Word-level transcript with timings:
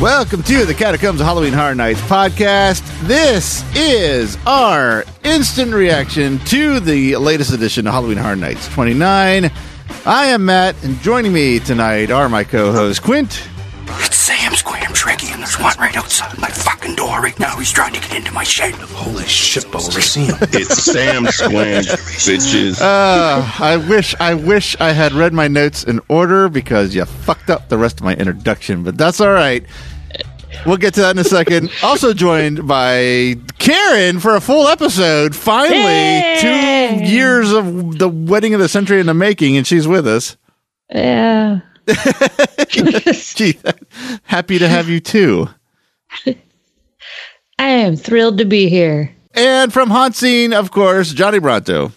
Welcome 0.00 0.44
to 0.44 0.64
the 0.64 0.74
Catacombs 0.74 1.20
of 1.20 1.26
Halloween 1.26 1.52
Horror 1.52 1.74
Nights 1.74 2.00
podcast. 2.02 2.84
This 3.08 3.64
is 3.74 4.38
our 4.46 5.04
instant 5.24 5.74
reaction 5.74 6.38
to 6.44 6.78
the 6.78 7.16
latest 7.16 7.52
edition 7.52 7.84
of 7.88 7.94
Halloween 7.94 8.16
Horror 8.16 8.36
Nights 8.36 8.68
29. 8.68 9.50
I 10.06 10.26
am 10.26 10.44
Matt, 10.44 10.80
and 10.84 11.00
joining 11.00 11.32
me 11.32 11.58
tonight 11.58 12.12
are 12.12 12.28
my 12.28 12.44
co-hosts 12.44 13.00
Quint, 13.00 13.42
It's 13.88 14.16
Sam 14.16 14.54
Squam 14.54 14.84
and 14.86 14.94
there's 15.48 15.60
one 15.62 15.74
right 15.78 15.96
outside 15.96 16.38
my 16.38 16.50
fucking 16.50 16.94
door 16.94 17.22
right 17.22 17.38
now. 17.38 17.56
He's 17.56 17.72
trying 17.72 17.94
to 17.94 18.00
get 18.00 18.16
into 18.16 18.32
my 18.32 18.44
shed. 18.44 18.74
Holy 18.74 19.24
shit 19.24 19.70
balls, 19.72 19.96
I 19.96 20.00
see 20.00 20.26
him. 20.26 20.36
It's 20.42 20.82
Sam 20.84 21.24
Squam, 21.26 21.84
bitches. 21.84 22.82
Uh, 22.82 23.50
I 23.58 23.78
wish 23.78 24.14
I 24.20 24.34
wish 24.34 24.76
I 24.78 24.92
had 24.92 25.12
read 25.12 25.32
my 25.32 25.48
notes 25.48 25.84
in 25.84 26.00
order 26.08 26.50
because 26.50 26.94
you 26.94 27.06
fucked 27.06 27.48
up 27.48 27.70
the 27.70 27.78
rest 27.78 27.98
of 27.98 28.04
my 28.04 28.14
introduction, 28.14 28.82
but 28.82 28.98
that's 28.98 29.22
all 29.22 29.32
right. 29.32 29.64
We'll 30.66 30.76
get 30.76 30.92
to 30.94 31.00
that 31.00 31.12
in 31.12 31.18
a 31.18 31.24
second. 31.24 31.70
also 31.82 32.12
joined 32.12 32.68
by 32.68 33.36
Karen 33.58 34.20
for 34.20 34.36
a 34.36 34.42
full 34.42 34.68
episode. 34.68 35.34
Finally, 35.34 36.40
two 36.40 37.06
years 37.06 37.52
of 37.52 37.98
the 37.98 38.08
wedding 38.08 38.52
of 38.52 38.60
the 38.60 38.68
century 38.68 39.00
in 39.00 39.06
the 39.06 39.14
making, 39.14 39.56
and 39.56 39.66
she's 39.66 39.88
with 39.88 40.06
us. 40.06 40.36
Yeah. 40.90 41.60
Gee, 42.68 43.58
happy 44.24 44.58
to 44.58 44.68
have 44.68 44.88
you 44.88 45.00
too. 45.00 45.48
I 46.26 46.36
am 47.68 47.96
thrilled 47.96 48.38
to 48.38 48.44
be 48.44 48.68
here. 48.68 49.14
And 49.34 49.72
from 49.72 49.90
Haunt 49.90 50.14
Scene, 50.14 50.52
of 50.52 50.70
course, 50.70 51.12
Johnny 51.12 51.38
Bronto. 51.38 51.92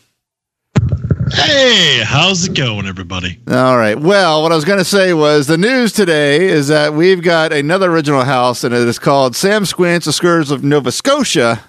Hey, 1.34 2.02
how's 2.04 2.46
it 2.46 2.56
going, 2.56 2.86
everybody? 2.88 3.40
All 3.48 3.78
right. 3.78 3.98
Well, 3.98 4.42
what 4.42 4.52
I 4.52 4.56
was 4.56 4.66
going 4.66 4.80
to 4.80 4.86
say 4.86 5.14
was 5.14 5.48
the 5.48 5.58
news 5.58 5.94
today 5.94 6.48
is 6.48 6.68
that 6.68 6.94
we've 6.94 7.22
got 7.22 7.54
another 7.54 7.92
original 7.92 8.24
house, 8.24 8.64
and 8.64 8.74
it 8.74 8.82
is 8.88 9.00
called 9.00 9.36
Sam 9.36 9.66
Squints, 9.66 10.06
The 10.06 10.14
Scourge 10.14 10.52
of 10.52 10.64
Nova 10.64 10.92
Scotia. 10.92 11.62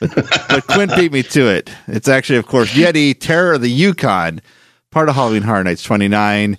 But, 0.00 0.14
but 0.48 0.66
Quint 0.68 0.94
beat 0.96 1.12
me 1.12 1.22
to 1.24 1.48
it. 1.48 1.70
It's 1.86 2.08
actually, 2.08 2.38
of 2.38 2.46
course, 2.46 2.72
Yeti, 2.72 3.18
Terror 3.18 3.54
of 3.54 3.60
the 3.60 3.70
Yukon, 3.70 4.40
part 4.90 5.08
of 5.08 5.16
Halloween 5.16 5.42
Horror 5.42 5.64
Nights 5.64 5.82
29. 5.82 6.56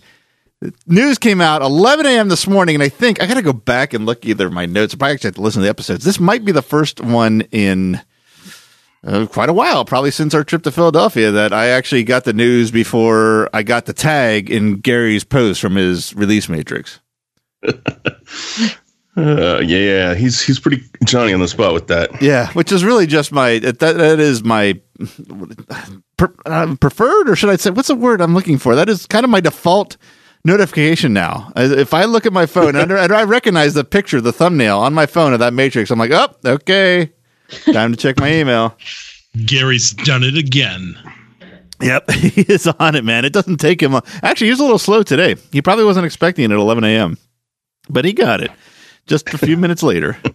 News 0.85 1.17
came 1.17 1.39
out 1.39 1.61
11 1.61 2.05
a.m. 2.05 2.27
this 2.27 2.45
morning, 2.45 2.75
and 2.75 2.83
I 2.83 2.89
think 2.89 3.21
I 3.21 3.27
got 3.27 3.35
to 3.35 3.41
go 3.41 3.53
back 3.53 3.93
and 3.93 4.05
look 4.05 4.25
either 4.25 4.49
my 4.49 4.65
notes. 4.65 4.93
I 4.93 4.97
probably 4.97 5.13
actually 5.13 5.29
have 5.29 5.35
to 5.35 5.41
listen 5.41 5.61
to 5.61 5.63
the 5.63 5.69
episodes. 5.69 6.03
This 6.03 6.19
might 6.19 6.43
be 6.43 6.51
the 6.51 6.61
first 6.61 6.99
one 6.99 7.41
in 7.51 8.01
uh, 9.05 9.25
quite 9.27 9.47
a 9.47 9.53
while, 9.53 9.85
probably 9.85 10.11
since 10.11 10.33
our 10.33 10.43
trip 10.43 10.63
to 10.63 10.71
Philadelphia, 10.71 11.31
that 11.31 11.53
I 11.53 11.67
actually 11.67 12.03
got 12.03 12.25
the 12.25 12.33
news 12.33 12.71
before 12.71 13.49
I 13.53 13.63
got 13.63 13.85
the 13.85 13.93
tag 13.93 14.49
in 14.49 14.81
Gary's 14.81 15.23
post 15.23 15.61
from 15.61 15.75
his 15.75 16.13
release 16.15 16.49
matrix. 16.49 16.99
Uh, 19.17 19.59
yeah, 19.59 19.77
yeah, 19.79 20.15
he's 20.15 20.39
he's 20.41 20.59
pretty 20.59 20.81
Johnny 21.03 21.33
on 21.33 21.41
the 21.41 21.47
spot 21.47 21.73
with 21.73 21.87
that. 21.87 22.21
Yeah, 22.21 22.49
which 22.53 22.71
is 22.71 22.85
really 22.85 23.05
just 23.05 23.33
my 23.33 23.59
that 23.59 23.79
that 23.79 24.19
is 24.19 24.45
my 24.45 24.79
per, 26.15 26.33
uh, 26.45 26.75
preferred, 26.79 27.27
or 27.27 27.35
should 27.35 27.49
I 27.49 27.57
say, 27.57 27.71
what's 27.71 27.89
the 27.89 27.95
word 27.95 28.21
I'm 28.21 28.33
looking 28.33 28.57
for? 28.57 28.75
That 28.75 28.87
is 28.87 29.05
kind 29.07 29.25
of 29.25 29.29
my 29.29 29.41
default 29.41 29.97
notification 30.43 31.13
now. 31.13 31.51
If 31.55 31.93
I 31.93 32.05
look 32.05 32.25
at 32.25 32.33
my 32.33 32.45
phone 32.45 32.75
and 32.75 32.91
I 32.91 33.23
recognize 33.23 33.73
the 33.73 33.83
picture, 33.83 34.21
the 34.21 34.33
thumbnail 34.33 34.79
on 34.79 34.93
my 34.93 35.05
phone 35.05 35.33
of 35.33 35.39
that 35.39 35.53
matrix, 35.53 35.91
I'm 35.91 35.99
like, 35.99 36.11
oh, 36.11 36.35
okay, 36.45 37.11
time 37.71 37.91
to 37.91 37.97
check 37.97 38.19
my 38.19 38.33
email. 38.33 38.77
Gary's 39.45 39.91
done 39.91 40.23
it 40.23 40.37
again. 40.37 40.97
Yep, 41.81 42.11
he 42.11 42.41
is 42.41 42.67
on 42.67 42.95
it, 42.95 43.05
man. 43.05 43.25
It 43.25 43.33
doesn't 43.33 43.57
take 43.57 43.81
him. 43.81 43.95
Actually, 44.21 44.47
he 44.47 44.51
was 44.51 44.59
a 44.59 44.63
little 44.63 44.79
slow 44.79 45.03
today. 45.03 45.35
He 45.51 45.61
probably 45.61 45.85
wasn't 45.85 46.05
expecting 46.05 46.45
it 46.45 46.51
at 46.51 46.57
11 46.57 46.83
a.m., 46.83 47.17
but 47.89 48.05
he 48.05 48.13
got 48.13 48.41
it 48.41 48.51
just 49.07 49.33
a 49.33 49.37
few 49.37 49.57
minutes 49.57 49.83
later. 49.83 50.17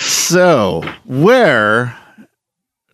So, 0.00 0.82
where 1.06 1.96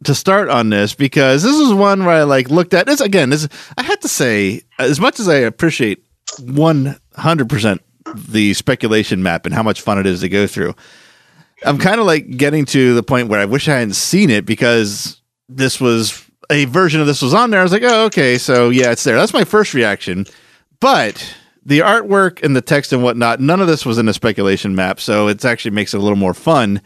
to 0.04 0.14
start 0.14 0.48
on 0.48 0.70
this? 0.70 0.94
Because 0.94 1.42
this 1.42 1.56
is 1.56 1.72
one 1.72 2.04
where 2.04 2.16
I 2.16 2.22
like 2.22 2.50
looked 2.50 2.74
at 2.74 2.86
this 2.86 3.00
again. 3.00 3.30
This 3.30 3.48
I 3.76 3.82
had 3.82 4.00
to 4.02 4.08
say, 4.08 4.62
as 4.78 5.00
much 5.00 5.20
as 5.20 5.28
I 5.28 5.36
appreciate 5.36 6.04
100 6.40 7.48
percent 7.48 7.82
the 8.14 8.54
speculation 8.54 9.22
map 9.22 9.46
and 9.46 9.54
how 9.54 9.62
much 9.62 9.80
fun 9.80 9.98
it 9.98 10.06
is 10.06 10.20
to 10.20 10.28
go 10.28 10.46
through. 10.46 10.74
I'm 11.64 11.78
kind 11.78 12.00
of 12.00 12.06
like 12.06 12.36
getting 12.36 12.64
to 12.66 12.94
the 12.94 13.02
point 13.02 13.28
where 13.28 13.40
I 13.40 13.46
wish 13.46 13.68
I 13.68 13.78
hadn't 13.78 13.94
seen 13.94 14.30
it 14.30 14.44
because 14.44 15.20
this 15.48 15.80
was 15.80 16.24
a 16.50 16.66
version 16.66 17.00
of 17.00 17.06
this 17.06 17.22
was 17.22 17.32
on 17.32 17.50
there. 17.50 17.60
I 17.60 17.62
was 17.62 17.72
like, 17.72 17.82
oh, 17.84 18.04
okay, 18.06 18.38
so 18.38 18.70
yeah, 18.70 18.92
it's 18.92 19.04
there. 19.04 19.16
That's 19.16 19.32
my 19.32 19.44
first 19.44 19.72
reaction. 19.74 20.26
But 20.80 21.34
the 21.64 21.78
artwork 21.80 22.42
and 22.42 22.54
the 22.54 22.60
text 22.60 22.92
and 22.92 23.02
whatnot, 23.02 23.40
none 23.40 23.60
of 23.60 23.66
this 23.66 23.86
was 23.86 23.98
in 23.98 24.08
a 24.08 24.14
speculation 24.14 24.74
map, 24.74 25.00
so 25.00 25.28
it 25.28 25.44
actually 25.44 25.70
makes 25.70 25.94
it 25.94 25.98
a 25.98 26.00
little 26.00 26.18
more 26.18 26.34
fun. 26.34 26.82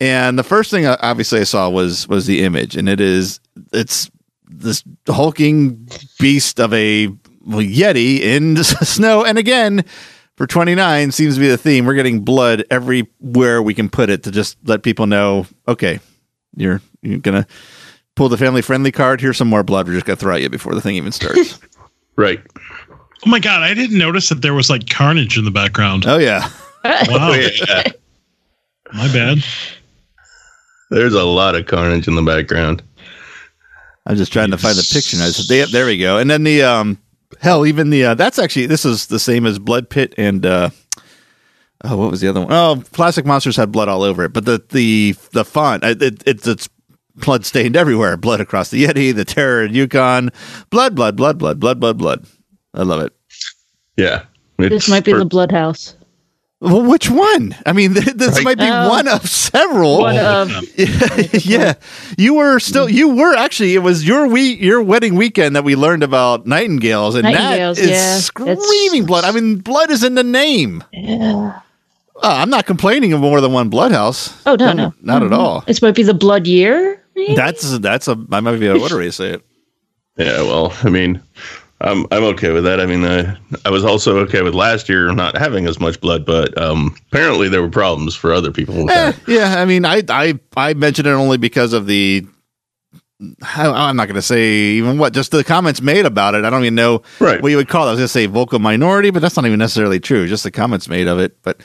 And 0.00 0.38
the 0.38 0.44
first 0.44 0.70
thing, 0.70 0.86
uh, 0.86 0.96
obviously, 1.00 1.40
I 1.40 1.44
saw 1.44 1.68
was 1.68 2.06
was 2.08 2.26
the 2.26 2.42
image, 2.44 2.76
and 2.76 2.88
it 2.88 3.00
is 3.00 3.40
it's 3.72 4.10
this 4.48 4.84
hulking 5.08 5.88
beast 6.20 6.60
of 6.60 6.72
a 6.72 7.08
yeti 7.46 8.20
in 8.20 8.54
the 8.54 8.64
snow. 8.64 9.24
And 9.24 9.38
again, 9.38 9.84
for 10.36 10.46
29 10.46 11.10
seems 11.12 11.34
to 11.34 11.40
be 11.40 11.48
the 11.48 11.58
theme. 11.58 11.84
We're 11.84 11.94
getting 11.94 12.20
blood 12.20 12.64
everywhere 12.70 13.60
we 13.62 13.74
can 13.74 13.88
put 13.88 14.08
it 14.08 14.22
to 14.22 14.30
just 14.30 14.56
let 14.64 14.82
people 14.84 15.06
know, 15.06 15.46
okay, 15.66 15.98
you're 16.56 16.80
you're 17.02 17.18
gonna 17.18 17.46
pull 18.14 18.28
the 18.28 18.38
family 18.38 18.62
friendly 18.62 18.92
card. 18.92 19.20
Here's 19.20 19.36
some 19.36 19.48
more 19.48 19.64
blood. 19.64 19.88
We're 19.88 19.94
just 19.94 20.06
gonna 20.06 20.16
throw 20.16 20.36
at 20.36 20.42
you 20.42 20.48
before 20.48 20.74
the 20.74 20.80
thing 20.80 20.94
even 20.96 21.12
starts. 21.12 21.58
Right. 22.16 22.40
Oh 23.24 23.30
my 23.30 23.38
god, 23.38 23.62
I 23.62 23.74
didn't 23.74 23.96
notice 23.96 24.28
that 24.30 24.42
there 24.42 24.52
was 24.54 24.68
like 24.68 24.88
carnage 24.90 25.38
in 25.38 25.44
the 25.44 25.52
background. 25.52 26.04
oh 26.04 26.18
yeah, 26.18 26.48
Wow, 26.84 27.30
Oh, 27.30 27.32
yeah. 27.68 27.82
my 28.92 29.06
bad. 29.12 29.38
There's 30.90 31.14
a 31.14 31.24
lot 31.24 31.54
of 31.54 31.66
carnage 31.66 32.08
in 32.08 32.14
the 32.14 32.22
background. 32.22 32.82
I'm 34.06 34.16
just 34.16 34.32
trying 34.32 34.50
to 34.50 34.58
find 34.58 34.76
the 34.76 34.88
picture. 34.90 35.18
now. 35.18 35.26
So 35.26 35.42
they, 35.42 35.70
there 35.70 35.86
we 35.86 35.98
go. 35.98 36.18
And 36.18 36.30
then 36.30 36.44
the 36.44 36.62
um, 36.62 36.98
hell, 37.40 37.66
even 37.66 37.90
the 37.90 38.06
uh, 38.06 38.14
that's 38.14 38.38
actually 38.38 38.66
this 38.66 38.84
is 38.84 39.06
the 39.06 39.18
same 39.18 39.44
as 39.46 39.58
Blood 39.58 39.90
Pit 39.90 40.14
and 40.16 40.46
uh, 40.46 40.70
oh, 41.84 41.96
what 41.96 42.10
was 42.10 42.20
the 42.20 42.28
other 42.28 42.40
one? 42.40 42.52
Oh, 42.52 42.82
Classic 42.92 43.26
Monsters 43.26 43.56
had 43.56 43.70
blood 43.70 43.88
all 43.88 44.02
over 44.02 44.24
it, 44.24 44.32
but 44.32 44.46
the 44.46 44.64
the 44.70 45.14
the 45.32 45.44
font 45.44 45.84
uh, 45.84 45.94
it, 46.00 46.22
it's 46.26 46.46
it's 46.46 46.68
blood 47.16 47.44
stained 47.44 47.76
everywhere. 47.76 48.16
Blood 48.16 48.40
across 48.40 48.70
the 48.70 48.84
Yeti, 48.84 49.14
the 49.14 49.26
Terror 49.26 49.64
in 49.64 49.74
Yukon, 49.74 50.30
blood, 50.70 50.94
blood, 50.94 51.16
blood, 51.16 51.38
blood, 51.38 51.60
blood, 51.60 51.78
blood, 51.78 51.98
blood. 51.98 52.26
I 52.72 52.82
love 52.82 53.02
it. 53.02 53.12
Yeah. 53.96 54.24
This 54.56 54.88
might 54.88 55.04
be 55.04 55.12
per- 55.12 55.18
the 55.18 55.24
blood 55.24 55.52
house. 55.52 55.94
Well, 56.60 56.82
which 56.82 57.08
one? 57.08 57.54
I 57.64 57.72
mean, 57.72 57.94
th- 57.94 58.04
this 58.16 58.34
Right. 58.36 58.44
might 58.44 58.58
be 58.58 58.64
Oh. 58.68 58.88
one 58.88 59.06
of 59.06 59.28
several. 59.28 59.98
One 60.00 60.18
of 60.18 60.50
yeah, 61.46 61.74
you 62.16 62.34
were 62.34 62.58
still 62.58 62.88
you 62.88 63.14
were 63.14 63.34
actually 63.36 63.74
it 63.74 63.78
was 63.82 64.04
your 64.06 64.26
we 64.26 64.54
your 64.54 64.82
wedding 64.82 65.14
weekend 65.14 65.54
that 65.54 65.62
we 65.64 65.76
learned 65.76 66.02
about 66.02 66.46
nightingales 66.46 67.14
and 67.14 67.22
Nightingales, 67.24 67.76
that 67.78 67.84
is 67.84 67.90
yeah. 67.90 68.16
screaming 68.18 69.06
blood. 69.06 69.24
I 69.24 69.30
mean, 69.30 69.58
blood 69.58 69.90
is 69.90 70.02
in 70.02 70.14
the 70.16 70.24
name. 70.24 70.82
yeah. 70.92 71.60
Uh, 72.20 72.38
I'm 72.42 72.50
not 72.50 72.66
complaining 72.66 73.12
of 73.12 73.20
more 73.20 73.40
than 73.40 73.52
one 73.52 73.68
blood 73.68 73.92
house. 73.92 74.34
Oh 74.44 74.56
no, 74.56 74.72
no, 74.72 74.92
not 75.00 75.22
at 75.22 75.32
all. 75.32 75.60
This 75.68 75.80
might 75.80 75.94
be 75.94 76.02
the 76.02 76.14
blood 76.14 76.48
year. 76.48 77.00
maybe? 77.14 77.36
That's 77.36 77.78
that's 77.78 78.08
a 78.08 78.18
I 78.32 78.40
might 78.40 78.58
be 78.58 78.66
able 78.66 78.88
to 78.88 79.12
say 79.12 79.34
it. 79.34 79.42
Yeah, 80.16 80.42
well, 80.42 80.74
I 80.82 80.88
mean, 80.90 81.22
I'm 81.80 82.06
I'm 82.10 82.24
okay 82.34 82.50
with 82.52 82.64
that. 82.64 82.80
I 82.80 82.86
mean, 82.86 83.04
uh, 83.04 83.36
I 83.64 83.70
was 83.70 83.84
also 83.84 84.18
okay 84.20 84.42
with 84.42 84.54
last 84.54 84.88
year 84.88 85.12
not 85.12 85.36
having 85.36 85.66
as 85.66 85.78
much 85.78 86.00
blood, 86.00 86.24
but 86.26 86.56
um, 86.60 86.96
apparently 87.12 87.48
there 87.48 87.62
were 87.62 87.68
problems 87.70 88.14
for 88.16 88.32
other 88.32 88.50
people 88.50 88.74
with 88.84 88.90
Eh, 88.90 89.12
that. 89.12 89.20
yeah, 89.28 89.60
I 89.60 89.64
mean, 89.64 89.84
I 89.84 90.02
I 90.08 90.38
I 90.56 90.74
mentioned 90.74 91.06
it 91.06 91.12
only 91.12 91.36
because 91.38 91.72
of 91.72 91.86
the 91.86 92.26
I- 93.42 93.66
I'm 93.88 93.96
not 93.96 94.06
going 94.06 94.14
to 94.14 94.22
say 94.22 94.46
even 94.78 94.96
what, 94.98 95.12
just 95.12 95.32
the 95.32 95.42
comments 95.42 95.82
made 95.82 96.06
about 96.06 96.34
it. 96.34 96.44
I 96.44 96.50
don't 96.50 96.62
even 96.62 96.76
know 96.76 97.02
Right. 97.18 97.42
what 97.42 97.48
you 97.50 97.56
would 97.56 97.68
call 97.68 97.84
it. 97.86 97.88
I 97.88 97.92
was 97.92 97.98
going 97.98 98.04
to 98.04 98.12
say 98.12 98.26
vocal 98.26 98.60
minority, 98.60 99.10
but 99.10 99.20
that's 99.22 99.34
not 99.36 99.44
even 99.44 99.58
necessarily 99.58 99.98
true. 99.98 100.28
Just 100.28 100.44
the 100.44 100.52
comments 100.52 100.88
made 100.88 101.08
of 101.08 101.18
it. 101.18 101.36
But 101.42 101.60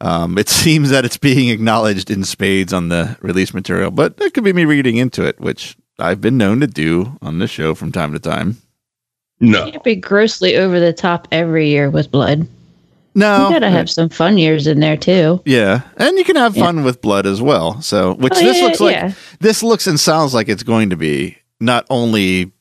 um, 0.00 0.36
it 0.36 0.48
seems 0.62 0.90
that 0.90 1.04
it's 1.04 1.16
being 1.16 1.48
acknowledged 1.50 2.10
in 2.10 2.24
spades 2.24 2.72
on 2.72 2.88
the 2.88 3.16
release 3.20 3.54
material. 3.54 3.92
But 3.92 4.16
that 4.16 4.34
could 4.34 4.42
be 4.44 4.52
me 4.52 4.64
reading 4.64 4.96
into 4.96 5.24
it, 5.24 5.38
which 5.40 5.76
I've 6.00 6.20
been 6.20 6.36
known 6.38 6.58
to 6.60 6.66
do 6.66 7.16
on 7.22 7.38
this 7.38 7.50
show 7.50 7.74
from 7.76 7.92
time 7.92 8.12
to 8.12 8.18
time. 8.18 8.56
No. 9.40 9.66
You 9.66 9.72
Can't 9.72 9.84
be 9.84 9.96
grossly 9.96 10.56
over 10.56 10.80
the 10.80 10.92
top 10.92 11.28
every 11.30 11.68
year 11.68 11.90
with 11.90 12.10
blood. 12.10 12.46
No, 13.14 13.46
You 13.48 13.54
gotta 13.54 13.70
have 13.70 13.88
some 13.88 14.10
fun 14.10 14.36
years 14.36 14.66
in 14.66 14.80
there 14.80 14.96
too. 14.96 15.40
Yeah, 15.46 15.80
and 15.96 16.18
you 16.18 16.24
can 16.24 16.36
have 16.36 16.54
fun 16.54 16.84
with 16.84 17.00
blood 17.00 17.24
as 17.24 17.40
well. 17.40 17.80
So, 17.80 18.14
which 18.14 18.34
Oh, 18.36 18.40
this 18.40 18.58
yeah, 18.58 18.64
looks 18.64 18.80
like, 18.80 18.94
yeah. 18.94 19.12
this 19.40 19.62
looks 19.62 19.86
and 19.86 19.98
sounds 19.98 20.34
like 20.34 20.48
it's 20.50 20.62
going 20.62 20.90
to 20.90 20.96
be 20.96 21.38
not 21.58 21.86
only 21.88 22.52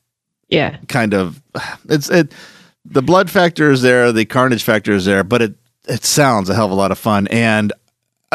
Yeah. 0.47 0.77
kind 0.87 1.13
of 1.13 1.41
it's 1.89 2.09
it 2.09 2.31
the 2.85 3.01
blood 3.01 3.29
factor 3.29 3.69
is 3.71 3.81
there, 3.81 4.11
the 4.13 4.23
carnage 4.25 4.63
factor 4.63 4.93
is 4.93 5.03
there, 5.03 5.23
but 5.25 5.41
it 5.41 5.55
it 5.89 6.05
sounds 6.05 6.49
a 6.49 6.55
hell 6.55 6.65
of 6.67 6.71
a 6.71 6.75
lot 6.75 6.91
of 6.91 6.97
fun. 6.97 7.27
And 7.27 7.73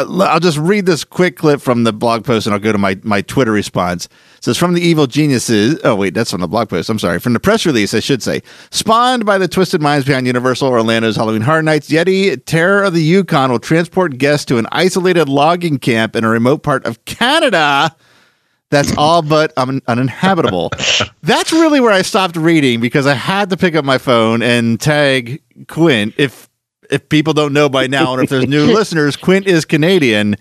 Uh, 0.01 0.05
I'll 0.09 0.23
I'll 0.23 0.41
just 0.41 0.59
read 0.59 0.87
this 0.87 1.05
quick 1.05 1.37
clip 1.37 1.61
from 1.61 1.85
the 1.85 1.93
blog 1.93 2.25
post, 2.25 2.47
and 2.47 2.55
I'll 2.55 2.61
go 2.61 2.73
to 2.73 2.79
my 2.79 2.99
my 3.03 3.23
Twitter 3.23 3.53
response. 3.53 4.07
It 4.39 4.45
says 4.45 4.57
from 4.57 4.75
the 4.75 4.81
evil 4.81 5.07
geniuses. 5.07 5.79
Oh 5.85 5.95
wait, 5.95 6.15
that's 6.15 6.31
from 6.31 6.41
the 6.41 6.49
blog 6.49 6.69
post. 6.69 6.89
I'm 6.89 6.99
sorry, 6.99 7.19
from 7.19 7.33
the 7.33 7.41
press 7.41 7.67
release, 7.67 7.95
I 7.95 8.01
should 8.01 8.23
say. 8.23 8.43
Spawned 8.71 9.25
by 9.25 9.39
the 9.39 9.49
twisted 9.49 9.81
minds 9.81 10.07
behind 10.07 10.27
Universal 10.27 10.69
Orlando's 10.69 11.17
Halloween 11.17 11.43
Horror 11.43 11.63
Nights, 11.63 11.89
Yeti 11.89 12.43
Terror 12.45 12.85
of 12.85 12.95
the 12.95 13.03
Yukon 13.03 13.51
will 13.51 13.59
transport 13.59 14.19
guests 14.19 14.47
to 14.47 14.59
an 14.59 14.67
isolated 14.73 15.29
logging 15.29 15.79
camp 15.79 16.17
in 16.17 16.25
a 16.25 16.29
remote 16.29 16.63
part 16.63 16.85
of 16.87 17.05
Canada 17.05 17.95
that's 18.71 18.97
all 18.97 19.23
but 19.23 19.53
un- 19.57 19.83
uninhabitable. 19.89 20.71
That's 21.23 21.53
really 21.53 21.81
where 21.81 21.93
I 21.93 22.03
stopped 22.03 22.37
reading 22.37 22.81
because 22.81 23.07
I 23.07 23.15
had 23.15 23.51
to 23.51 23.57
pick 23.57 23.75
up 23.75 23.85
my 23.85 23.99
phone 23.99 24.43
and 24.43 24.81
tag 24.81 25.43
Quint. 25.67 26.15
If 26.17 26.49
if 26.91 27.09
people 27.09 27.33
don't 27.33 27.53
know 27.53 27.69
by 27.69 27.87
now, 27.87 28.13
and 28.15 28.23
if 28.23 28.31
there's 28.31 28.47
new 28.47 28.67
listeners, 28.75 29.17
Quint 29.17 29.47
is 29.47 29.65
Canadian. 29.65 30.37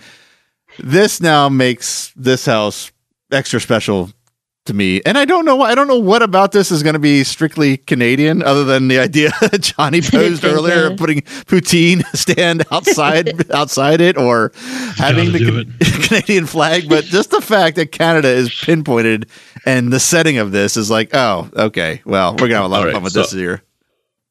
This 0.78 1.20
now 1.22 1.50
makes 1.50 2.14
this 2.16 2.46
house 2.46 2.92
extra 3.32 3.60
special 3.60 4.12
to 4.66 4.74
me, 4.74 5.02
and 5.06 5.18
I 5.18 5.26
don't 5.26 5.46
know. 5.46 5.56
why- 5.56 5.72
I 5.72 5.76
don't 5.76 5.88
know 5.88 5.98
what 6.00 6.22
about 6.22 6.52
this 6.52 6.72
is 6.72 6.84
going 6.84 6.94
to 6.94 7.00
be 7.00 7.24
strictly 7.24 7.78
Canadian, 7.78 8.44
other 8.44 8.64
than 8.64 8.88
the 8.88 9.00
idea 9.00 9.32
that 9.42 9.62
Johnny 9.62 10.00
posed 10.04 10.46
earlier 10.46 10.88
of 10.92 10.98
putting 10.98 11.22
poutine 11.22 12.04
stand 12.16 12.64
outside 12.72 13.52
outside 13.52 14.00
it, 14.00 14.16
or 14.18 14.52
having 14.96 15.32
the 15.32 15.40
Gotta 15.40 15.66
Ca- 15.92 16.08
Canadian 16.08 16.46
flag. 16.46 16.88
But 16.88 17.06
just 17.06 17.32
the 17.32 17.42
fact 17.42 17.78
that 17.78 17.92
Canada 17.92 18.28
is 18.30 18.54
pinpointed 18.54 19.28
and 19.66 19.92
the 19.92 20.00
setting 20.00 20.38
of 20.38 20.52
this 20.52 20.78
is 20.78 20.90
like, 20.92 21.10
oh, 21.14 21.50
okay, 21.56 22.02
well, 22.06 22.34
we're 22.34 22.48
gonna 22.48 22.56
have 22.56 22.66
a 22.66 22.68
lot 22.68 22.78
All 22.78 22.82
of 22.84 22.86
right, 22.88 22.94
fun 22.94 23.04
with 23.04 23.14
so- 23.14 23.22
this 23.24 23.34
year. 23.34 23.64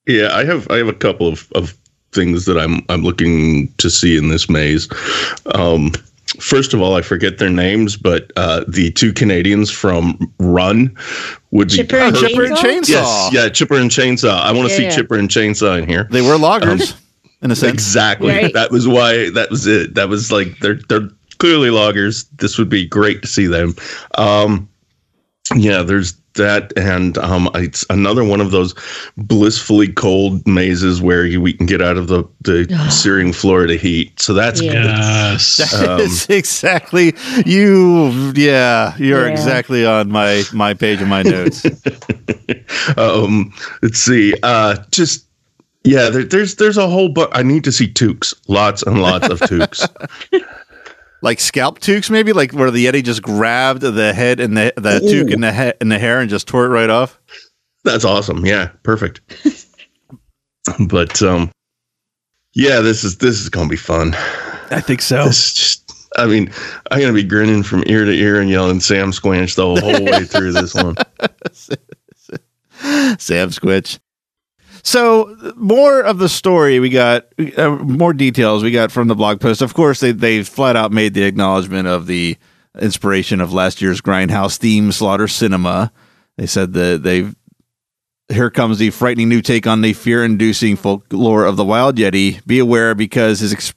Yeah, 0.07 0.35
I 0.35 0.45
have 0.45 0.71
I 0.71 0.77
have 0.77 0.89
a 0.89 0.95
couple 0.95 1.29
of, 1.29 1.51
of 1.55 1.77
things 2.19 2.45
that 2.47 2.59
I'm 2.59 2.85
I'm 2.89 3.03
looking 3.03 3.73
to 3.79 3.89
see 3.89 4.17
in 4.19 4.29
this 4.29 4.49
maze. 4.49 4.89
Um, 5.55 5.93
first 6.41 6.75
of 6.75 6.81
all, 6.81 6.97
I 6.97 7.03
forget 7.03 7.39
their 7.39 7.51
names, 7.51 7.97
but 7.97 8.33
uh, 8.37 8.65
the 8.67 8.91
two 8.91 9.13
Canadians 9.13 9.71
from 9.71 10.19
Run 10.41 10.95
would 11.53 11.69
be 11.69 11.77
Chipper 11.77 11.97
and 11.99 12.15
perfect. 12.15 12.31
Chipper 12.33 12.45
and 12.47 12.57
Chainsaw? 12.57 12.83
Chainsaw. 12.83 12.89
Yes, 12.89 13.33
yeah, 13.33 13.49
Chipper 13.49 13.77
and 13.77 13.91
Chainsaw. 13.91 14.41
I 14.41 14.53
want 14.53 14.69
to 14.71 14.83
Yeah. 14.83 14.91
see 14.91 14.97
Chipper 14.97 15.17
and 15.17 15.29
Chainsaw 15.29 15.79
in 15.81 15.89
here. 15.89 16.09
They 16.11 16.23
were 16.23 16.37
loggers 16.37 16.95
in 17.43 17.51
a 17.51 17.57
sense. 17.57 17.73
Exactly. 17.73 18.31
Right. 18.33 18.53
That 18.53 18.71
was 18.71 18.89
why. 18.89 19.31
That 19.31 19.49
was 19.51 19.67
it. 19.67 19.95
That 19.95 20.09
was 20.09 20.33
like 20.33 20.59
they're 20.59 20.81
they're 20.89 21.09
clearly 21.39 21.71
loggers. 21.71 22.25
This 22.39 22.59
would 22.59 22.69
be 22.69 22.85
great 22.87 23.23
to 23.23 23.29
see 23.29 23.47
them. 23.47 23.75
Um, 24.17 24.69
yeah, 25.57 25.83
there's 25.83 26.15
that, 26.35 26.73
and 26.77 27.19
um, 27.19 27.51
it's 27.57 27.85
another 27.91 28.23
one 28.23 28.41
of 28.41 28.51
those 28.53 28.73
blissfully 29.17 29.89
cold 29.93 30.47
mazes 30.47 31.03
where 31.03 31.27
you, 31.27 31.41
we 31.41 31.53
can 31.53 31.67
get 31.67 31.83
out 31.83 31.97
of 31.97 32.07
the 32.09 32.23
the 32.43 32.67
searing 32.91 33.33
Florida 33.33 33.75
heat. 33.77 34.21
So 34.21 34.35
that's 34.35 34.61
Yeah. 34.63 34.73
good. 34.73 34.85
Yes. 34.85 35.75
Um, 35.83 36.01
It's 36.01 36.29
exactly 36.31 37.15
you. 37.45 38.33
Yeah, 38.37 38.95
you're 38.99 39.27
Yeah. 39.27 39.33
exactly 39.33 39.85
on 39.87 40.11
my 40.11 40.45
my 40.53 40.75
page 40.75 41.01
of 41.03 41.09
my 41.09 41.23
notes. 41.23 41.65
um, 42.97 43.53
let's 43.83 43.99
see. 44.01 44.35
Uh, 44.43 44.77
just 44.91 45.25
yeah, 45.85 46.09
there, 46.11 46.25
there's 46.25 46.57
there's 46.57 46.77
a 46.77 46.89
whole 46.89 47.09
but 47.09 47.35
I 47.37 47.43
need 47.43 47.65
to 47.65 47.73
see 47.73 47.89
toques, 47.93 48.35
lots 48.49 48.83
and 48.83 49.01
lots 49.03 49.29
of 49.29 49.41
toques. 49.41 49.87
like 51.23 51.41
scalp 51.41 51.81
toques, 51.81 52.11
maybe 52.11 52.33
like 52.33 52.53
where 52.53 52.71
the 52.71 52.87
Yeti 52.87 53.03
just 53.03 53.23
grabbed 53.23 53.83
the 53.83 54.13
head 54.13 54.41
and 54.41 54.57
the 54.57 54.73
the 54.77 55.01
Ooh. 55.03 55.25
toque 55.25 55.33
in 55.33 55.41
the 55.41 55.53
head 55.53 55.77
and 55.81 55.91
the 55.91 55.99
hair 55.99 56.21
and 56.21 56.31
just 56.31 56.47
tore 56.47 56.67
it 56.67 56.69
right 56.69 56.91
off. 56.91 57.21
That's 57.85 58.05
awesome. 58.05 58.45
Yeah, 58.45 58.71
perfect. 58.83 59.21
but 60.89 61.23
um 61.23 61.51
yeah, 62.55 62.81
this 62.81 63.05
is 63.05 63.19
this 63.19 63.41
is 63.41 63.49
gonna 63.49 63.69
be 63.69 63.77
fun. 63.77 64.15
I 64.71 64.81
think 64.81 65.03
so. 65.03 65.25
This 65.25 65.49
is 65.49 65.55
just 65.55 65.89
I 66.17 66.27
mean, 66.27 66.53
I'm 66.91 67.01
gonna 67.01 67.13
be 67.13 67.23
grinning 67.23 67.63
from 67.63 67.85
ear 67.87 68.05
to 68.05 68.13
ear 68.13 68.41
and 68.41 68.51
yelling 68.51 68.81
Sam 68.81 69.13
Squinch" 69.13 69.55
the 69.55 69.67
whole 69.67 70.05
way 70.05 70.25
through 70.25 70.53
this 70.53 70.75
one. 70.75 70.97
Sam 73.19 73.51
Squitch. 73.51 73.99
So 74.89 75.53
more 75.55 76.01
of 76.01 76.17
the 76.17 76.31
story 76.31 76.81
we 76.81 76.89
got, 76.89 77.27
uh, 77.59 77.73
more 77.73 78.15
details 78.15 78.63
we 78.63 78.71
got 78.71 78.91
from 78.91 79.07
the 79.07 79.15
blog 79.15 79.39
post. 79.39 79.61
Of 79.61 79.75
course, 79.75 80.01
they 80.01 80.13
they 80.13 80.43
flat 80.43 80.77
out 80.77 80.93
made 80.93 81.13
the 81.13 81.25
acknowledgement 81.25 81.87
of 81.87 82.07
the 82.07 82.39
inspiration 82.81 83.43
of 83.43 83.53
last 83.53 83.83
year's 83.83 84.01
Grindhouse 84.01 84.57
theme, 84.57 84.91
Slaughter 84.91 85.29
Cinema. 85.29 85.93
They 86.39 86.47
said 86.47 86.73
that 86.73 87.03
they've 87.03 87.37
here 88.31 88.49
comes 88.51 88.79
the 88.79 88.89
frightening 88.89 89.29
new 89.29 89.43
take 89.43 89.67
on 89.67 89.83
the 89.83 89.93
fear-inducing 89.93 90.77
folklore 90.77 91.45
of 91.45 91.57
the 91.57 91.65
wild 91.67 91.97
yeti. 91.97 92.43
Be 92.47 92.59
aware 92.59 92.95
because 92.95 93.41
his 93.41 93.53
ex- 93.53 93.75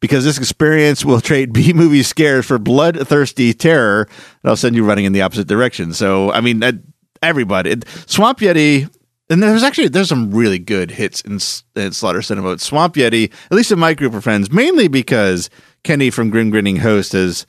because 0.00 0.24
this 0.24 0.38
experience 0.38 1.04
will 1.04 1.20
trade 1.20 1.52
B 1.52 1.72
movie 1.72 2.02
scares 2.02 2.46
for 2.46 2.58
bloodthirsty 2.58 3.54
terror. 3.54 4.08
That'll 4.42 4.56
send 4.56 4.74
you 4.74 4.84
running 4.84 5.04
in 5.04 5.12
the 5.12 5.22
opposite 5.22 5.46
direction. 5.46 5.92
So, 5.92 6.32
I 6.32 6.40
mean, 6.40 6.58
that, 6.60 6.74
everybody, 7.22 7.70
it- 7.70 7.84
Swamp 8.06 8.40
Yeti, 8.40 8.88
and 9.32 9.42
there's 9.42 9.62
actually 9.62 9.88
there's 9.88 10.08
some 10.08 10.30
really 10.30 10.58
good 10.58 10.90
hits 10.90 11.22
in, 11.22 11.38
in 11.74 11.92
Slaughter 11.92 12.20
Cinema. 12.20 12.58
Swamp 12.58 12.94
Yeti, 12.94 13.32
at 13.46 13.52
least 13.52 13.72
in 13.72 13.78
my 13.78 13.94
group 13.94 14.12
of 14.14 14.22
friends, 14.22 14.52
mainly 14.52 14.88
because 14.88 15.48
Kenny 15.84 16.10
from 16.10 16.28
Grin 16.28 16.50
Grinning 16.50 16.76
Host 16.76 17.14
is 17.14 17.46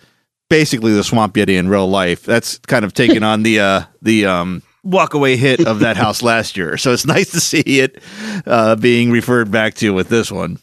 basically 0.49 0.93
the 0.93 1.03
Swamp 1.03 1.35
Yeti 1.35 1.59
in 1.59 1.67
real 1.67 1.89
life. 1.89 2.23
That's 2.23 2.57
kind 2.59 2.85
of 2.85 2.93
taken 2.93 3.21
on 3.21 3.43
the 3.43 3.59
uh, 3.59 3.81
the 4.01 4.25
um, 4.25 4.63
walk 4.83 5.13
away 5.13 5.35
hit 5.35 5.67
of 5.67 5.79
that 5.79 5.97
house 5.97 6.21
last 6.23 6.55
year. 6.55 6.77
So 6.77 6.93
it's 6.93 7.05
nice 7.05 7.31
to 7.31 7.41
see 7.41 7.59
it 7.59 8.01
uh, 8.45 8.77
being 8.77 9.11
referred 9.11 9.51
back 9.51 9.73
to 9.75 9.91
with 9.91 10.07
this 10.07 10.31
one. 10.31 10.59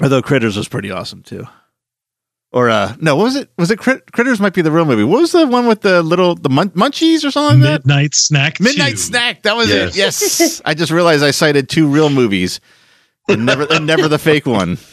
Although 0.00 0.22
Critters 0.22 0.56
was 0.56 0.68
pretty 0.68 0.92
awesome 0.92 1.22
too. 1.22 1.46
Or 2.54 2.70
uh 2.70 2.94
no, 3.00 3.16
what 3.16 3.24
was 3.24 3.34
it? 3.36 3.50
Was 3.58 3.70
it 3.72 3.78
Crit- 3.80 4.12
Critters? 4.12 4.38
Might 4.40 4.54
be 4.54 4.62
the 4.62 4.70
real 4.70 4.84
movie. 4.84 5.02
What 5.04 5.20
was 5.20 5.32
the 5.32 5.44
one 5.46 5.66
with 5.66 5.80
the 5.80 6.02
little 6.04 6.36
the 6.36 6.48
mun- 6.48 6.70
munchies 6.70 7.24
or 7.24 7.30
something 7.32 7.58
like 7.60 7.68
that? 7.68 7.84
Midnight 7.86 8.14
snack. 8.14 8.60
Midnight 8.60 8.92
2. 8.92 8.96
Snack. 8.98 9.42
That 9.42 9.56
was 9.56 9.68
Yes. 9.68 9.90
it. 9.90 9.96
Yes. 9.96 10.62
I 10.64 10.72
just 10.74 10.92
realized 10.92 11.24
I 11.24 11.32
cited 11.32 11.68
two 11.68 11.88
real 11.88 12.10
movies, 12.10 12.60
and 13.28 13.44
never 13.44 13.66
and 13.70 13.86
never 13.86 14.06
the 14.08 14.18
fake 14.20 14.46
one. 14.46 14.78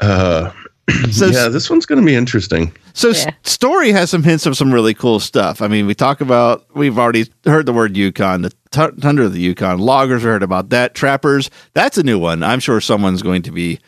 Uh 0.00 0.52
So 1.10 1.26
yeah, 1.26 1.48
this 1.48 1.68
one's 1.68 1.84
gonna 1.84 2.02
be 2.02 2.14
interesting. 2.14 2.72
So 2.94 3.10
s- 3.10 3.24
Yeah. 3.26 3.32
story 3.42 3.92
has 3.92 4.08
some 4.10 4.22
hints 4.22 4.46
of 4.46 4.56
some 4.56 4.72
really 4.72 4.94
cool 4.94 5.20
stuff. 5.20 5.60
I 5.60 5.68
mean, 5.68 5.86
we 5.86 5.94
talk 5.94 6.20
about 6.22 6.64
we've 6.74 6.98
already 6.98 7.26
heard 7.44 7.66
the 7.66 7.72
word 7.74 7.96
Yukon, 7.96 8.42
the 8.42 8.50
t- 8.70 9.00
tundra 9.00 9.26
of 9.26 9.32
the 9.34 9.40
Yukon. 9.40 9.80
Loggers, 9.80 10.22
we 10.24 10.30
heard 10.30 10.42
about 10.42 10.70
that. 10.70 10.94
Trappers, 10.94 11.50
that's 11.74 11.98
a 11.98 12.02
new 12.02 12.18
one. 12.18 12.42
I'm 12.42 12.60
sure 12.60 12.80
someone's 12.80 13.22
going 13.22 13.42
to 13.42 13.50
be 13.50 13.80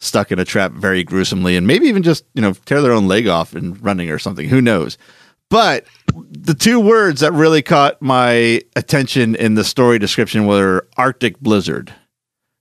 stuck 0.00 0.30
in 0.32 0.38
a 0.38 0.44
trap 0.44 0.72
very 0.72 1.02
gruesomely, 1.04 1.56
and 1.56 1.66
maybe 1.66 1.86
even 1.86 2.02
just 2.02 2.24
you 2.34 2.42
know 2.42 2.52
tear 2.64 2.82
their 2.82 2.92
own 2.92 3.08
leg 3.08 3.26
off 3.28 3.54
and 3.54 3.82
running 3.82 4.10
or 4.10 4.18
something. 4.18 4.48
Who 4.48 4.60
knows? 4.60 4.98
But 5.48 5.86
the 6.30 6.54
two 6.54 6.80
words 6.80 7.20
that 7.20 7.32
really 7.32 7.62
caught 7.62 8.02
my 8.02 8.60
attention 8.74 9.34
in 9.36 9.54
the 9.54 9.62
story 9.64 9.98
description 9.98 10.46
were 10.46 10.86
Arctic 10.96 11.38
blizzard. 11.40 11.94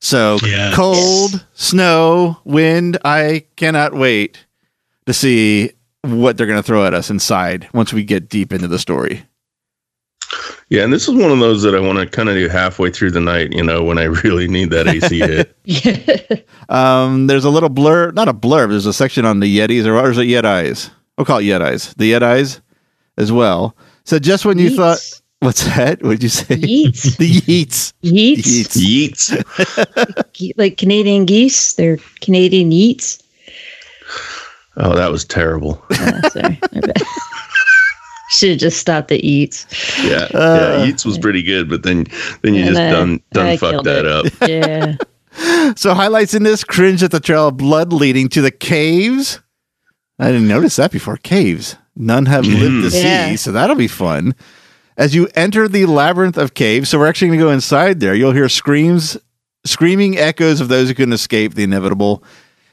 So 0.02 0.38
Yes. 0.44 0.76
cold, 0.76 1.46
snow, 1.54 2.38
wind. 2.44 2.98
I 3.04 3.46
cannot 3.56 3.94
wait 3.96 4.46
to 5.08 5.14
see 5.14 5.72
what 6.02 6.38
they're 6.38 6.46
going 6.46 6.60
to 6.60 6.64
throw 6.64 6.86
at 6.86 6.94
us 6.94 7.10
inside 7.10 7.68
once 7.74 7.92
we 7.92 8.04
get 8.04 8.30
deep 8.30 8.54
into 8.54 8.68
the 8.68 8.78
story. 8.78 9.24
Yeah, 10.70 10.84
and 10.84 10.92
this 10.92 11.08
is 11.08 11.14
one 11.14 11.32
of 11.32 11.40
those 11.40 11.62
that 11.62 11.76
I 11.76 11.80
want 11.80 12.00
to 12.00 12.08
kind 12.08 12.28
of 12.28 12.36
do 12.36 12.48
halfway 12.50 12.90
through 12.90 13.12
the 13.12 13.20
night, 13.20 13.54
you 13.54 13.64
know, 13.64 13.84
when 13.84 13.98
I 14.00 14.04
really 14.24 14.48
need 14.48 14.72
that 14.72 14.88
AC 14.88 15.20
hit. 15.20 15.56
Yeah. 15.66 16.38
Um, 16.70 17.28
there's 17.28 17.46
a 17.46 17.50
little 17.50 17.70
blur, 17.70 18.12
not 18.12 18.28
a 18.28 18.34
blurb. 18.34 18.70
There's 18.70 18.86
a 18.88 18.94
section 18.94 19.26
on 19.26 19.40
the 19.40 19.58
Yetis, 19.60 19.86
or, 19.86 19.96
or 19.98 20.10
is 20.12 20.18
it 20.18 20.24
Yetis? 20.24 20.90
We'll 21.18 21.26
call 21.26 21.38
it 21.40 21.44
Yetis. 21.44 21.96
The 21.96 22.12
Yetis 22.14 22.62
as 23.18 23.32
well. 23.32 23.76
So 24.04 24.18
just 24.20 24.46
when 24.46 24.58
you 24.58 24.70
Yeets. 24.72 24.76
thought, 24.76 25.22
what's 25.40 25.64
that? 25.76 26.02
What 26.04 26.12
did 26.12 26.24
you 26.24 26.30
say? 26.30 26.56
Yeets. 26.58 27.18
the 27.20 27.30
Yeets. 27.32 27.94
Yeets. 28.04 28.76
Yeets. 28.76 30.32
Ge- 30.34 30.54
Like 30.58 30.78
Canadian 30.78 31.26
geese. 31.26 31.74
They're 31.74 31.98
Canadian 32.22 32.72
yeets. 32.72 33.22
Oh, 34.78 34.96
that 34.96 35.12
was 35.12 35.24
terrible. 35.26 35.82
Oh, 35.92 36.30
sorry. 36.30 36.60
Should 38.38 38.50
have 38.52 38.60
just 38.60 38.78
stopped 38.80 39.12
at 39.12 39.22
eats. 39.22 39.66
Yeah, 40.04 40.28
Uh, 40.34 40.78
yeah. 40.80 40.86
Eats 40.86 41.06
was 41.06 41.18
pretty 41.18 41.42
good, 41.44 41.70
but 41.70 41.84
then 41.84 42.06
then 42.42 42.54
you 42.54 42.66
just 42.66 42.80
I- 42.80 42.90
done 42.92 43.22
done 43.32 43.46
I 43.48 43.58
fucked 43.58 43.84
that 43.86 44.06
it. 44.06 44.12
up. 44.12 44.26
Yeah. 44.50 44.96
So 45.76 45.94
highlights 45.94 46.34
in 46.34 46.44
this 46.44 46.64
cringe 46.64 47.04
at 47.04 47.12
the 47.12 47.20
trail 47.20 47.50
of 47.50 47.58
blood 47.58 47.92
leading 47.92 48.30
to 48.30 48.42
the 48.42 48.52
caves. 48.52 49.42
I 50.18 50.28
didn't 50.32 50.48
notice 50.48 50.78
that 50.78 50.92
before. 50.92 51.18
Caves. 51.18 51.76
None 51.98 52.26
have 52.28 52.46
lived 52.46 52.92
to 52.94 52.98
Yeah. 52.98 53.30
see, 53.32 53.36
so 53.38 53.52
that'll 53.52 53.76
be 53.76 53.88
fun. 53.90 54.34
As 54.98 55.14
you 55.14 55.28
enter 55.36 55.68
the 55.68 55.86
labyrinth 55.88 56.38
of 56.38 56.54
caves, 56.54 56.88
so 56.90 56.98
we're 57.00 57.08
actually 57.08 57.28
going 57.30 57.40
to 57.40 57.46
go 57.46 57.52
inside 57.52 58.00
there. 58.00 58.16
You'll 58.16 58.32
hear 58.32 58.48
screams, 58.48 59.18
screaming 59.66 60.18
echoes 60.18 60.62
of 60.62 60.70
those 60.70 60.88
who 60.88 60.94
couldn't 60.96 61.14
escape 61.14 61.54
the 61.56 61.64
inevitable. 61.64 62.24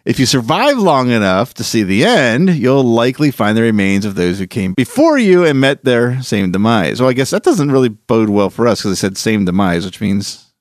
If 0.04 0.18
you 0.18 0.26
survive 0.26 0.78
long 0.78 1.10
enough 1.10 1.54
to 1.54 1.64
see 1.64 1.84
the 1.84 2.04
end, 2.04 2.56
you'll 2.56 2.82
likely 2.82 3.30
find 3.30 3.56
the 3.56 3.62
remains 3.62 4.04
of 4.04 4.16
those 4.16 4.40
who 4.40 4.48
came 4.48 4.74
before 4.74 5.16
you 5.16 5.44
and 5.44 5.60
met 5.60 5.84
their 5.84 6.20
same 6.22 6.50
demise. 6.50 7.00
Well, 7.00 7.08
I 7.08 7.12
guess 7.12 7.30
that 7.30 7.44
doesn't 7.44 7.70
really 7.70 7.88
bode 7.88 8.28
well 8.28 8.50
for 8.50 8.66
us 8.66 8.80
because 8.80 8.92
I 8.92 9.00
said 9.00 9.16
same 9.16 9.44
demise, 9.44 9.84
which 9.84 10.00
means 10.00 10.52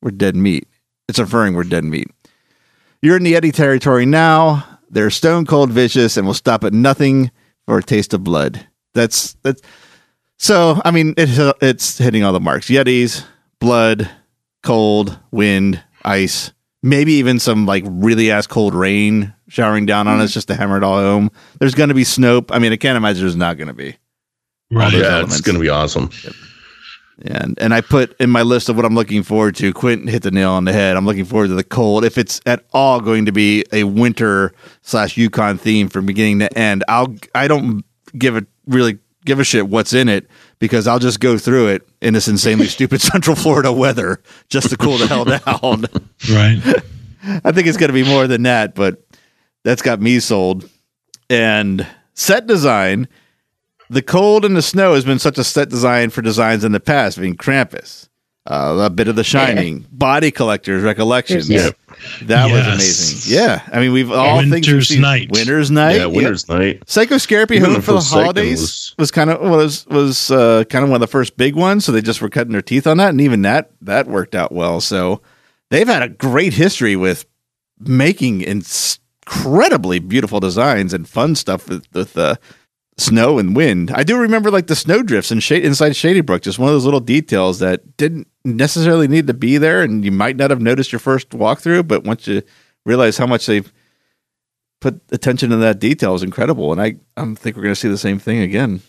we're 0.00 0.12
dead 0.12 0.34
meat. 0.34 0.66
It's 1.08 1.18
inferring 1.18 1.54
we're 1.54 1.64
dead 1.64 1.84
meat. 1.84 2.10
You're 3.02 3.18
in 3.18 3.22
the 3.22 3.34
Yeti 3.34 3.52
territory 3.52 4.06
now. 4.06 4.64
They're 4.88 5.10
stone 5.10 5.44
cold 5.44 5.70
vicious 5.70 6.16
and 6.16 6.26
will 6.26 6.34
stop 6.34 6.64
at 6.64 6.72
nothing 6.72 7.30
for 7.66 7.78
a 7.78 7.82
taste 7.82 8.14
of 8.14 8.24
blood. 8.24 8.66
That's 8.94 9.34
that's 9.42 9.60
so. 10.38 10.80
I 10.84 10.90
mean, 10.90 11.12
it, 11.18 11.28
it's 11.60 11.98
hitting 11.98 12.24
all 12.24 12.32
the 12.32 12.40
marks: 12.40 12.68
Yetis, 12.68 13.26
blood, 13.60 14.08
cold, 14.62 15.18
wind, 15.30 15.82
ice, 16.02 16.52
maybe 16.86 17.14
even 17.14 17.38
some 17.38 17.66
like 17.66 17.84
really 17.86 18.30
ass 18.30 18.46
cold 18.46 18.74
rain 18.74 19.34
showering 19.48 19.86
down 19.86 20.06
on 20.06 20.20
us 20.20 20.30
mm-hmm. 20.30 20.34
just 20.34 20.48
to 20.48 20.54
hammer 20.54 20.76
it 20.76 20.84
all 20.84 20.98
home. 20.98 21.30
There's 21.58 21.74
going 21.74 21.88
to 21.88 21.94
be 21.94 22.04
snow. 22.04 22.44
I 22.50 22.58
mean, 22.58 22.72
I 22.72 22.76
can't 22.76 22.96
imagine 22.96 23.22
there's 23.22 23.36
not 23.36 23.58
going 23.58 23.68
to 23.68 23.74
be. 23.74 23.96
Right. 24.70 24.92
yeah, 24.92 25.06
elements. 25.06 25.38
it's 25.38 25.46
gonna 25.46 25.60
be 25.60 25.68
awesome. 25.68 26.10
And 27.22 27.56
and 27.60 27.72
I 27.72 27.80
put 27.82 28.16
in 28.20 28.30
my 28.30 28.42
list 28.42 28.68
of 28.68 28.74
what 28.74 28.84
I'm 28.84 28.96
looking 28.96 29.22
forward 29.22 29.54
to. 29.56 29.72
Quentin 29.72 30.08
hit 30.08 30.22
the 30.22 30.32
nail 30.32 30.50
on 30.50 30.64
the 30.64 30.72
head. 30.72 30.96
I'm 30.96 31.06
looking 31.06 31.24
forward 31.24 31.48
to 31.48 31.54
the 31.54 31.62
cold. 31.62 32.04
If 32.04 32.18
it's 32.18 32.40
at 32.46 32.64
all 32.72 33.00
going 33.00 33.26
to 33.26 33.32
be 33.32 33.64
a 33.72 33.84
winter 33.84 34.52
slash 34.82 35.16
Yukon 35.16 35.56
theme 35.56 35.88
from 35.88 36.04
beginning 36.04 36.40
to 36.40 36.58
end, 36.58 36.82
I'll 36.88 37.14
I 37.32 37.46
don't 37.46 37.84
give 38.18 38.36
a 38.36 38.44
really 38.66 38.98
give 39.24 39.38
a 39.38 39.44
shit 39.44 39.68
what's 39.68 39.92
in 39.92 40.08
it 40.08 40.28
because 40.58 40.86
I'll 40.86 40.98
just 40.98 41.20
go 41.20 41.38
through 41.38 41.68
it 41.68 41.88
in 42.00 42.14
this 42.14 42.28
insanely 42.28 42.66
stupid 42.66 43.00
Central 43.12 43.36
Florida 43.36 43.72
weather 43.72 44.20
just 44.48 44.70
to 44.70 44.76
cool 44.76 44.98
the 44.98 45.06
hell 45.06 45.24
down. 45.24 45.86
Right. 46.30 46.60
I 47.44 47.52
think 47.52 47.66
it's 47.66 47.76
going 47.76 47.88
to 47.88 47.94
be 47.94 48.04
more 48.04 48.26
than 48.26 48.44
that, 48.44 48.74
but 48.74 49.02
that's 49.64 49.82
got 49.82 50.00
me 50.00 50.18
sold. 50.18 50.68
And 51.28 51.86
set 52.14 52.46
design, 52.46 53.06
the 53.90 54.02
cold 54.02 54.44
and 54.44 54.56
the 54.56 54.62
snow 54.62 54.94
has 54.94 55.04
been 55.04 55.18
such 55.18 55.36
a 55.38 55.44
set 55.44 55.68
design 55.68 56.10
for 56.10 56.22
designs 56.22 56.64
in 56.64 56.72
the 56.72 56.80
past. 56.80 57.18
I 57.18 57.22
mean, 57.22 57.36
Krampus, 57.36 58.08
uh, 58.46 58.78
a 58.82 58.90
bit 58.90 59.08
of 59.08 59.16
The 59.16 59.24
Shining, 59.24 59.86
Body 59.90 60.30
Collectors, 60.30 60.82
Recollections. 60.82 61.48
Yeah. 61.50 61.70
That 62.22 62.52
was 62.52 62.66
amazing. 62.66 63.34
Yeah, 63.34 63.66
I 63.72 63.80
mean, 63.80 63.92
we've 63.92 64.12
all 64.12 64.38
things 64.40 64.50
we've 64.52 64.74
Winter's 64.74 64.88
seen. 64.88 65.00
Night. 65.00 65.30
Winter's 65.32 65.70
Night. 65.70 65.96
Yeah, 65.96 66.06
Winter's 66.06 66.48
Night. 66.48 66.84
Psychoscareapy 66.86 67.52
Even 67.56 67.72
Home 67.72 67.80
for 67.80 67.92
the 67.92 68.00
holidays 68.00 68.60
was- 68.60 68.94
was, 68.98 69.10
kind 69.10 69.30
of 69.30 69.40
was 69.40 69.86
was 69.86 70.30
uh, 70.30 70.64
kind 70.68 70.84
of 70.84 70.90
one 70.90 70.96
of 70.96 71.00
the 71.00 71.06
first 71.10 71.36
big 71.36 71.54
ones. 71.56 71.84
So 71.84 71.92
they 71.92 72.02
just 72.02 72.20
were 72.20 72.28
cutting 72.28 72.52
their 72.52 72.62
teeth 72.62 72.86
on 72.86 72.98
that, 72.98 73.10
and 73.10 73.20
even 73.20 73.42
that 73.42 73.70
that 73.80 74.06
worked 74.08 74.34
out 74.34 74.52
well. 74.52 74.80
So 74.80 75.22
they've 75.70 75.88
had 75.88 76.02
a 76.02 76.08
great 76.08 76.52
history 76.52 76.96
with 76.96 77.24
making 77.80 78.42
incredibly 78.42 79.98
beautiful 79.98 80.38
designs 80.40 80.92
and 80.92 81.08
fun 81.08 81.34
stuff 81.34 81.68
with 81.68 81.86
with 81.92 82.16
uh, 82.18 82.36
snow 82.98 83.38
and 83.38 83.54
wind. 83.54 83.90
I 83.90 84.02
do 84.02 84.16
remember 84.16 84.50
like 84.50 84.68
the 84.68 84.76
snow 84.76 85.02
drifts 85.02 85.30
and 85.30 85.42
shade 85.42 85.64
inside 85.64 85.94
Shady 85.96 86.20
Brook, 86.22 86.42
just 86.42 86.58
one 86.58 86.68
of 86.68 86.74
those 86.74 86.84
little 86.84 87.00
details 87.00 87.58
that 87.58 87.96
didn't 87.96 88.28
necessarily 88.44 89.08
need 89.08 89.26
to 89.26 89.34
be 89.34 89.58
there, 89.58 89.82
and 89.82 90.04
you 90.04 90.12
might 90.12 90.36
not 90.36 90.50
have 90.50 90.60
noticed 90.60 90.92
your 90.92 90.98
first 90.98 91.30
walkthrough, 91.30 91.86
but 91.86 92.04
once 92.04 92.26
you 92.26 92.42
realize 92.84 93.18
how 93.18 93.26
much 93.26 93.46
they've 93.46 93.70
put 94.80 95.00
attention 95.10 95.50
to 95.50 95.56
that 95.56 95.78
detail 95.78 96.14
is 96.14 96.22
incredible, 96.22 96.72
and 96.72 96.80
I 96.80 96.96
I 97.16 97.34
think 97.34 97.56
we're 97.56 97.62
going 97.62 97.74
to 97.74 97.80
see 97.80 97.88
the 97.88 97.98
same 97.98 98.18
thing 98.18 98.40
again. 98.40 98.80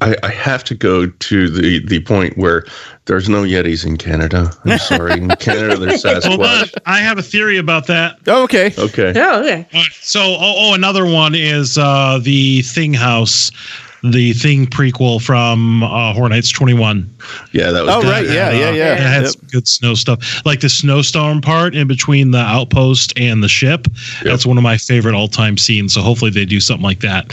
I, 0.00 0.16
I 0.24 0.30
have 0.30 0.64
to 0.64 0.74
go 0.74 1.06
to 1.06 1.48
the 1.48 1.78
the 1.86 2.00
point 2.00 2.36
where 2.36 2.64
there's 3.04 3.28
no 3.28 3.42
Yetis 3.44 3.86
in 3.86 3.96
Canada. 3.96 4.50
I'm 4.64 4.78
sorry, 4.78 5.12
in 5.12 5.28
Canada 5.38 5.76
there's 5.76 6.02
Hold 6.02 6.40
on. 6.40 6.46
Sasquatch. 6.66 6.74
I 6.86 6.98
have 6.98 7.18
a 7.18 7.22
theory 7.22 7.58
about 7.58 7.86
that. 7.86 8.16
Oh, 8.26 8.42
okay. 8.44 8.72
Okay, 8.76 9.12
Oh, 9.16 9.40
okay. 9.42 9.66
All 9.72 9.80
right, 9.80 9.92
So, 10.00 10.20
oh, 10.20 10.54
oh, 10.70 10.74
another 10.74 11.06
one 11.06 11.36
is 11.36 11.78
uh, 11.78 12.18
the 12.20 12.62
Thing 12.62 12.94
House, 12.94 13.52
the 14.02 14.32
Thing 14.32 14.66
prequel 14.66 15.22
from 15.22 15.84
uh, 15.84 16.12
Horror 16.14 16.30
Nights 16.30 16.50
21. 16.50 17.08
yeah, 17.52 17.70
that 17.70 17.84
was. 17.84 17.94
Oh, 17.94 18.02
good. 18.02 18.10
right. 18.10 18.24
Yeah, 18.26 18.50
yeah, 18.50 18.70
yeah. 18.72 18.94
It 18.94 18.98
had 19.00 19.22
Yep. 19.22 19.30
some 19.30 19.48
good 19.52 19.68
snow 19.68 19.94
stuff, 19.94 20.44
like 20.44 20.60
the 20.62 20.68
snowstorm 20.68 21.40
part 21.40 21.76
in 21.76 21.86
between 21.86 22.32
the 22.32 22.38
outpost 22.38 23.12
and 23.16 23.40
the 23.40 23.48
ship. 23.48 23.86
That's 24.24 24.44
one 24.44 24.56
of 24.58 24.64
my 24.64 24.78
favorite 24.78 25.14
all 25.14 25.28
time 25.28 25.56
scenes. 25.58 25.94
So 25.94 26.00
hopefully 26.00 26.32
they 26.32 26.44
do 26.44 26.58
something 26.58 26.82
like 26.82 27.00
that. 27.00 27.32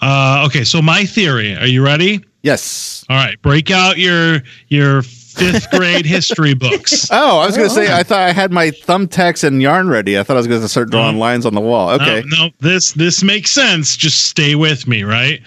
Uh, 0.00 0.44
okay, 0.46 0.64
so 0.64 0.82
my 0.82 1.04
theory. 1.04 1.56
Are 1.56 1.66
you 1.66 1.84
ready? 1.84 2.24
Yes. 2.42 3.04
All 3.08 3.16
right, 3.16 3.40
break 3.42 3.70
out 3.70 3.98
your 3.98 4.42
your 4.68 5.02
fifth 5.02 5.70
grade 5.70 6.06
history 6.06 6.54
books. 6.64 7.08
Oh, 7.10 7.38
I 7.38 7.46
was 7.46 7.56
going 7.56 7.68
to 7.68 7.74
say 7.74 7.92
I 7.92 8.02
thought 8.02 8.20
I 8.20 8.32
had 8.32 8.52
my 8.52 8.70
thumbtacks 8.70 9.44
and 9.44 9.60
yarn 9.60 9.88
ready. 9.88 10.18
I 10.18 10.22
thought 10.22 10.36
I 10.36 10.40
was 10.40 10.46
going 10.46 10.60
to 10.60 10.68
start 10.68 10.90
drawing 10.90 11.18
lines 11.18 11.44
on 11.44 11.54
the 11.54 11.60
wall. 11.60 11.90
Okay. 11.90 12.22
No, 12.26 12.46
no, 12.46 12.50
this 12.60 12.92
this 12.92 13.22
makes 13.22 13.50
sense. 13.50 13.96
Just 13.96 14.26
stay 14.26 14.54
with 14.54 14.86
me, 14.86 15.02
right? 15.02 15.40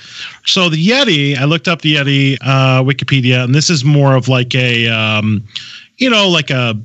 So 0.45 0.69
the 0.69 0.87
Yeti, 0.87 1.37
I 1.37 1.45
looked 1.45 1.67
up 1.67 1.81
the 1.81 1.95
Yeti 1.95 2.37
uh, 2.41 2.83
Wikipedia, 2.83 3.43
and 3.43 3.55
this 3.55 3.69
is 3.69 3.83
more 3.83 4.15
of 4.15 4.27
like 4.27 4.53
a, 4.55 4.87
um, 4.87 5.43
you 5.97 6.09
know, 6.09 6.27
like 6.29 6.49
a, 6.49 6.75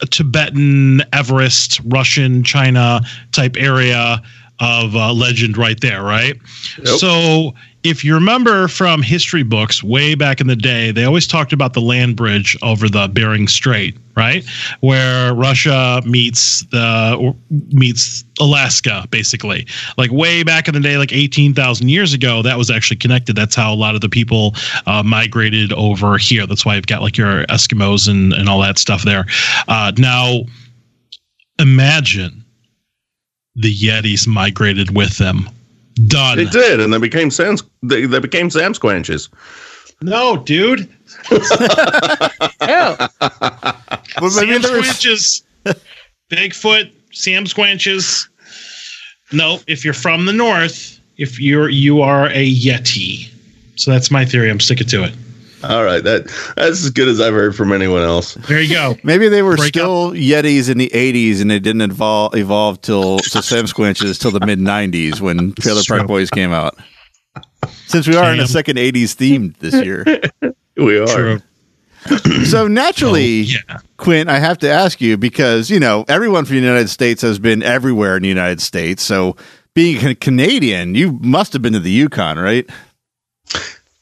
a 0.00 0.06
Tibetan, 0.06 1.02
Everest, 1.12 1.80
Russian, 1.86 2.42
China 2.42 3.00
type 3.32 3.56
area 3.58 4.22
of 4.60 4.94
uh, 4.94 5.12
legend, 5.12 5.56
right 5.56 5.80
there, 5.80 6.02
right? 6.02 6.38
So 6.84 7.54
if 7.82 8.04
you 8.04 8.14
remember 8.14 8.68
from 8.68 9.02
history 9.02 9.42
books 9.42 9.82
way 9.82 10.14
back 10.14 10.40
in 10.40 10.46
the 10.46 10.56
day, 10.56 10.90
they 10.90 11.04
always 11.04 11.26
talked 11.26 11.52
about 11.52 11.72
the 11.72 11.80
land 11.80 12.14
bridge 12.14 12.56
over 12.62 12.88
the 12.88 13.08
Bering 13.08 13.48
Strait, 13.48 13.96
right, 14.16 14.44
where 14.80 15.34
Russia 15.34 16.02
meets 16.04 16.60
the 16.66 17.34
meets 17.50 18.22
Alaska, 18.38 19.06
basically. 19.10 19.66
Like 19.96 20.10
way 20.10 20.42
back 20.42 20.68
in 20.68 20.74
the 20.74 20.80
day, 20.80 20.98
like 20.98 21.12
eighteen 21.12 21.54
thousand 21.54 21.88
years 21.88 22.12
ago, 22.12 22.42
that 22.42 22.58
was 22.58 22.70
actually 22.70 22.98
connected. 22.98 23.34
That's 23.34 23.54
how 23.54 23.72
a 23.72 23.76
lot 23.76 23.94
of 23.94 24.02
the 24.02 24.10
people 24.10 24.54
uh, 24.86 25.02
migrated 25.02 25.72
over 25.72 26.18
here. 26.18 26.46
That's 26.46 26.66
why 26.66 26.76
you've 26.76 26.86
got 26.86 27.00
like 27.00 27.16
your 27.16 27.46
Eskimos 27.46 28.08
and 28.08 28.34
and 28.34 28.48
all 28.48 28.60
that 28.60 28.78
stuff 28.78 29.04
there. 29.04 29.24
Uh, 29.68 29.92
now, 29.96 30.40
imagine 31.58 32.39
the 33.56 33.74
Yetis 33.74 34.26
migrated 34.26 34.94
with 34.94 35.18
them. 35.18 35.48
Done. 36.06 36.38
They 36.38 36.44
did, 36.46 36.80
and 36.80 36.92
they 36.92 36.98
became 36.98 37.30
Sans. 37.30 37.62
They, 37.82 38.06
they 38.06 38.20
became 38.20 38.50
Sam 38.50 38.72
Squanches. 38.72 39.28
No, 40.02 40.36
dude. 40.36 40.88
Well, 44.20 44.30
Sam 44.30 44.62
Squanches. 44.62 45.42
Bigfoot, 46.30 46.92
Sam 47.12 47.44
Squanches. 47.44 48.28
No, 49.32 49.60
if 49.66 49.84
you're 49.84 49.94
from 49.94 50.26
the 50.26 50.32
north, 50.32 51.00
if 51.16 51.40
you're 51.40 51.68
you 51.68 52.02
are 52.02 52.26
a 52.28 52.54
Yeti. 52.54 53.30
So 53.76 53.90
that's 53.90 54.10
my 54.10 54.24
theory. 54.24 54.50
I'm 54.50 54.60
sticking 54.60 54.86
to 54.88 55.04
it. 55.04 55.12
All 55.62 55.84
right, 55.84 56.02
that 56.04 56.24
that's 56.56 56.84
as 56.84 56.90
good 56.90 57.08
as 57.08 57.20
I've 57.20 57.34
heard 57.34 57.54
from 57.54 57.72
anyone 57.72 58.02
else. 58.02 58.34
There 58.34 58.60
you 58.60 58.72
go. 58.74 58.96
Maybe 59.02 59.28
they 59.28 59.42
were 59.42 59.56
Break 59.56 59.68
still 59.74 60.12
Yetis 60.12 60.70
in 60.70 60.78
the 60.78 60.88
80s 60.88 61.40
and 61.40 61.50
they 61.50 61.58
didn't 61.58 61.82
evolve, 61.82 62.34
evolve 62.34 62.80
till 62.80 63.18
to 63.18 63.42
Sam 63.42 63.66
Squinches 63.66 64.18
till 64.18 64.30
the 64.30 64.44
mid 64.46 64.58
90s 64.58 65.20
when 65.20 65.52
Trailer 65.52 65.82
Park. 65.86 66.06
Boys 66.06 66.30
came 66.30 66.52
out. 66.52 66.76
Since 67.86 68.08
we 68.08 68.16
are 68.16 68.32
in 68.32 68.40
a 68.40 68.46
second 68.46 68.78
80s 68.78 69.12
theme 69.14 69.54
this 69.60 69.74
year. 69.84 70.04
We 70.76 70.98
are. 70.98 71.06
True. 71.06 71.40
So 72.46 72.66
naturally, 72.66 73.42
Oh, 73.42 73.56
yeah. 73.68 73.78
Quint, 73.98 74.30
I 74.30 74.38
have 74.38 74.56
to 74.58 74.70
ask 74.70 74.98
you 75.02 75.18
because, 75.18 75.68
you 75.68 75.78
know, 75.78 76.06
everyone 76.08 76.46
from 76.46 76.56
the 76.56 76.62
United 76.62 76.88
States 76.88 77.20
has 77.20 77.38
been 77.38 77.62
everywhere 77.62 78.16
in 78.16 78.22
the 78.22 78.28
United 78.30 78.62
States. 78.62 79.02
So 79.02 79.36
being 79.74 80.02
a 80.06 80.14
Canadian, 80.14 80.94
you 80.94 81.18
must 81.20 81.52
have 81.52 81.60
been 81.60 81.74
to 81.74 81.80
the 81.80 81.90
Yukon, 81.90 82.38
right? 82.38 82.66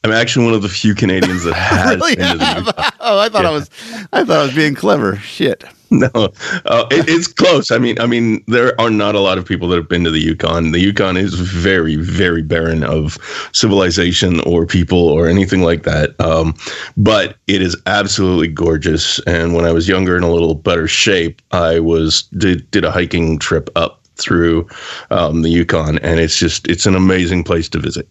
I'm 0.03 0.11
actually 0.11 0.45
one 0.45 0.53
of 0.53 0.61
the 0.61 0.69
few 0.69 0.95
Canadians 0.95 1.43
that 1.43 1.53
has 1.55 1.95
Really 1.95 2.15
been 2.15 2.31
to 2.31 2.37
the? 2.37 2.63
Yukon. 2.65 2.91
Oh, 3.01 3.19
I 3.19 3.29
thought 3.29 3.45
I 3.45 3.51
was 3.51 3.69
I 4.13 4.23
thought 4.23 4.39
I 4.39 4.43
was 4.43 4.55
being 4.55 4.75
clever. 4.75 5.17
Shit. 5.17 5.63
No, 5.91 6.07
uh, 6.13 6.85
it, 6.91 7.09
it's 7.09 7.27
close. 7.27 7.71
I 7.71 7.79
mean, 7.79 7.99
I 7.99 8.05
mean, 8.05 8.43
there 8.47 8.79
are 8.79 8.91
not 8.91 9.15
a 9.15 9.19
lot 9.19 9.39
of 9.39 9.45
people 9.45 9.67
that 9.69 9.75
have 9.77 9.89
been 9.89 10.03
to 10.03 10.11
the 10.11 10.19
Yukon. 10.19 10.71
The 10.71 10.79
Yukon 10.79 11.17
is 11.17 11.33
very, 11.33 11.95
very 11.95 12.43
barren 12.43 12.83
of 12.83 13.17
civilization 13.53 14.39
or 14.41 14.67
people 14.67 14.99
or 14.99 15.27
anything 15.27 15.63
like 15.63 15.83
that. 15.83 16.13
Um, 16.21 16.53
but 16.95 17.37
it 17.47 17.63
is 17.63 17.75
absolutely 17.87 18.49
gorgeous. 18.49 19.19
And 19.25 19.55
when 19.55 19.65
I 19.65 19.71
was 19.71 19.87
younger 19.87 20.15
and 20.15 20.23
a 20.23 20.29
little 20.29 20.53
better 20.53 20.87
shape, 20.87 21.41
I 21.51 21.79
was 21.79 22.23
did 22.37 22.69
did 22.69 22.85
a 22.85 22.91
hiking 22.91 23.39
trip 23.39 23.71
up 23.75 24.03
through 24.15 24.67
um, 25.09 25.41
the 25.41 25.49
Yukon, 25.49 25.97
and 25.99 26.19
it's 26.19 26.37
just 26.37 26.67
it's 26.67 26.85
an 26.85 26.95
amazing 26.95 27.43
place 27.43 27.67
to 27.69 27.79
visit. 27.79 28.07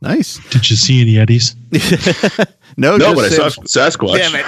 Nice. 0.00 0.38
Did 0.50 0.70
you 0.70 0.76
see 0.76 1.00
any 1.02 1.14
Yetis? 1.14 1.54
No, 2.76 2.96
No, 2.96 3.12
just 3.12 3.16
but 3.16 3.24
I 3.24 3.48
saw 3.48 3.88
Sasquatch. 3.90 4.18
Damn 4.18 4.36
it. 4.36 4.46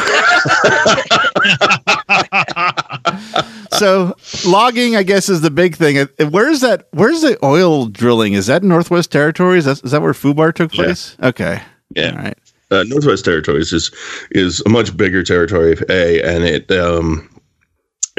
so 3.72 4.14
logging, 4.48 4.94
I 4.94 5.02
guess, 5.02 5.28
is 5.28 5.40
the 5.40 5.50
big 5.50 5.74
thing. 5.74 5.98
Uh, 5.98 6.06
Where's 6.30 6.60
that? 6.60 6.86
Where's 6.92 7.22
the 7.22 7.44
oil 7.44 7.86
drilling? 7.86 8.34
Is 8.34 8.46
that 8.46 8.62
Northwest 8.62 9.10
Territories? 9.10 9.66
Is 9.66 9.80
that, 9.80 9.84
is 9.86 9.90
that 9.90 10.00
where 10.02 10.12
Fubar 10.12 10.54
took 10.54 10.72
Yeah. 10.76 10.84
place? 10.84 11.16
Okay. 11.22 11.60
Yeah. 11.96 12.10
All 12.12 12.18
right. 12.18 12.38
uh, 12.70 12.84
Northwest 12.86 13.24
Territories 13.24 13.72
is 13.72 13.90
is 14.30 14.62
a 14.64 14.68
much 14.68 14.96
bigger 14.96 15.24
territory, 15.24 15.72
of 15.72 15.82
a 15.90 16.22
and 16.22 16.44
it 16.44 16.70
um. 16.70 17.26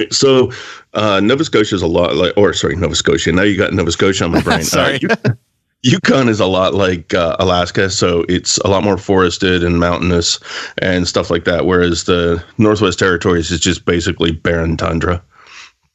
So, 0.10 0.52
uh, 0.94 1.20
Nova 1.22 1.44
Scotia 1.46 1.76
is 1.76 1.82
a 1.84 1.88
lot 1.88 2.16
like, 2.16 2.34
or 2.36 2.54
sorry, 2.54 2.76
Nova 2.76 2.96
Scotia. 2.96 3.32
Now 3.32 3.44
you 3.44 3.56
got 3.56 3.72
Nova 3.74 3.92
Scotia 3.94 4.26
on 4.26 4.32
my 4.32 4.42
brain. 4.48 4.64
Sorry. 4.64 5.00
Uh, 5.10 5.16
Yukon 5.84 6.30
is 6.30 6.40
a 6.40 6.46
lot 6.46 6.74
like 6.76 7.14
uh, 7.14 7.36
Alaska, 7.40 7.90
so 7.90 8.24
it's 8.30 8.58
a 8.60 8.68
lot 8.68 8.84
more 8.84 8.98
forested 8.98 9.64
and 9.64 9.80
mountainous 9.80 10.40
and 10.80 11.08
stuff 11.08 11.30
like 11.32 11.44
that. 11.46 11.66
Whereas 11.66 12.04
the 12.04 12.44
Northwest 12.60 13.00
Territories 13.00 13.50
is 13.50 13.60
just 13.60 13.86
basically 13.86 14.32
barren 14.32 14.78
tundra. 14.78 15.24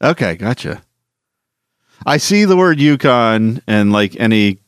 Okay, 0.03 0.35
gotcha. 0.37 0.83
I 2.05 2.17
see 2.17 2.45
the 2.45 2.57
word 2.57 2.81
Yukon, 2.81 3.63
and 3.67 3.93
like 3.93 4.17
any 4.19 4.59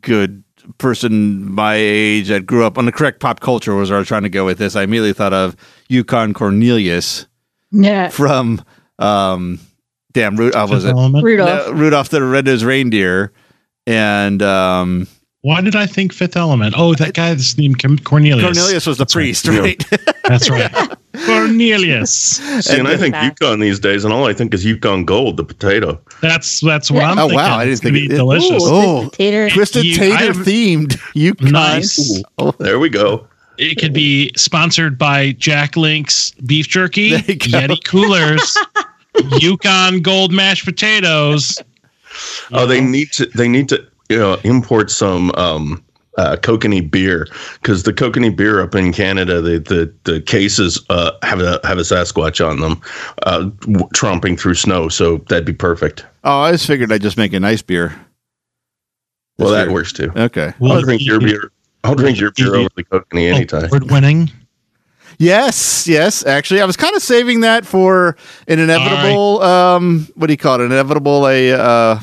good 0.00 0.42
person 0.78 1.52
my 1.52 1.74
age 1.76 2.26
that 2.28 2.44
grew 2.44 2.64
up 2.64 2.76
on 2.76 2.86
the 2.86 2.92
correct 2.92 3.20
pop 3.20 3.38
culture 3.38 3.74
was 3.76 3.88
where 3.90 3.96
I 3.96 4.00
was 4.00 4.08
trying 4.08 4.24
to 4.24 4.28
go 4.28 4.44
with 4.44 4.58
this. 4.58 4.74
I 4.74 4.82
immediately 4.82 5.12
thought 5.12 5.32
of 5.32 5.54
Yukon 5.88 6.34
Cornelius 6.34 7.26
Yeah. 7.70 8.08
from 8.08 8.62
um, 8.98 9.60
damn, 10.12 10.36
Ru- 10.36 10.50
uh, 10.52 10.66
was 10.68 10.84
it 10.84 10.90
Element? 10.90 11.24
Rudolph. 11.24 11.66
No, 11.68 11.72
Rudolph 11.72 12.08
the 12.08 12.22
Red-Nosed 12.22 12.64
Reindeer, 12.64 13.32
and 13.86 14.42
um, 14.42 15.06
Why 15.42 15.60
did 15.60 15.76
I 15.76 15.86
think 15.86 16.12
Fifth 16.12 16.36
Element? 16.36 16.74
Oh, 16.76 16.94
that 16.94 17.14
guy 17.14 17.30
that's 17.34 17.56
named 17.56 17.78
Cornelius. 18.04 18.44
Cornelius 18.44 18.86
was 18.86 18.98
the 18.98 19.04
That's 19.04 19.14
right. 19.16 19.22
priest, 19.22 19.46
Yeah. 19.46 19.58
right? 19.60 19.84
That's 20.24 20.50
right. 20.50 20.96
Cornelius. 21.26 22.12
See, 22.12 22.78
and 22.78 22.86
I 22.88 22.96
think 22.96 23.14
Yukon 23.22 23.60
these 23.60 23.78
days, 23.80 24.04
and 24.04 24.12
all 24.12 24.26
I 24.26 24.32
think 24.34 24.52
is 24.52 24.64
Yukon 24.64 25.04
Gold, 25.04 25.36
the 25.38 25.44
potato. 25.44 26.00
That's 26.20 26.60
that's 26.60 26.90
what 26.90 27.04
I'm 27.04 27.18
Oh, 27.18 27.22
thinking. 27.22 27.36
wow, 27.36 27.56
I 27.58 27.64
didn't 27.64 27.72
It's 27.72 27.80
gonna 27.80 27.94
think 27.96 28.08
be 28.10 28.14
it- 28.14 28.18
delicious. 28.18 28.62
Ooh, 28.64 28.68
Oh. 28.70 29.00
twisted 29.02 29.12
tater. 29.18 29.50
Twisted 29.50 29.84
You- 29.84 29.94
Tater 29.96 30.16
have- 30.16 30.36
themed 30.38 31.00
Yukon. 31.14 31.50
Nice. 31.52 32.22
Oh, 32.38 32.52
There 32.58 32.78
we 32.78 32.88
go. 32.88 33.26
It 33.58 33.78
could 33.78 33.94
be 33.94 34.30
sponsored 34.36 34.98
by 34.98 35.32
Jack 35.32 35.76
Link's 35.76 36.32
beef 36.44 36.68
jerky, 36.68 37.10
There. 37.12 37.22
Yeti 37.22 37.82
coolers, 37.84 38.54
Yukon 39.40 40.02
Gold 40.02 40.32
mashed 40.32 40.66
potatoes. 40.66 41.56
Oh, 42.52 42.66
they 42.66 42.80
need 42.80 43.12
to. 43.12 43.26
They 43.26 43.48
need 43.48 43.68
to 43.70 43.84
you 44.08 44.18
know, 44.18 44.38
import 44.44 44.90
some 44.90 45.32
um, 45.34 45.82
uh, 46.16 46.36
kokanee 46.36 46.88
beer 46.90 47.26
because 47.60 47.82
the 47.82 47.92
kokanee 47.92 48.34
beer 48.34 48.60
up 48.62 48.74
in 48.74 48.92
Canada, 48.92 49.40
the 49.40 49.58
the, 49.58 49.92
the 50.04 50.20
cases 50.20 50.84
uh, 50.90 51.10
have 51.22 51.40
a 51.40 51.60
have 51.64 51.78
a 51.78 51.82
Sasquatch 51.82 52.46
on 52.46 52.60
them, 52.60 52.80
uh, 53.24 53.40
w- 53.60 53.88
tromping 53.94 54.38
through 54.38 54.54
snow. 54.54 54.88
So 54.88 55.18
that'd 55.28 55.44
be 55.44 55.52
perfect. 55.52 56.06
Oh, 56.24 56.40
I 56.40 56.52
just 56.52 56.66
figured 56.66 56.92
I'd 56.92 57.02
just 57.02 57.16
make 57.16 57.32
a 57.32 57.40
nice 57.40 57.62
beer. 57.62 57.94
Well, 59.38 59.48
This 59.50 59.56
that 59.58 59.64
year. 59.66 59.72
works 59.74 59.92
too. 59.92 60.12
Okay. 60.16 60.52
Well, 60.58 60.72
I'll 60.72 60.82
drink 60.82 61.04
your 61.04 61.20
beer. 61.20 61.50
I'll 61.84 61.94
drink 61.94 62.18
your 62.18 62.32
beer 62.32 62.54
over 62.54 62.68
the 62.74 62.84
kokanee 62.84 63.32
anytime. 63.32 63.64
Award 63.66 63.90
winning. 63.90 64.30
Yes, 65.18 65.86
yes. 65.88 66.24
Actually, 66.26 66.60
I 66.60 66.64
was 66.64 66.76
kind 66.76 66.94
of 66.94 67.02
saving 67.02 67.40
that 67.40 67.64
for 67.64 68.16
an 68.48 68.58
inevitable. 68.58 69.42
Um, 69.42 70.08
what 70.14 70.26
do 70.26 70.32
you 70.32 70.36
call 70.36 70.60
it? 70.60 70.64
An 70.64 70.72
inevitable 70.72 71.26
a 71.26 71.52
uh, 71.52 72.00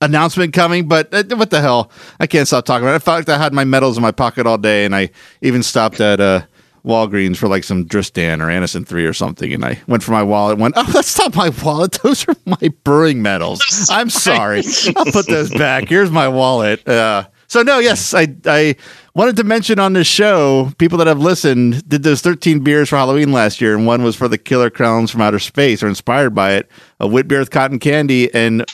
announcement 0.00 0.52
coming. 0.52 0.88
But 0.88 1.12
uh, 1.14 1.36
what 1.36 1.50
the 1.50 1.60
hell? 1.60 1.90
I 2.20 2.26
can't 2.26 2.46
stop 2.46 2.64
talking 2.64 2.84
about 2.84 2.92
it. 2.92 2.96
I 2.96 2.98
felt 2.98 3.18
like 3.20 3.28
I 3.28 3.42
had 3.42 3.52
my 3.52 3.64
medals 3.64 3.96
in 3.96 4.02
my 4.02 4.12
pocket 4.12 4.46
all 4.46 4.58
day, 4.58 4.84
and 4.84 4.94
I 4.94 5.10
even 5.40 5.62
stopped 5.62 6.00
at 6.00 6.20
uh, 6.20 6.42
Walgreens 6.84 7.36
for 7.36 7.48
like 7.48 7.64
some 7.64 7.84
Dristan 7.84 8.40
or 8.40 8.46
Anacin 8.46 8.86
three 8.86 9.06
or 9.06 9.12
something, 9.12 9.52
and 9.52 9.64
I 9.64 9.80
went 9.86 10.02
for 10.02 10.12
my 10.12 10.22
wallet. 10.22 10.58
Went, 10.58 10.74
oh, 10.76 10.90
that's 10.92 11.16
not 11.18 11.34
my 11.34 11.50
wallet. 11.64 11.92
Those 12.02 12.26
are 12.28 12.34
my 12.44 12.72
brewing 12.84 13.22
medals. 13.22 13.88
I'm 13.90 14.10
sorry. 14.10 14.62
I'll 14.96 15.04
put 15.06 15.26
those 15.26 15.50
back. 15.50 15.88
Here's 15.88 16.10
my 16.10 16.28
wallet. 16.28 16.86
Uh, 16.86 17.28
so 17.46 17.62
no, 17.62 17.78
yes, 17.78 18.14
I 18.14 18.34
I 18.46 18.76
wanted 19.14 19.36
to 19.36 19.44
mention 19.44 19.78
on 19.78 19.92
this 19.92 20.06
show, 20.06 20.72
people 20.78 20.98
that 20.98 21.06
have 21.06 21.18
listened 21.18 21.88
did 21.88 22.02
those 22.02 22.20
13 22.20 22.60
beers 22.60 22.88
for 22.88 22.96
Halloween 22.96 23.32
last 23.32 23.60
year, 23.60 23.76
and 23.76 23.86
one 23.86 24.02
was 24.02 24.16
for 24.16 24.28
the 24.28 24.38
Killer 24.38 24.70
Klowns 24.70 25.10
from 25.10 25.20
Outer 25.20 25.38
Space, 25.38 25.82
or 25.82 25.88
inspired 25.88 26.34
by 26.34 26.52
it, 26.54 26.70
a 27.00 27.06
wit 27.06 27.28
beer 27.28 27.38
with 27.38 27.50
cotton 27.50 27.78
candy, 27.78 28.32
and 28.34 28.64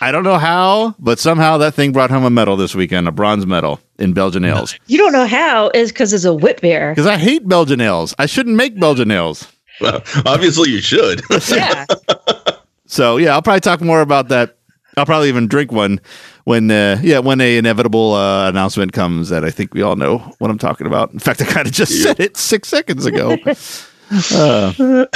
I 0.00 0.12
don't 0.12 0.22
know 0.22 0.38
how, 0.38 0.94
but 0.98 1.18
somehow 1.18 1.58
that 1.58 1.74
thing 1.74 1.92
brought 1.92 2.10
home 2.10 2.24
a 2.24 2.30
medal 2.30 2.56
this 2.56 2.74
weekend, 2.74 3.08
a 3.08 3.12
bronze 3.12 3.46
medal 3.46 3.80
in 3.98 4.12
Belgian 4.12 4.44
ales. 4.44 4.74
You 4.86 4.98
don't 4.98 5.12
know 5.12 5.26
how 5.26 5.70
is 5.74 5.90
because 5.90 6.12
it's 6.12 6.24
a 6.24 6.34
wit 6.34 6.60
beer. 6.60 6.92
Because 6.92 7.06
I 7.06 7.16
hate 7.16 7.48
Belgian 7.48 7.80
ales. 7.80 8.14
I 8.18 8.26
shouldn't 8.26 8.56
make 8.56 8.78
Belgian 8.78 9.10
ales. 9.10 9.50
Well, 9.80 10.02
obviously, 10.26 10.70
you 10.70 10.80
should. 10.80 11.22
Yeah. 11.48 11.86
So 12.90 13.18
yeah, 13.18 13.34
I'll 13.34 13.42
probably 13.42 13.60
talk 13.60 13.82
more 13.82 14.00
about 14.00 14.28
that. 14.28 14.56
I'll 14.96 15.06
probably 15.06 15.28
even 15.28 15.46
drink 15.46 15.70
one 15.70 16.00
when 16.44 16.70
uh, 16.70 16.98
yeah 17.02 17.18
when 17.18 17.40
a 17.40 17.58
inevitable 17.58 18.14
uh, 18.14 18.48
announcement 18.48 18.92
comes 18.92 19.28
that 19.28 19.44
I 19.44 19.50
think 19.50 19.74
we 19.74 19.82
all 19.82 19.96
know 19.96 20.18
what 20.38 20.50
I'm 20.50 20.58
talking 20.58 20.86
about. 20.86 21.12
In 21.12 21.18
fact, 21.18 21.40
I 21.42 21.44
kind 21.44 21.66
of 21.66 21.72
just 21.72 22.02
said 22.02 22.18
it 22.20 22.36
six 22.36 22.68
seconds 22.68 23.06
ago. 23.06 23.36
Uh, 24.34 25.06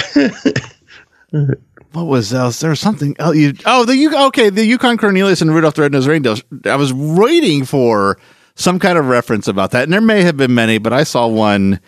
what 1.92 2.06
was 2.06 2.32
else? 2.32 2.60
There 2.60 2.70
was 2.70 2.80
something. 2.80 3.16
Oh, 3.18 3.32
you. 3.32 3.54
Oh, 3.64 3.84
the 3.84 3.96
you. 3.96 4.14
Okay, 4.26 4.50
the 4.50 4.64
Yukon 4.64 4.98
Cornelius 4.98 5.40
and 5.40 5.54
Rudolph 5.54 5.74
the 5.74 5.82
Red-Nosed 5.82 6.08
Reindeer. 6.08 6.36
I 6.64 6.76
was 6.76 6.92
waiting 6.92 7.64
for 7.64 8.18
some 8.54 8.78
kind 8.78 8.98
of 8.98 9.06
reference 9.06 9.48
about 9.48 9.70
that, 9.72 9.84
and 9.84 9.92
there 9.92 10.00
may 10.00 10.22
have 10.22 10.36
been 10.36 10.54
many, 10.54 10.78
but 10.78 10.92
I 10.92 11.04
saw 11.04 11.26
one, 11.26 11.80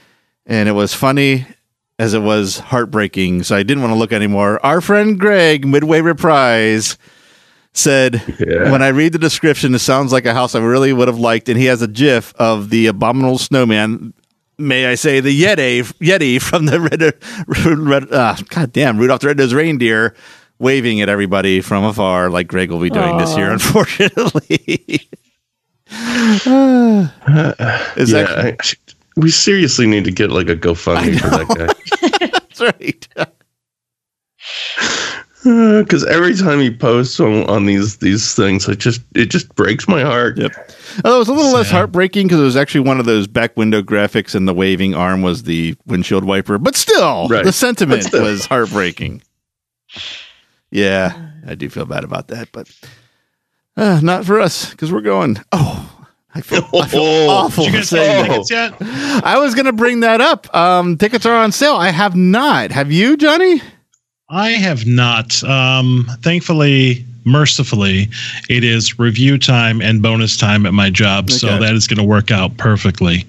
and 0.47 0.69
it 0.69 0.73
was 0.73 0.95
funny 0.95 1.47
as 1.99 2.15
it 2.15 2.21
was 2.21 2.59
heartbreaking. 2.59 3.43
So 3.45 3.57
I 3.57 3.63
didn't 3.63 3.83
want 3.83 3.93
to 3.93 3.99
look 3.99 4.13
anymore. 4.13 4.65
Our 4.65 4.81
friend 4.81 5.19
Greg, 5.19 5.67
Midway 5.67 6.01
Reprise, 6.01 6.99
said, 7.75 8.23
Yeah. 8.41 8.71
"When 8.73 8.83
I 8.83 8.89
read 8.89 9.13
the 9.13 9.19
description, 9.19 9.75
it 9.75 9.81
sounds 9.81 10.13
like 10.13 10.25
a 10.27 10.33
house 10.35 10.55
I 10.55 10.61
really 10.61 10.93
would 10.93 11.09
have 11.09 11.19
liked." 11.19 11.49
And 11.49 11.59
he 11.59 11.67
has 11.67 11.83
a 11.83 11.89
GIF 11.89 12.33
of 12.37 12.71
the 12.71 12.87
abominable 12.87 13.39
snowman. 13.39 14.15
May 14.57 14.87
I 14.87 14.95
say 14.95 15.19
the 15.21 15.39
Yeti, 15.43 15.83
Yeti 16.01 16.41
from 16.41 16.67
the 16.67 16.81
red, 16.81 17.15
red 17.79 18.13
uh, 18.13 18.37
God 18.51 18.73
damn, 18.73 18.99
Rudolph 18.99 19.21
the 19.21 19.27
Red-Nosed 19.27 19.53
Reindeer, 19.53 20.15
waving 20.61 21.01
at 21.01 21.09
everybody 21.09 21.61
from 21.61 21.83
afar, 21.85 22.31
like 22.31 22.47
Greg 22.47 22.71
will 22.71 22.79
be 22.81 22.89
doing 22.91 23.19
this 23.19 23.37
year, 23.37 23.51
unfortunately. 23.51 25.09
Is 27.97 28.13
yeah, 28.13 28.23
that 28.25 28.39
I- 28.39 28.57
we 29.17 29.31
seriously 29.31 29.87
need 29.87 30.05
to 30.05 30.11
get 30.11 30.31
like 30.31 30.49
a 30.49 30.57
GoFundMe 30.57 31.21
for 31.21 31.29
that 31.31 31.49
guy. 31.49 32.29
that's 32.33 32.61
right? 32.61 33.09
Because 35.45 36.05
every 36.07 36.35
time 36.35 36.59
he 36.61 36.75
posts 36.75 37.21
on, 37.21 37.45
on 37.51 37.67
these 37.67 37.99
these 37.99 38.35
things, 38.35 38.67
it 38.69 38.79
just 38.79 39.03
it 39.15 39.27
just 39.27 39.55
breaks 39.55 39.87
my 39.87 40.01
heart. 40.03 40.39
Yep. 40.39 40.53
Although 41.05 41.17
it 41.17 41.19
was 41.19 41.29
a 41.29 41.33
little 41.35 41.53
less 41.53 41.71
heartbreaking 41.71 42.27
because 42.27 42.41
it 42.41 42.45
was 42.45 42.57
actually 42.57 42.81
one 42.81 42.99
of 42.99 43.05
those 43.05 43.27
back 43.27 43.55
window 43.57 43.83
graphics, 43.83 44.35
and 44.35 44.49
the 44.49 44.55
waving 44.55 44.95
arm 44.95 45.21
was 45.23 45.43
the 45.43 45.77
windshield 45.87 46.25
wiper. 46.25 46.57
But 46.59 46.77
still, 46.77 47.29
Right. 47.29 47.45
the 47.45 47.53
sentiment 47.53 48.05
still. 48.05 48.23
was 48.23 48.47
heartbreaking. 48.47 49.21
Yeah, 50.71 51.31
I 51.47 51.55
do 51.55 51.69
feel 51.69 51.85
bad 51.85 52.05
about 52.05 52.29
that, 52.29 52.49
but 52.53 52.69
uh, 53.77 54.01
not 54.03 54.25
for 54.25 54.41
us 54.41 54.71
because 54.71 54.91
we're 54.91 55.01
going. 55.03 55.39
Oh, 55.53 56.07
I 56.35 56.41
feel, 56.41 56.67
I 56.75 56.89
feel 56.89 57.01
Oh. 57.05 57.29
awful 57.29 57.65
Did 57.65 57.75
you 57.75 57.79
for 57.83 57.83
guys 57.83 57.89
saying 57.91 58.27
tickets 58.31 58.51
yet? 58.51 58.75
I 59.25 59.39
was 59.39 59.55
going 59.55 59.67
to 59.67 59.73
bring 59.73 60.01
that 60.01 60.21
up. 60.21 60.53
Um, 60.55 60.97
tickets 60.99 61.27
are 61.27 61.37
on 61.37 61.53
sale. 61.53 61.75
I 61.77 61.91
have 61.91 62.17
not. 62.17 62.73
Have 62.73 62.91
you, 62.91 63.17
Johnny? 63.17 63.61
I 64.35 64.51
have 64.51 64.85
not. 64.85 65.45
Um, 65.45 66.11
thankfully, 66.21 67.07
mercifully, 67.25 68.09
it 68.51 68.65
is 68.65 68.99
review 68.99 69.39
time 69.39 69.81
and 69.81 70.03
bonus 70.03 70.37
time 70.37 70.67
at 70.67 70.75
my 70.75 70.91
job, 70.91 71.31
so 71.31 71.47
that 71.59 71.75
is 71.75 71.87
going 71.87 71.99
to 71.99 72.05
work 72.05 72.33
out 72.33 72.57
perfectly. 72.57 73.27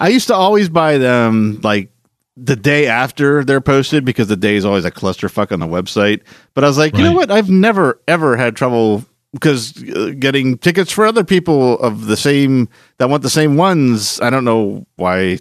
I 0.00 0.08
used 0.08 0.26
to 0.26 0.34
always 0.34 0.68
buy 0.68 0.98
them 0.98 1.60
like 1.62 1.88
the 2.36 2.56
day 2.56 2.88
after 2.88 3.44
they're 3.44 3.60
posted 3.60 4.04
because 4.04 4.26
the 4.26 4.36
day 4.36 4.56
is 4.56 4.64
always 4.64 4.84
a 4.84 4.90
clusterfuck 4.90 5.52
on 5.52 5.60
the 5.60 5.66
website. 5.66 6.22
But 6.54 6.64
I 6.64 6.66
was 6.66 6.78
like, 6.78 6.96
you 6.96 7.04
know 7.04 7.12
what? 7.12 7.30
I've 7.30 7.50
never 7.50 8.00
ever 8.08 8.36
had 8.36 8.56
trouble 8.56 9.04
because 9.32 9.80
uh, 9.94 10.14
getting 10.18 10.58
tickets 10.58 10.90
for 10.90 11.06
other 11.06 11.22
people 11.22 11.78
of 11.78 12.06
the 12.06 12.16
same 12.16 12.68
that 12.98 13.08
want 13.08 13.22
the 13.22 13.30
same 13.30 13.56
ones. 13.56 14.20
I 14.20 14.30
don't 14.30 14.44
know 14.44 14.84
why 14.96 15.38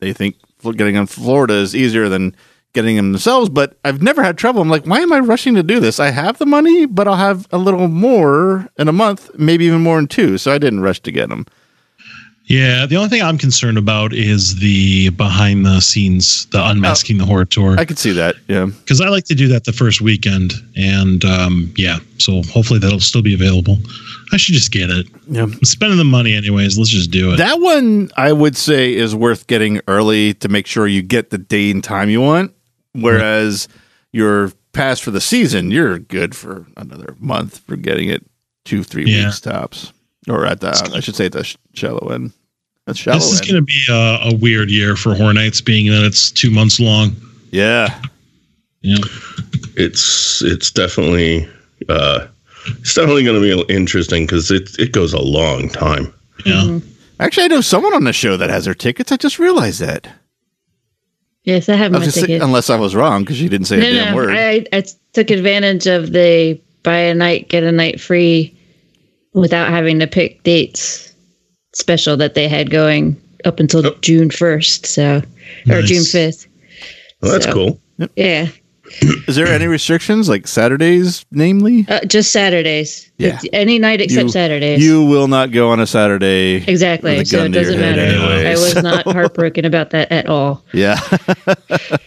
they 0.00 0.12
think 0.12 0.34
getting 0.62 0.96
in 0.96 1.06
Florida 1.06 1.54
is 1.54 1.76
easier 1.76 2.08
than 2.08 2.34
getting 2.72 2.96
them 2.96 3.12
themselves. 3.12 3.48
But 3.48 3.76
I've 3.84 4.02
never 4.02 4.22
had 4.22 4.38
trouble. 4.38 4.60
I'm 4.62 4.68
like, 4.68 4.84
why 4.84 5.00
am 5.00 5.12
I 5.12 5.20
rushing 5.20 5.54
to 5.54 5.62
do 5.62 5.80
this? 5.80 5.98
I 6.00 6.10
have 6.10 6.38
the 6.38 6.46
money, 6.46 6.86
but 6.86 7.08
I'll 7.08 7.16
have 7.16 7.46
a 7.50 7.58
little 7.58 7.88
more 7.88 8.68
in 8.78 8.88
a 8.88 8.92
month, 8.92 9.30
maybe 9.38 9.64
even 9.66 9.82
more 9.82 9.98
in 9.98 10.06
two. 10.06 10.38
So 10.38 10.52
I 10.52 10.58
didn't 10.58 10.80
rush 10.80 11.00
to 11.00 11.12
get 11.12 11.28
them. 11.28 11.46
Yeah, 12.48 12.86
the 12.86 12.96
only 12.96 13.10
thing 13.10 13.20
I'm 13.22 13.36
concerned 13.36 13.76
about 13.76 14.14
is 14.14 14.56
the 14.58 15.10
behind 15.10 15.66
the 15.66 15.80
scenes, 15.80 16.46
the 16.46 16.66
unmasking 16.66 17.18
the 17.18 17.26
horror 17.26 17.44
tour, 17.44 17.76
I 17.78 17.84
could 17.84 17.98
see 17.98 18.12
that. 18.12 18.36
Yeah. 18.48 18.64
because 18.64 19.02
I 19.02 19.08
like 19.08 19.24
to 19.24 19.34
do 19.34 19.48
that 19.48 19.64
the 19.64 19.72
first 19.72 20.00
weekend, 20.00 20.54
and 20.74 21.22
um, 21.26 21.74
yeah, 21.76 21.98
so 22.16 22.42
hopefully 22.44 22.78
that'll 22.78 23.00
still 23.00 23.20
be 23.20 23.34
available. 23.34 23.76
I 24.32 24.38
should 24.38 24.54
just 24.54 24.72
get 24.72 24.88
it. 24.88 25.06
Yeah. 25.26 25.42
I'm 25.42 25.62
spending 25.62 25.98
the 25.98 26.04
money 26.04 26.34
anyways. 26.34 26.78
Let's 26.78 26.88
just 26.88 27.10
do 27.10 27.34
it. 27.34 27.36
That 27.36 27.60
one 27.60 28.10
I 28.16 28.32
would 28.32 28.56
say 28.56 28.94
is 28.94 29.14
worth 29.14 29.46
getting 29.46 29.82
early 29.86 30.32
to 30.34 30.48
make 30.48 30.66
sure 30.66 30.86
you 30.86 31.02
get 31.02 31.28
the 31.28 31.38
date 31.38 31.74
and 31.74 31.84
time 31.84 32.08
you 32.08 32.22
want. 32.22 32.54
Whereas 32.92 33.68
your 34.12 34.52
pass 34.72 34.98
for 35.00 35.10
the 35.10 35.20
season, 35.20 35.70
you're 35.70 35.98
good 35.98 36.34
for 36.34 36.66
another 36.76 37.14
month 37.18 37.58
for 37.58 37.76
getting 37.76 38.08
it 38.08 38.24
two, 38.64 38.82
three 38.82 39.04
Yeah. 39.04 39.26
weeks 39.26 39.40
tops. 39.40 39.92
Or 40.28 40.44
at 40.44 40.60
the, 40.60 40.70
I 40.94 41.00
should 41.00 41.16
say 41.16 41.26
at 41.26 41.32
the 41.32 41.56
shallow 41.74 42.08
end. 42.10 42.32
That's 42.86 42.98
shallow 42.98 43.18
this 43.18 43.32
is 43.32 43.40
going 43.40 43.54
to 43.54 43.62
be 43.62 43.82
a, 43.90 44.30
a 44.30 44.34
weird 44.36 44.70
year 44.70 44.94
for 44.96 45.14
Horror 45.14 45.32
Nights, 45.34 45.60
being 45.60 45.86
that 45.90 46.04
it's 46.04 46.30
two 46.30 46.50
months 46.50 46.78
long. 46.80 47.14
yeah. 47.50 47.98
Yeah. 48.82 48.96
It's 49.76 50.40
it's 50.42 50.70
definitely 50.70 51.48
uh, 51.88 52.26
it's 52.66 52.94
definitely 52.94 53.24
going 53.24 53.40
to 53.40 53.64
be 53.66 53.74
interesting 53.74 54.24
because 54.26 54.50
it 54.50 54.70
it 54.78 54.92
goes 54.92 55.12
a 55.12 55.20
long 55.20 55.68
time. 55.68 56.12
Yeah. 56.46 56.78
Actually, 57.20 57.44
I 57.44 57.48
know 57.48 57.60
someone 57.60 57.94
on 57.94 58.04
the 58.04 58.12
show 58.12 58.36
that 58.36 58.50
has 58.50 58.64
their 58.66 58.74
tickets. 58.74 59.10
I 59.10 59.16
just 59.16 59.38
realized 59.38 59.80
that. 59.80 60.08
Yes, 61.48 61.68
I 61.70 61.76
have 61.76 61.94
I 61.94 61.98
my 62.00 62.04
ticket. 62.04 62.28
saying- 62.28 62.42
unless 62.42 62.68
I 62.68 62.76
was 62.76 62.94
wrong 62.94 63.22
because 63.24 63.40
you 63.40 63.48
didn't 63.48 63.66
say 63.68 63.76
a 63.78 63.80
no, 63.80 63.90
damn 63.90 64.10
no, 64.10 64.16
word. 64.16 64.36
I, 64.36 64.66
I 64.72 64.84
took 65.14 65.30
advantage 65.30 65.86
of 65.86 66.12
the 66.12 66.60
buy 66.82 66.98
a 66.98 67.14
night 67.14 67.48
get 67.48 67.62
a 67.62 67.72
night 67.72 68.00
free 68.00 68.54
without 69.32 69.70
having 69.70 69.98
to 70.00 70.06
pick 70.06 70.42
dates 70.42 71.10
special 71.74 72.16
that 72.18 72.34
they 72.34 72.48
had 72.48 72.70
going 72.70 73.16
up 73.46 73.60
until 73.60 73.86
Oh. 73.86 73.96
June 74.02 74.30
first, 74.30 74.84
so 74.84 75.22
or 75.70 75.80
Nice. 75.80 75.88
June 75.88 76.04
fifth. 76.04 76.46
Well, 77.22 77.32
that's 77.32 77.46
So- 77.46 77.52
cool. 77.52 77.80
Yeah, 78.14 78.48
Is 79.28 79.36
there 79.36 79.46
any 79.46 79.66
restrictions 79.66 80.28
like 80.28 80.46
Saturdays, 80.46 81.24
namely? 81.30 81.86
uh, 81.88 82.00
just 82.06 82.32
Saturdays. 82.32 83.10
Yeah. 83.18 83.34
It's 83.42 83.46
any 83.52 83.78
night 83.78 84.00
except 84.00 84.24
You- 84.26 84.30
Saturdays. 84.32 84.84
You 84.84 85.04
will 85.04 85.28
not 85.28 85.50
go 85.52 85.70
on 85.70 85.80
a 85.80 85.86
Saturday. 85.86 86.64
exactly. 86.66 87.12
with 87.16 87.22
a 87.22 87.26
So 87.26 87.44
it 87.44 87.48
to 87.48 87.52
doesn't 87.58 87.80
matter. 87.80 88.00
anyway, 88.00 88.46
I 88.46 88.52
was 88.52 88.72
so- 88.72 88.80
not 88.80 89.04
heartbroken 89.06 89.64
about 89.64 89.90
that 89.90 90.10
at 90.12 90.26
all. 90.26 90.64
Yeah. 90.72 90.98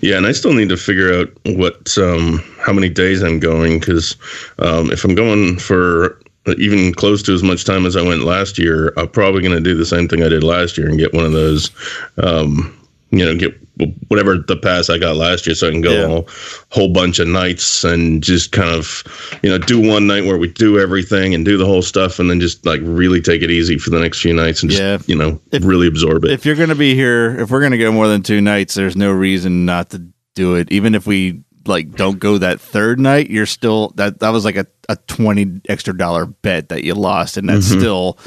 Yeah, 0.00 0.18
and 0.18 0.26
I 0.26 0.32
still 0.32 0.52
need 0.52 0.68
to 0.68 0.76
figure 0.76 1.18
out 1.18 1.30
what 1.46 1.96
um, 1.96 2.38
how 2.60 2.74
many 2.74 2.90
days 2.90 3.22
I'm 3.22 3.40
going 3.40 3.78
because 3.80 4.14
um, 4.58 4.90
if 4.90 5.04
I'm 5.04 5.14
going 5.14 5.56
for 5.58 6.20
even 6.58 6.92
close 6.92 7.22
to 7.22 7.32
as 7.32 7.42
much 7.42 7.64
time 7.64 7.86
as 7.86 7.96
I 7.96 8.02
went 8.02 8.24
last 8.24 8.58
year, 8.58 8.92
I'm 8.98 9.08
probably 9.08 9.40
going 9.40 9.54
to 9.56 9.62
do 9.62 9.74
the 9.74 9.86
same 9.86 10.06
thing 10.06 10.22
I 10.22 10.28
did 10.28 10.44
last 10.44 10.76
year 10.76 10.86
and 10.90 10.98
get 10.98 11.14
one 11.14 11.24
of 11.24 11.32
those, 11.32 11.70
um, 12.18 12.76
you 13.10 13.24
know, 13.24 13.34
get 13.34 13.58
whatever 14.08 14.38
the 14.38 14.56
pass 14.56 14.88
I 14.88 14.98
got 14.98 15.16
last 15.16 15.46
year, 15.46 15.54
so 15.54 15.68
I 15.68 15.70
can 15.72 15.80
go 15.80 15.92
Yeah. 15.92 16.18
a 16.18 16.22
whole, 16.74 16.88
bunch 16.92 17.18
of 17.18 17.26
nights 17.26 17.82
and 17.82 18.22
just 18.22 18.52
kind 18.52 18.70
of, 18.70 19.02
you 19.42 19.50
know, 19.50 19.58
do 19.58 19.80
one 19.80 20.06
night 20.06 20.24
where 20.24 20.38
we 20.38 20.48
do 20.48 20.78
everything 20.78 21.34
and 21.34 21.44
do 21.44 21.56
the 21.56 21.66
whole 21.66 21.82
stuff, 21.82 22.18
and 22.18 22.30
then 22.30 22.38
just 22.40 22.64
like 22.64 22.80
really 22.84 23.20
take 23.20 23.42
it 23.42 23.50
easy 23.50 23.78
for 23.78 23.90
the 23.90 23.98
next 23.98 24.20
few 24.20 24.32
nights 24.32 24.62
and 24.62 24.70
just 24.70 24.82
Yeah. 24.82 24.98
you 25.06 25.16
know 25.16 25.40
If- 25.50 25.64
really 25.64 25.88
absorb 25.88 26.24
it. 26.24 26.30
if 26.30 26.46
you're 26.46 26.54
going 26.54 26.68
to 26.68 26.74
be 26.74 26.94
here, 26.94 27.36
if 27.40 27.50
we're 27.50 27.60
going 27.60 27.72
to 27.72 27.78
go 27.78 27.90
more 27.90 28.06
than 28.06 28.22
two 28.22 28.40
nights, 28.40 28.74
there's 28.74 28.96
no 28.96 29.10
reason 29.10 29.64
not 29.64 29.90
to 29.90 30.02
do 30.34 30.54
it. 30.54 30.70
Even 30.70 30.94
if 30.94 31.06
we 31.06 31.40
like 31.66 31.92
don't 31.96 32.18
go 32.18 32.38
that 32.38 32.60
third 32.60 33.00
night, 33.00 33.30
you're 33.30 33.46
still 33.46 33.88
that 33.96 34.20
that 34.20 34.30
was 34.30 34.44
like 34.44 34.56
a, 34.56 34.66
a 34.88 34.96
20 34.96 35.62
extra 35.68 35.96
dollar 35.96 36.26
bet 36.26 36.68
that 36.68 36.84
you 36.84 36.94
lost 36.94 37.36
and 37.36 37.48
that's 37.48 37.68
mm-hmm. 37.70 37.80
still, 37.80 38.18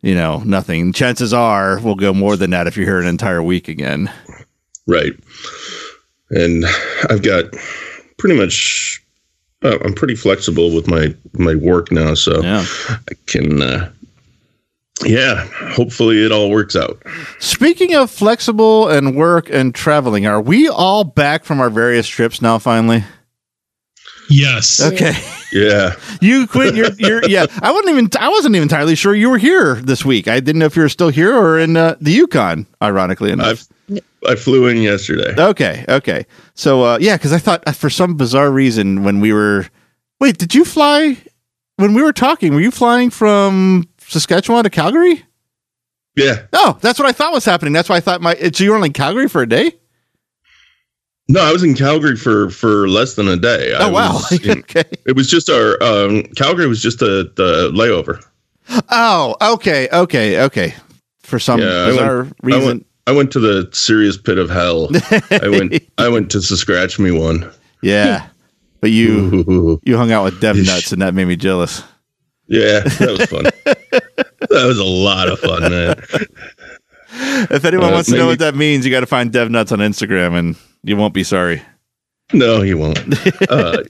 you 0.00 0.14
know, 0.14 0.38
nothing. 0.44 0.92
Chances 0.92 1.34
are 1.34 1.78
we'll 1.80 1.94
go 1.96 2.14
more 2.14 2.36
than 2.36 2.50
that 2.50 2.66
if 2.68 2.76
you're 2.76 2.86
here 2.86 3.00
an 3.00 3.06
entire 3.06 3.42
week 3.42 3.68
again. 3.68 4.10
Right. 4.86 5.12
And 6.30 6.64
I've 7.10 7.22
got 7.22 7.44
pretty 8.18 8.36
much 8.36 9.02
uh, 9.62 9.78
I'm 9.84 9.94
pretty 9.94 10.14
flexible 10.14 10.74
with 10.74 10.86
my 10.88 11.14
my 11.32 11.54
work 11.54 11.90
now, 11.90 12.14
so 12.14 12.42
Yeah. 12.42 12.64
I 12.88 13.14
can 13.26 13.62
uh 13.62 13.90
yeah, 15.04 15.44
hopefully 15.74 16.24
it 16.24 16.30
all 16.30 16.50
works 16.50 16.76
out. 16.76 17.02
Speaking 17.40 17.94
of 17.94 18.10
flexible 18.10 18.88
and 18.88 19.16
work 19.16 19.50
and 19.50 19.74
traveling, 19.74 20.24
are 20.26 20.40
we 20.40 20.68
all 20.68 21.02
back 21.02 21.44
from 21.44 21.60
our 21.60 21.68
various 21.68 22.06
trips 22.06 22.40
now 22.40 22.58
finally? 22.58 23.04
Yes. 24.30 24.80
Okay. 24.80 25.12
Yeah. 25.52 25.94
You 26.20 26.46
quit 26.46 26.74
your 26.74 26.90
your 26.94 27.22
yeah. 27.28 27.46
I 27.60 27.70
wasn't 27.70 27.90
even 27.90 28.08
I 28.18 28.28
wasn't 28.30 28.54
even 28.56 28.62
entirely 28.64 28.94
sure 28.94 29.14
you 29.14 29.28
were 29.28 29.36
here 29.38 29.74
this 29.74 30.04
week. 30.04 30.26
I 30.26 30.40
didn't 30.40 30.58
know 30.60 30.66
if 30.66 30.74
you 30.76 30.82
were 30.82 30.88
still 30.88 31.10
here 31.10 31.34
or 31.36 31.58
in 31.58 31.76
uh, 31.76 31.96
the 32.00 32.12
Yukon. 32.12 32.66
Ironically 32.82 33.30
enough. 33.30 33.46
I've 33.46 33.68
I 34.26 34.34
flew 34.36 34.66
in 34.68 34.78
yesterday. 34.78 35.34
okay, 35.38 35.84
okay. 35.88 36.26
So 36.54 36.82
uh, 36.84 36.98
yeah, 37.00 37.16
because 37.16 37.32
I 37.32 37.38
thought 37.38 37.62
uh, 37.66 37.72
for 37.72 37.90
some 37.90 38.16
bizarre 38.16 38.50
reason 38.50 39.04
when 39.04 39.20
we 39.20 39.32
were 39.32 39.66
wait, 40.20 40.38
did 40.38 40.54
you 40.54 40.64
fly 40.64 41.16
when 41.76 41.92
we 41.94 42.02
were 42.02 42.12
talking? 42.12 42.54
Were 42.54 42.60
you 42.60 42.70
flying 42.70 43.10
from 43.10 43.86
Saskatchewan 43.98 44.64
to 44.64 44.70
Calgary? 44.70 45.24
Yeah. 46.16 46.46
Oh, 46.52 46.78
that's 46.80 46.98
what 46.98 47.08
I 47.08 47.12
thought 47.12 47.32
was 47.32 47.44
happening. 47.44 47.72
That's 47.74 47.88
why 47.88 47.96
I 47.96 48.00
thought 48.00 48.20
my 48.22 48.34
so 48.36 48.64
you 48.64 48.70
were 48.70 48.76
only 48.76 48.88
in 48.88 48.92
Calgary 48.94 49.28
for 49.28 49.42
a 49.42 49.48
day. 49.48 49.72
No, 51.28 51.40
I 51.42 51.52
was 51.52 51.62
in 51.64 51.74
Calgary 51.74 52.16
for 52.16 52.50
for 52.50 52.86
less 52.88 53.14
than 53.14 53.28
a 53.28 53.36
day. 53.36 53.74
I 53.74 53.84
Oh 53.84 53.90
wow. 53.90 54.20
in- 54.42 54.60
okay. 54.60 54.84
it 55.06 55.16
was 55.16 55.28
just 55.28 55.48
our 55.50 55.82
um 55.82 56.22
Calgary 56.36 56.66
was 56.68 56.82
just 56.82 56.98
the 56.98 57.32
the 57.36 57.70
layover. 57.72 58.22
Oh, 58.90 59.34
okay, 59.54 59.88
okay, 59.92 60.42
okay. 60.44 60.74
For 61.20 61.38
some 61.38 61.60
Yeah, 61.60 61.66
I 61.84 61.86
bizarre 61.90 62.16
went- 62.22 62.34
I 62.42 62.46
reason. 62.46 62.84
I 63.06 63.12
went 63.12 63.30
to 63.32 63.40
the 63.40 63.68
serious 63.72 64.16
pit 64.16 64.38
of 64.38 64.48
hell. 64.50 64.88
I 65.30 65.48
went 65.48 65.74
I 65.98 66.08
went 66.08 66.30
to 66.32 66.40
scratch 66.42 66.98
me 66.98 67.10
one. 67.10 67.50
yeah. 67.82 68.28
But 68.80 68.90
you 68.90 69.44
Ooh. 69.48 69.80
you 69.84 69.96
hung 69.96 70.12
out 70.12 70.24
with 70.24 70.40
Dev 70.40 70.56
Nuts 70.56 70.92
and 70.92 71.00
that 71.00 71.14
made 71.14 71.24
me 71.26 71.36
jealous. 71.36 71.82
Yeah, 72.48 72.80
that 72.80 73.16
was 73.18 73.24
fun. 73.30 73.44
that 73.64 74.66
was 74.66 74.78
a 74.78 74.84
lot 74.84 75.28
of 75.28 75.38
fun, 75.40 75.62
man. 75.62 76.04
If 77.50 77.64
anyone 77.64 77.90
Uh, 77.90 77.92
wants 77.92 78.10
to 78.10 78.16
know 78.18 78.26
what 78.26 78.40
that 78.40 78.54
means, 78.54 78.84
you 78.84 78.90
got 78.90 79.00
to 79.00 79.06
find 79.06 79.32
Dev 79.32 79.50
Nuts 79.50 79.72
on 79.72 79.78
Instagram, 79.78 80.38
and 80.38 80.56
you 80.82 80.96
won't 80.98 81.14
be 81.14 81.24
sorry. 81.24 81.62
No, 82.34 82.60
he 82.60 82.74
won't. 82.74 82.98
Uh, 83.48 83.84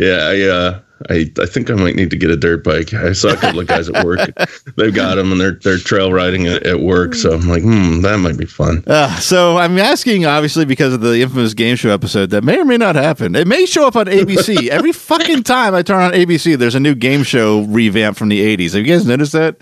yeah, 0.00 0.28
I, 0.28 0.40
uh, 0.42 0.80
I, 1.10 1.30
I 1.40 1.46
think 1.46 1.70
I 1.70 1.74
might 1.74 1.94
need 1.94 2.10
to 2.10 2.16
get 2.16 2.30
a 2.30 2.36
dirt 2.36 2.64
bike. 2.64 2.92
I 2.94 3.12
saw 3.12 3.30
a 3.30 3.36
couple 3.36 3.60
of 3.60 3.66
guys 3.66 3.88
at 3.88 4.04
work. 4.04 4.30
They've 4.76 4.94
got 4.94 5.16
them, 5.16 5.32
and 5.32 5.40
they're 5.40 5.58
they're 5.62 5.78
trail 5.78 6.12
riding 6.12 6.46
at, 6.46 6.62
at 6.64 6.80
work. 6.80 7.14
So 7.14 7.32
I'm 7.32 7.48
like, 7.48 7.62
hmm, 7.62 8.00
that 8.00 8.18
might 8.18 8.36
be 8.38 8.46
fun. 8.46 8.82
Uh, 8.86 9.14
so 9.16 9.56
I'm 9.56 9.78
asking, 9.78 10.26
obviously, 10.26 10.64
because 10.64 10.94
of 10.94 11.00
the 11.00 11.20
infamous 11.20 11.54
game 11.54 11.76
show 11.76 11.90
episode 11.90 12.30
that 12.30 12.44
may 12.44 12.58
or 12.58 12.64
may 12.64 12.76
not 12.76 12.96
happen. 12.96 13.34
It 13.34 13.46
may 13.46 13.66
show 13.66 13.86
up 13.86 13.96
on 13.96 14.06
ABC 14.06 14.68
every 14.70 14.92
fucking 14.92 15.42
time 15.42 15.74
I 15.74 15.82
turn 15.82 16.02
on 16.02 16.12
ABC. 16.12 16.56
There's 16.56 16.74
a 16.74 16.80
new 16.80 16.94
game 16.94 17.22
show 17.22 17.62
revamp 17.62 18.16
from 18.16 18.28
the 18.28 18.40
'80s. 18.40 18.74
Have 18.74 18.86
you 18.86 18.92
guys 18.92 19.06
noticed 19.06 19.32
that? 19.32 19.56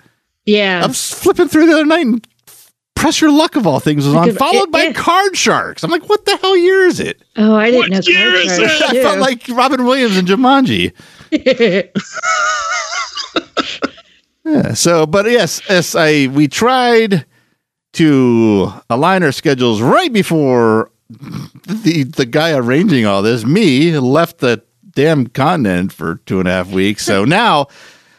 Yeah. 0.46 0.82
I'm 0.82 0.92
flipping 0.92 1.48
through 1.48 1.66
the 1.66 1.74
other 1.74 1.86
night 1.86 2.06
and 2.06 2.26
Press 2.98 3.20
Your 3.20 3.30
Luck 3.30 3.54
of 3.56 3.66
all 3.66 3.80
things 3.80 4.04
was 4.06 4.14
on, 4.14 4.32
followed 4.34 4.64
it- 4.68 4.72
by 4.72 4.82
it- 4.84 4.96
Card 4.96 5.36
Sharks. 5.36 5.84
I'm 5.84 5.90
like, 5.90 6.08
what 6.08 6.24
the 6.24 6.36
hell 6.38 6.56
year 6.56 6.84
is 6.86 6.98
it? 7.00 7.22
oh, 7.36 7.54
I 7.54 7.70
didn't 7.70 7.78
What 7.78 7.90
know. 7.90 8.12
year 8.12 8.30
Card 8.32 8.44
is 8.46 8.58
it? 8.58 8.82
I 8.90 9.02
felt 9.02 9.18
like 9.20 9.46
Robin 9.48 9.84
Williams 9.84 10.16
and 10.16 10.26
Jumanji. 10.26 10.92
Yeah, 14.44 14.72
so, 14.72 15.04
but 15.04 15.26
yes, 15.30 15.60
yes, 15.68 15.94
I 15.94 16.28
we 16.28 16.48
tried 16.48 17.26
to 17.94 18.72
align 18.88 19.22
our 19.22 19.32
schedules 19.32 19.82
right 19.82 20.10
before 20.10 20.90
the 21.10 22.04
the 22.04 22.24
guy 22.24 22.52
arranging 22.56 23.04
all 23.04 23.20
this, 23.20 23.44
me, 23.44 23.98
left 23.98 24.38
the 24.38 24.62
damn 24.92 25.26
continent 25.26 25.92
for 25.92 26.16
two 26.24 26.38
and 26.38 26.48
a 26.48 26.52
half 26.52 26.70
weeks. 26.70 27.04
So 27.04 27.24
now, 27.26 27.66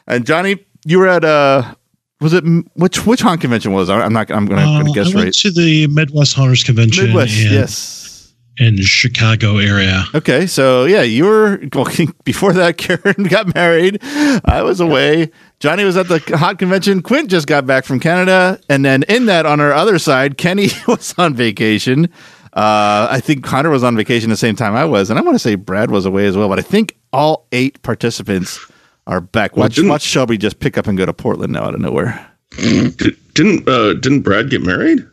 and 0.05 0.23
Johnny, 0.23 0.63
you 0.85 0.99
were 0.99 1.07
at 1.07 1.25
uh 1.25 1.73
was 2.21 2.33
it 2.33 2.43
which 2.73 3.05
which 3.05 3.21
haunt 3.21 3.41
convention 3.41 3.71
was? 3.71 3.89
it? 3.89 3.93
I'm 3.93 4.13
not. 4.13 4.29
I'm 4.31 4.45
gonna, 4.45 4.61
Uh, 4.61 4.79
gonna 4.81 4.93
guess 4.93 5.11
I 5.13 5.15
went 5.15 5.25
right. 5.25 5.33
to 5.33 5.51
the 5.51 5.87
Midwest 5.87 6.33
Haunters 6.33 6.63
Convention 6.63 7.05
Midwest, 7.07 7.37
in, 7.39 7.53
yes. 7.53 8.33
in 8.57 8.81
Chicago 8.81 9.57
area. 9.57 10.05
Okay, 10.13 10.45
so 10.45 10.85
yeah, 10.85 11.01
you 11.01 11.25
were 11.25 11.59
well, 11.73 11.87
before 12.23 12.53
that. 12.53 12.77
Karen 12.77 13.23
got 13.23 13.53
married. 13.55 13.99
I 14.03 14.61
was 14.63 14.79
away. 14.79 15.31
Johnny 15.59 15.83
was 15.83 15.97
at 15.97 16.07
the 16.07 16.19
hot 16.37 16.59
convention. 16.59 17.01
Quint 17.01 17.29
just 17.29 17.47
got 17.47 17.65
back 17.65 17.85
from 17.85 17.99
Canada, 17.99 18.59
and 18.69 18.83
then 18.83 19.03
in 19.03 19.25
that, 19.27 19.45
on 19.45 19.59
our 19.59 19.73
other 19.73 19.97
side, 19.99 20.37
Kenny 20.37 20.67
was 20.87 21.13
on 21.17 21.35
vacation. 21.35 22.09
Uh, 22.51 23.07
I 23.11 23.19
think 23.21 23.45
Hunter 23.45 23.69
was 23.69 23.83
on 23.83 23.95
vacation 23.95 24.29
the 24.29 24.35
same 24.35 24.55
time 24.55 24.75
I 24.75 24.83
was, 24.83 25.09
and 25.09 25.19
I 25.19 25.21
want 25.21 25.35
to 25.35 25.39
say 25.39 25.55
Brad 25.55 25.91
was 25.91 26.05
away 26.05 26.25
as 26.25 26.35
well. 26.35 26.49
But 26.49 26.59
I 26.59 26.63
think 26.63 26.97
all 27.13 27.45
eight 27.51 27.81
participants 27.83 28.59
are 29.09 29.19
back. 29.21 29.57
Watch, 29.57 29.75
didn't- 29.75 29.89
watch 29.89 30.03
Shelby 30.03 30.37
just 30.37 30.59
pick 30.59 30.77
up 30.77 30.87
and 30.87 30.97
go 30.97 31.05
to 31.05 31.13
Portland 31.13 31.51
now 31.51 31.63
out 31.63 31.73
of 31.73 31.81
nowhere. 31.81 32.25
Did, 32.57 33.17
didn't 33.33 33.67
uh, 33.67 33.93
didn't 33.95 34.21
Brad 34.21 34.49
get 34.49 34.61
married? 34.61 35.05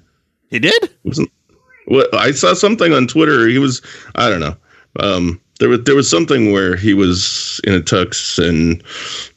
He 0.50 0.58
did. 0.58 0.90
Wasn't 1.04 1.30
what 1.86 2.12
I 2.14 2.30
saw 2.30 2.54
something 2.54 2.92
on 2.92 3.06
Twitter. 3.06 3.46
He 3.48 3.58
was 3.58 3.82
I 4.14 4.30
don't 4.30 4.40
know. 4.40 4.56
Um, 5.00 5.40
there 5.60 5.68
was 5.68 5.82
there 5.84 5.94
was 5.94 6.08
something 6.08 6.52
where 6.52 6.76
he 6.76 6.94
was 6.94 7.60
in 7.64 7.74
a 7.74 7.80
tux 7.80 8.38
and 8.38 8.82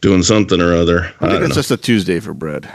doing 0.01 0.23
something 0.23 0.61
or 0.61 0.73
other. 0.73 1.13
I 1.19 1.25
I, 1.27 1.29
think 1.31 1.43
it's 1.45 1.55
just 1.55 1.71
a 1.71 1.77
Tuesday 1.77 2.19
for 2.19 2.33
Brad. 2.33 2.69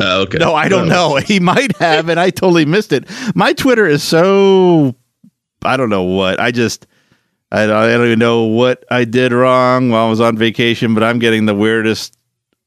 Uh, 0.00 0.24
okay. 0.26 0.38
No, 0.38 0.54
I 0.54 0.68
don't 0.68 0.88
No. 0.88 1.10
know. 1.10 1.16
He 1.24 1.40
might 1.40 1.76
have, 1.78 2.08
and 2.08 2.18
I 2.20 2.30
totally 2.30 2.64
missed 2.64 2.92
it. 2.92 3.04
My 3.34 3.52
Twitter 3.52 3.86
is 3.86 4.02
so 4.02 4.94
I 5.64 5.76
don't 5.76 5.90
know 5.90 6.02
what. 6.04 6.40
I 6.40 6.50
just 6.50 6.86
I 7.50 7.66
don't, 7.66 7.76
I 7.76 7.88
don't 7.88 8.06
even 8.06 8.18
know 8.18 8.44
what 8.44 8.84
I 8.90 9.04
did 9.04 9.32
wrong 9.32 9.90
while 9.90 10.06
I 10.06 10.10
was 10.10 10.20
on 10.20 10.36
vacation, 10.36 10.94
but 10.94 11.02
I'm 11.02 11.18
getting 11.18 11.46
the 11.46 11.54
weirdest 11.54 12.16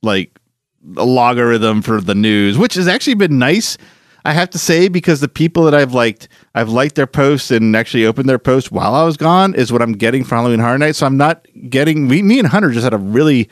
like 0.01 0.39
logarithm 0.83 1.81
for 1.81 2.01
the 2.01 2.15
news, 2.15 2.57
which 2.57 2.73
has 2.73 2.87
actually 2.87 3.13
been 3.13 3.37
nice. 3.37 3.77
I 4.23 4.33
have 4.33 4.49
to 4.51 4.59
say 4.59 4.87
because 4.87 5.19
the 5.19 5.27
people 5.27 5.63
that 5.63 5.73
I've 5.73 5.93
liked, 5.93 6.27
I've 6.53 6.69
liked 6.69 6.95
their 6.95 7.07
posts 7.07 7.51
and 7.51 7.75
actually 7.75 8.05
opened 8.05 8.29
their 8.29 8.39
posts 8.39 8.71
while 8.71 8.93
I 8.93 9.03
was 9.03 9.17
gone 9.17 9.55
is 9.55 9.71
what 9.71 9.81
I'm 9.81 9.93
getting 9.93 10.23
for 10.23 10.35
Halloween 10.35 10.59
Horror 10.59 10.77
Night. 10.77 10.95
So 10.95 11.05
I'm 11.05 11.17
not 11.17 11.47
getting. 11.69 12.07
Me 12.07 12.39
and 12.39 12.47
Hunter 12.47 12.71
just 12.71 12.83
had 12.83 12.93
a 12.93 12.99
really 12.99 13.49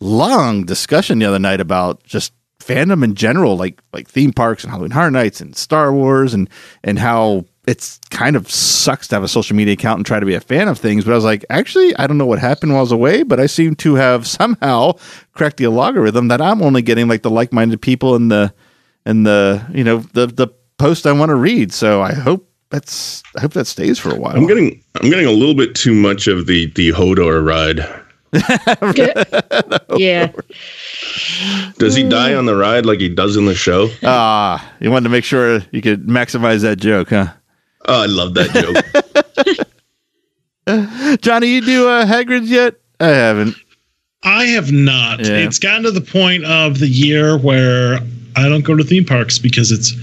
long 0.00 0.64
discussion 0.64 1.18
the 1.18 1.26
other 1.26 1.38
night 1.38 1.60
about 1.60 2.02
just 2.04 2.32
fandom 2.60 3.02
in 3.02 3.14
general, 3.14 3.56
like 3.56 3.80
like 3.92 4.08
theme 4.08 4.32
parks 4.32 4.62
and 4.62 4.70
Halloween 4.70 4.92
Horror 4.92 5.10
Nights 5.10 5.40
and 5.40 5.56
Star 5.56 5.92
Wars 5.92 6.34
and 6.34 6.48
and 6.84 6.98
how 6.98 7.44
it's 7.66 7.98
kind 8.10 8.34
of 8.34 8.50
sucks 8.50 9.06
to 9.08 9.14
have 9.14 9.22
a 9.22 9.28
social 9.28 9.54
media 9.54 9.74
account 9.74 9.98
and 9.98 10.06
try 10.06 10.18
to 10.18 10.26
be 10.26 10.34
a 10.34 10.40
fan 10.40 10.66
of 10.68 10.78
things. 10.78 11.04
But 11.04 11.12
I 11.12 11.14
was 11.14 11.24
like, 11.24 11.44
actually, 11.48 11.94
I 11.96 12.06
don't 12.06 12.18
know 12.18 12.26
what 12.26 12.40
happened 12.40 12.72
while 12.72 12.80
I 12.80 12.82
was 12.82 12.92
away, 12.92 13.22
but 13.22 13.38
I 13.38 13.46
seem 13.46 13.76
to 13.76 13.94
have 13.94 14.26
somehow 14.38 14.92
cracked 15.32 15.58
the 15.58 15.66
algorithm 15.66 16.28
that 16.28 16.40
I'm 16.40 16.62
only 16.62 16.82
getting 16.82 17.08
like 17.08 17.22
the 17.22 17.30
like 17.30 17.52
minded 17.52 17.80
people 17.80 18.14
and 18.14 18.30
the 18.30 18.52
and 19.04 19.26
the 19.26 19.64
you 19.72 19.84
know 19.84 19.98
the 20.12 20.26
the 20.26 20.48
post 20.78 21.06
I 21.06 21.12
want 21.12 21.30
to 21.30 21.36
read. 21.36 21.72
So 21.72 22.02
I 22.02 22.12
hope 22.12 22.48
that's 22.70 23.22
I 23.36 23.40
hope 23.40 23.52
that 23.52 23.66
stays 23.66 23.98
for 23.98 24.10
a 24.10 24.18
while. 24.18 24.36
I'm 24.36 24.46
getting 24.46 24.82
I'm 25.00 25.10
getting 25.10 25.26
a 25.26 25.32
little 25.32 25.54
bit 25.54 25.74
too 25.74 25.94
much 25.94 26.26
of 26.26 26.46
the 26.46 26.66
the 26.72 26.90
Hodor 26.90 27.46
ride. 27.46 27.86
yeah. 29.98 30.32
Does 31.76 31.94
he 31.94 32.02
die 32.08 32.34
on 32.34 32.46
the 32.46 32.56
ride 32.56 32.86
like 32.86 32.98
he 32.98 33.10
does 33.10 33.36
in 33.36 33.44
the 33.44 33.54
show? 33.54 33.90
Ah, 34.02 34.72
you 34.80 34.90
wanted 34.90 35.04
to 35.04 35.10
make 35.10 35.24
sure 35.24 35.60
you 35.70 35.82
could 35.82 36.06
maximize 36.06 36.62
that 36.62 36.78
joke, 36.78 37.10
huh? 37.10 37.34
Oh, 37.86 38.02
I 38.02 38.06
love 38.06 38.34
that 38.34 38.50
joke. 40.66 41.18
Johnny, 41.22 41.48
you 41.48 41.60
do 41.60 41.88
uh, 41.88 42.06
Hagrid's 42.06 42.50
yet? 42.50 42.74
I 43.00 43.08
haven't. 43.08 43.56
I 44.22 44.44
have 44.46 44.70
not. 44.70 45.20
Yeah. 45.20 45.38
It's 45.38 45.58
gotten 45.58 45.82
to 45.82 45.90
the 45.90 46.00
point 46.00 46.44
of 46.44 46.78
the 46.78 46.86
year 46.86 47.36
where 47.36 47.98
I 48.36 48.48
don't 48.48 48.62
go 48.64 48.76
to 48.76 48.84
theme 48.84 49.04
parks 49.04 49.38
because 49.38 49.72
it's 49.72 49.92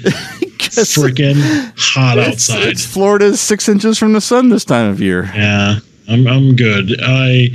freaking 0.97 1.39
hot 1.77 2.17
It's, 2.17 2.49
outside. 2.49 2.67
it's 2.67 2.85
Florida's 2.85 3.39
six 3.39 3.69
inches 3.69 3.97
from 3.97 4.11
the 4.13 4.19
sun 4.21 4.49
this 4.49 4.65
time 4.65 4.89
of 4.89 4.99
year. 4.99 5.31
Yeah, 5.33 5.79
I'm 6.09 6.27
I'm 6.27 6.55
good. 6.55 6.99
I 7.01 7.49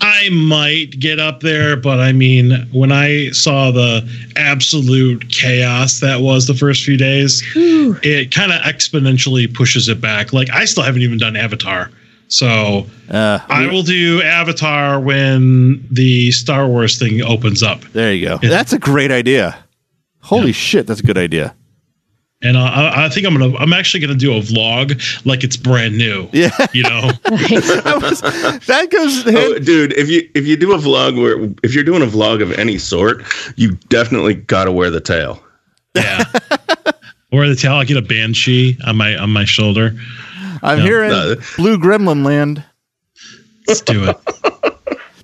I 0.00 0.28
might 0.30 0.98
get 0.98 1.18
up 1.18 1.40
there, 1.40 1.76
but 1.76 2.00
I 2.00 2.12
mean, 2.12 2.66
when 2.72 2.90
I 2.92 3.30
saw 3.30 3.70
the 3.70 4.08
absolute 4.36 5.28
chaos 5.30 6.00
that 6.00 6.20
was 6.20 6.46
the 6.46 6.54
first 6.54 6.84
few 6.84 6.96
days, 6.96 7.42
it 7.54 8.32
kind 8.34 8.52
of 8.52 8.60
exponentially 8.62 9.52
pushes 9.52 9.88
it 9.88 10.00
back. 10.00 10.32
Like 10.32 10.50
I 10.50 10.64
still 10.64 10.82
haven't 10.84 11.02
even 11.02 11.18
done 11.18 11.36
Avatar. 11.36 11.90
So 12.28 12.86
Uh, 13.10 13.38
I 13.48 13.66
will 13.68 13.82
do 13.82 14.22
Avatar 14.22 15.00
when 15.00 15.82
the 15.90 16.30
Star 16.30 16.66
Wars 16.66 16.98
thing 16.98 17.22
opens 17.22 17.62
up. 17.62 17.80
there 17.92 18.12
you 18.12 18.26
go. 18.26 18.38
That's 18.38 18.72
a 18.74 18.78
great 18.78 19.10
idea. 19.10 19.56
Holy 20.20 20.52
shit, 20.52 20.86
that's 20.86 21.00
a 21.00 21.02
good 21.04 21.16
idea. 21.16 21.54
And 22.40 22.56
I, 22.56 23.06
I 23.06 23.08
think 23.08 23.26
I'm 23.26 23.36
gonna. 23.36 23.56
I'm 23.56 23.72
actually 23.72 23.98
gonna 23.98 24.14
do 24.14 24.32
a 24.36 24.40
vlog 24.40 25.00
like 25.26 25.42
it's 25.42 25.56
brand 25.56 25.98
new. 25.98 26.28
Yeah. 26.32 26.50
You 26.72 26.84
know. 26.84 27.10
That, 27.24 27.98
was- 28.00 28.20
that 28.66 28.90
goes. 28.90 29.26
oh, 29.26 29.58
dude, 29.58 29.92
if 29.94 30.08
you 30.08 30.28
if 30.36 30.46
you 30.46 30.56
do 30.56 30.72
a 30.72 30.78
vlog 30.78 31.20
where 31.20 31.52
if 31.64 31.74
you're 31.74 31.82
doing 31.84 32.02
a 32.02 32.06
vlog 32.06 32.40
of 32.40 32.52
any 32.52 32.78
sort, 32.78 33.24
you 33.56 33.72
definitely 33.88 34.34
got 34.34 34.64
to 34.66 34.72
wear 34.72 34.88
the 34.90 35.00
tail. 35.00 35.42
Yeah. 35.96 36.22
or 37.32 37.48
the 37.48 37.56
tail. 37.56 37.72
I 37.74 37.84
get 37.84 37.96
a 37.96 38.02
banshee 38.02 38.78
on 38.86 38.96
my 38.96 39.16
on 39.16 39.30
my 39.30 39.44
shoulder. 39.44 39.98
I'm 40.62 40.78
Yeah. 40.78 40.84
here 40.84 41.02
in 41.04 41.12
Uh, 41.12 41.34
Blue 41.56 41.76
Gremlin 41.76 42.24
Land. 42.24 42.62
Let's 43.66 43.80
do 43.80 44.04
it. 44.10 44.16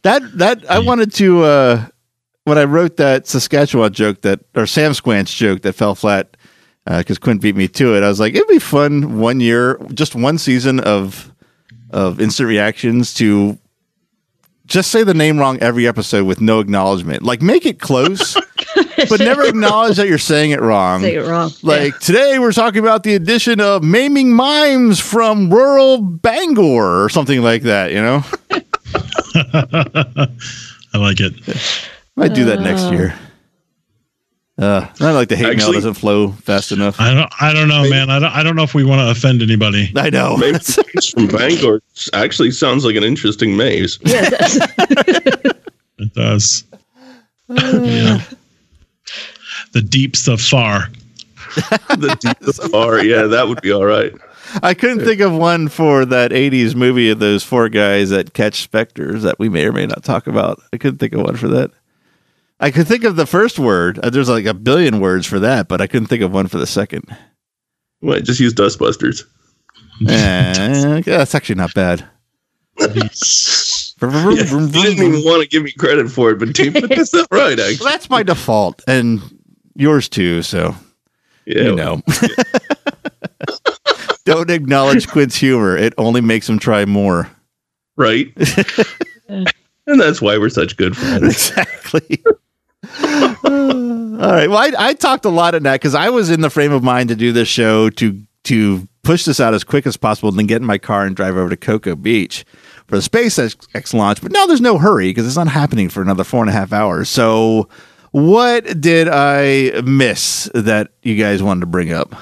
That 0.03 0.23
that 0.39 0.69
I 0.69 0.81
wanted 0.81 1.13
to 1.15 1.45
uh 1.45 1.87
when 2.45 2.59
I 2.59 2.65
wrote 2.65 2.97
that 2.97 3.27
Saskatchewan 3.29 3.93
joke 3.93 4.23
that 4.23 4.41
or 4.57 4.67
Sam 4.67 4.93
Squanch 4.93 5.35
joke 5.37 5.63
that 5.63 5.75
fell 5.75 5.95
flat 5.95 6.37
Uh, 6.87 6.99
because 6.99 7.19
Quint 7.19 7.41
beat 7.41 7.57
me 7.57 7.67
to 7.69 7.97
it. 7.97 8.03
I 8.03 8.09
was 8.09 8.21
like, 8.21 8.35
it'd 8.35 8.47
be 8.47 8.59
fun 8.59 9.19
one 9.19 9.41
year, 9.41 9.79
just 9.95 10.15
one 10.15 10.39
season 10.39 10.81
of 10.81 11.33
of 11.91 12.21
instant 12.21 12.49
reactions 12.49 13.15
to 13.15 13.57
just 14.67 14.91
say 14.91 15.05
the 15.05 15.15
name 15.15 15.39
wrong 15.39 15.59
every 15.61 15.87
episode 15.87 16.27
with 16.27 16.41
no 16.41 16.61
acknowledgement. 16.61 17.23
Like 17.23 17.43
make 17.43 17.67
it 17.67 17.79
close, 17.79 18.35
but 19.09 19.21
never 19.21 19.45
acknowledge 19.45 19.97
that 19.97 20.09
you're 20.09 20.19
saying 20.19 20.51
it 20.51 20.61
wrong. 20.61 21.03
Say 21.03 21.17
it 21.17 21.27
wrong. 21.27 21.51
Like 21.63 21.99
today, 22.01 22.39
we're 22.39 22.53
talking 22.53 22.81
about 22.81 23.03
the 23.03 23.15
addition 23.15 23.61
of 23.61 23.83
maiming 23.83 24.33
mimes 24.35 25.01
from 25.01 25.53
rural 25.53 25.99
Bangor 25.99 27.05
or 27.05 27.09
something 27.09 27.43
like 27.43 27.63
that. 27.63 27.93
You 27.93 28.03
know, 28.03 28.25
I 30.95 30.99
like 30.99 31.21
it. 31.21 31.35
might 32.17 32.35
do 32.35 32.45
that 32.47 32.61
next 32.61 32.83
oh. 32.83 32.93
year. 32.93 33.19
Uh, 34.57 34.87
I 35.01 35.11
like 35.11 35.29
the 35.29 35.37
hate 35.37 35.57
mail 35.57 35.73
doesn't 35.73 35.95
flow 35.95 36.31
fast 36.31 36.71
enough. 36.71 37.01
I 37.01 37.13
don't. 37.13 37.33
I 37.41 37.53
don't 37.53 37.67
know, 37.67 37.89
man. 37.91 38.09
I 38.09 38.21
don't. 38.21 38.33
I 38.33 38.45
don't 38.45 38.55
know 38.55 38.63
if 38.63 38.73
we 38.73 38.85
want 38.85 39.01
to 39.01 39.11
offend 39.11 39.43
anybody. 39.43 39.91
I 39.97 40.11
know. 40.11 40.37
Maybe 40.37 40.53
maze 40.95 41.09
from 41.11 41.27
Bangor 41.27 41.83
actually 42.13 42.53
sounds 42.53 42.85
like 42.85 42.95
an 42.95 43.03
interesting 43.03 43.57
maze. 43.57 43.99
Yeah, 44.03 44.31
that's, 44.31 44.57
It 45.99 46.15
does. 46.15 46.65
yeah. 47.49 48.23
The 49.73 49.83
deep 49.83 50.15
stuff 50.15 50.41
far. 50.41 50.89
the 51.89 52.17
deep 52.21 52.71
far, 52.71 53.03
yeah, 53.05 53.23
that 53.23 53.49
would 53.49 53.61
be 53.61 53.73
all 53.73 53.85
right. 53.85 54.13
I 54.63 54.75
couldn't 54.75 55.05
think 55.05 55.21
of 55.21 55.33
one 55.33 55.67
for 55.69 56.05
that 56.05 56.31
'80s 56.31 56.77
movie 56.77 57.11
of 57.11 57.19
those 57.19 57.43
four 57.43 57.69
guys 57.69 58.11
that 58.11 58.35
catch 58.35 58.63
specters 58.63 59.25
that 59.25 59.41
we 59.41 59.49
may 59.49 59.67
or 59.67 59.73
may 59.73 59.87
not 59.87 60.05
talk 60.05 60.29
about. 60.29 60.63
I 60.73 60.77
couldn't 60.77 60.99
think 60.99 61.13
of 61.13 61.23
one 61.23 61.37
for 61.37 61.49
that. 61.49 61.73
I 62.61 62.71
could 62.71 62.87
think 62.87 63.05
of 63.05 63.17
the 63.17 63.27
first 63.27 63.59
word. 63.59 63.99
Uh, 63.99 64.11
There's 64.11 64.29
like 64.29 64.47
a 64.47 64.55
billion 64.55 65.01
words 65.01 65.27
for 65.27 65.39
that, 65.41 65.69
but 65.69 65.81
I 65.81 65.87
couldn't 65.87 66.07
think 66.09 66.23
of 66.23 66.33
one 66.33 66.47
for 66.47 66.59
the 66.59 66.67
second. 66.67 67.05
What? 68.01 68.25
Just 68.25 68.41
use 68.41 68.55
Dustbusters. 68.55 69.25
Eh, 70.09 70.55
yeah, 70.59 71.01
that's 71.05 71.35
actually 71.35 71.57
not 71.57 71.75
bad. 71.75 72.07
Yeah, 74.03 74.11
you 74.43 74.69
didn't 74.69 75.05
even 75.05 75.25
want 75.25 75.43
to 75.43 75.49
give 75.49 75.63
me 75.63 75.73
credit 75.79 76.11
for 76.11 76.33
it, 76.33 76.39
but, 76.39 76.49
but 76.55 76.91
that's 76.91 77.15
not 77.15 77.29
right. 77.31 77.57
Well, 77.57 77.77
that's 77.85 78.11
my 78.11 78.23
default, 78.23 78.83
and 78.87 79.23
yours 79.77 80.09
too. 80.11 80.43
So 80.43 80.75
yeah. 81.47 81.63
you 81.63 81.75
know, 81.77 82.03
don't 84.25 84.51
acknowledge 84.51 85.09
Quint's 85.09 85.37
humor. 85.37 85.77
It 85.77 85.95
only 85.97 86.21
makes 86.21 86.49
him 86.49 86.59
try 86.59 86.85
more. 86.85 87.31
right? 87.97 88.27
and 89.29 89.47
that's 89.87 90.21
why 90.21 90.37
we're 90.37 90.51
such 90.51 90.77
good 90.77 90.97
friends. 90.97 91.23
exactly. 91.51 92.23
All 93.05 94.33
right. 94.33 94.49
Well, 94.49 94.59
I, 94.59 94.73
I 94.77 94.95
talked 94.95 95.25
a 95.25 95.31
lot 95.31 95.55
in 95.55 95.63
that 95.65 95.75
because 95.75 95.95
I 95.95 96.11
was 96.11 96.31
in 96.31 96.41
the 96.41 96.51
frame 96.51 96.73
of 96.73 96.83
mind 96.83 97.09
to 97.11 97.17
do 97.17 97.33
this 97.33 97.49
show 97.49 97.91
to 97.91 98.21
to 98.45 98.87
push 99.03 99.25
this 99.25 99.41
out 99.41 99.55
as 99.55 99.65
quick 99.65 99.87
as 99.87 99.97
possible, 99.97 100.29
and 100.29 100.39
then 100.39 100.47
get 100.47 100.61
in 100.61 100.67
my 100.67 100.79
car 100.79 101.05
and 101.05 101.17
drive 101.17 101.37
over 101.37 101.51
to 101.51 101.57
Cocoa 101.57 101.97
Beach 101.97 102.45
for 102.87 102.97
the 102.97 103.03
SpaceX 103.03 103.95
launch. 103.95 104.21
But 104.23 104.33
now 104.33 104.47
there's 104.47 104.61
no 104.61 104.79
hurry 104.79 105.11
because 105.11 105.27
it's 105.27 105.37
not 105.37 105.49
happening 105.49 105.89
for 105.89 106.03
another 106.03 106.25
four 106.25 106.41
and 106.41 106.51
a 106.51 106.53
half 106.53 106.73
hours. 106.73 107.09
So, 107.09 107.69
what 108.11 108.81
did 108.81 109.09
I 109.09 109.81
miss 109.83 110.51
that 110.55 110.93
you 111.03 111.17
guys 111.17 111.43
wanted 111.43 111.61
to 111.61 111.67
bring 111.67 111.93
up? 111.93 112.15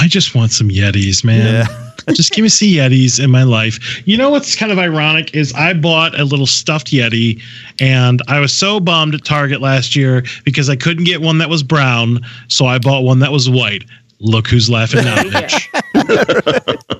I 0.00 0.06
just 0.08 0.34
want 0.34 0.52
some 0.52 0.68
Yetis, 0.68 1.24
man. 1.24 1.66
just 2.14 2.32
give 2.32 2.42
me 2.42 2.48
some 2.48 2.68
Yetis 2.68 3.22
in 3.22 3.30
my 3.30 3.42
life. 3.42 4.00
You 4.06 4.16
know 4.16 4.30
what's 4.30 4.54
kind 4.54 4.70
of 4.72 4.78
ironic 4.78 5.34
is 5.34 5.52
I 5.54 5.74
bought 5.74 6.18
a 6.18 6.24
little 6.24 6.46
stuffed 6.46 6.88
Yeti, 6.88 7.40
and 7.80 8.22
I 8.28 8.40
was 8.40 8.54
so 8.54 8.80
bummed 8.80 9.14
at 9.14 9.24
Target 9.24 9.60
last 9.60 9.96
year 9.96 10.22
because 10.44 10.68
I 10.70 10.76
couldn't 10.76 11.04
get 11.04 11.20
one 11.20 11.38
that 11.38 11.48
was 11.50 11.62
brown, 11.62 12.20
so 12.48 12.66
I 12.66 12.78
bought 12.78 13.02
one 13.02 13.18
that 13.18 13.32
was 13.32 13.50
white. 13.50 13.84
Look 14.20 14.46
who's 14.48 14.68
laughing 14.70 15.04
now, 15.04 15.22
Mitch. 15.32 15.68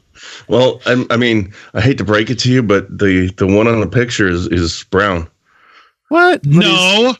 Well, 0.48 0.80
I, 0.86 1.04
I 1.10 1.16
mean, 1.18 1.52
I 1.74 1.80
hate 1.82 1.98
to 1.98 2.04
break 2.04 2.30
it 2.30 2.38
to 2.40 2.50
you, 2.50 2.62
but 2.62 2.86
the 2.98 3.30
the 3.36 3.46
one 3.46 3.66
on 3.68 3.80
the 3.80 3.86
picture 3.86 4.26
is 4.28 4.46
is 4.46 4.82
brown. 4.90 5.28
What? 6.08 6.40
What 6.46 6.64
is- 6.64 6.70
No, 6.70 7.14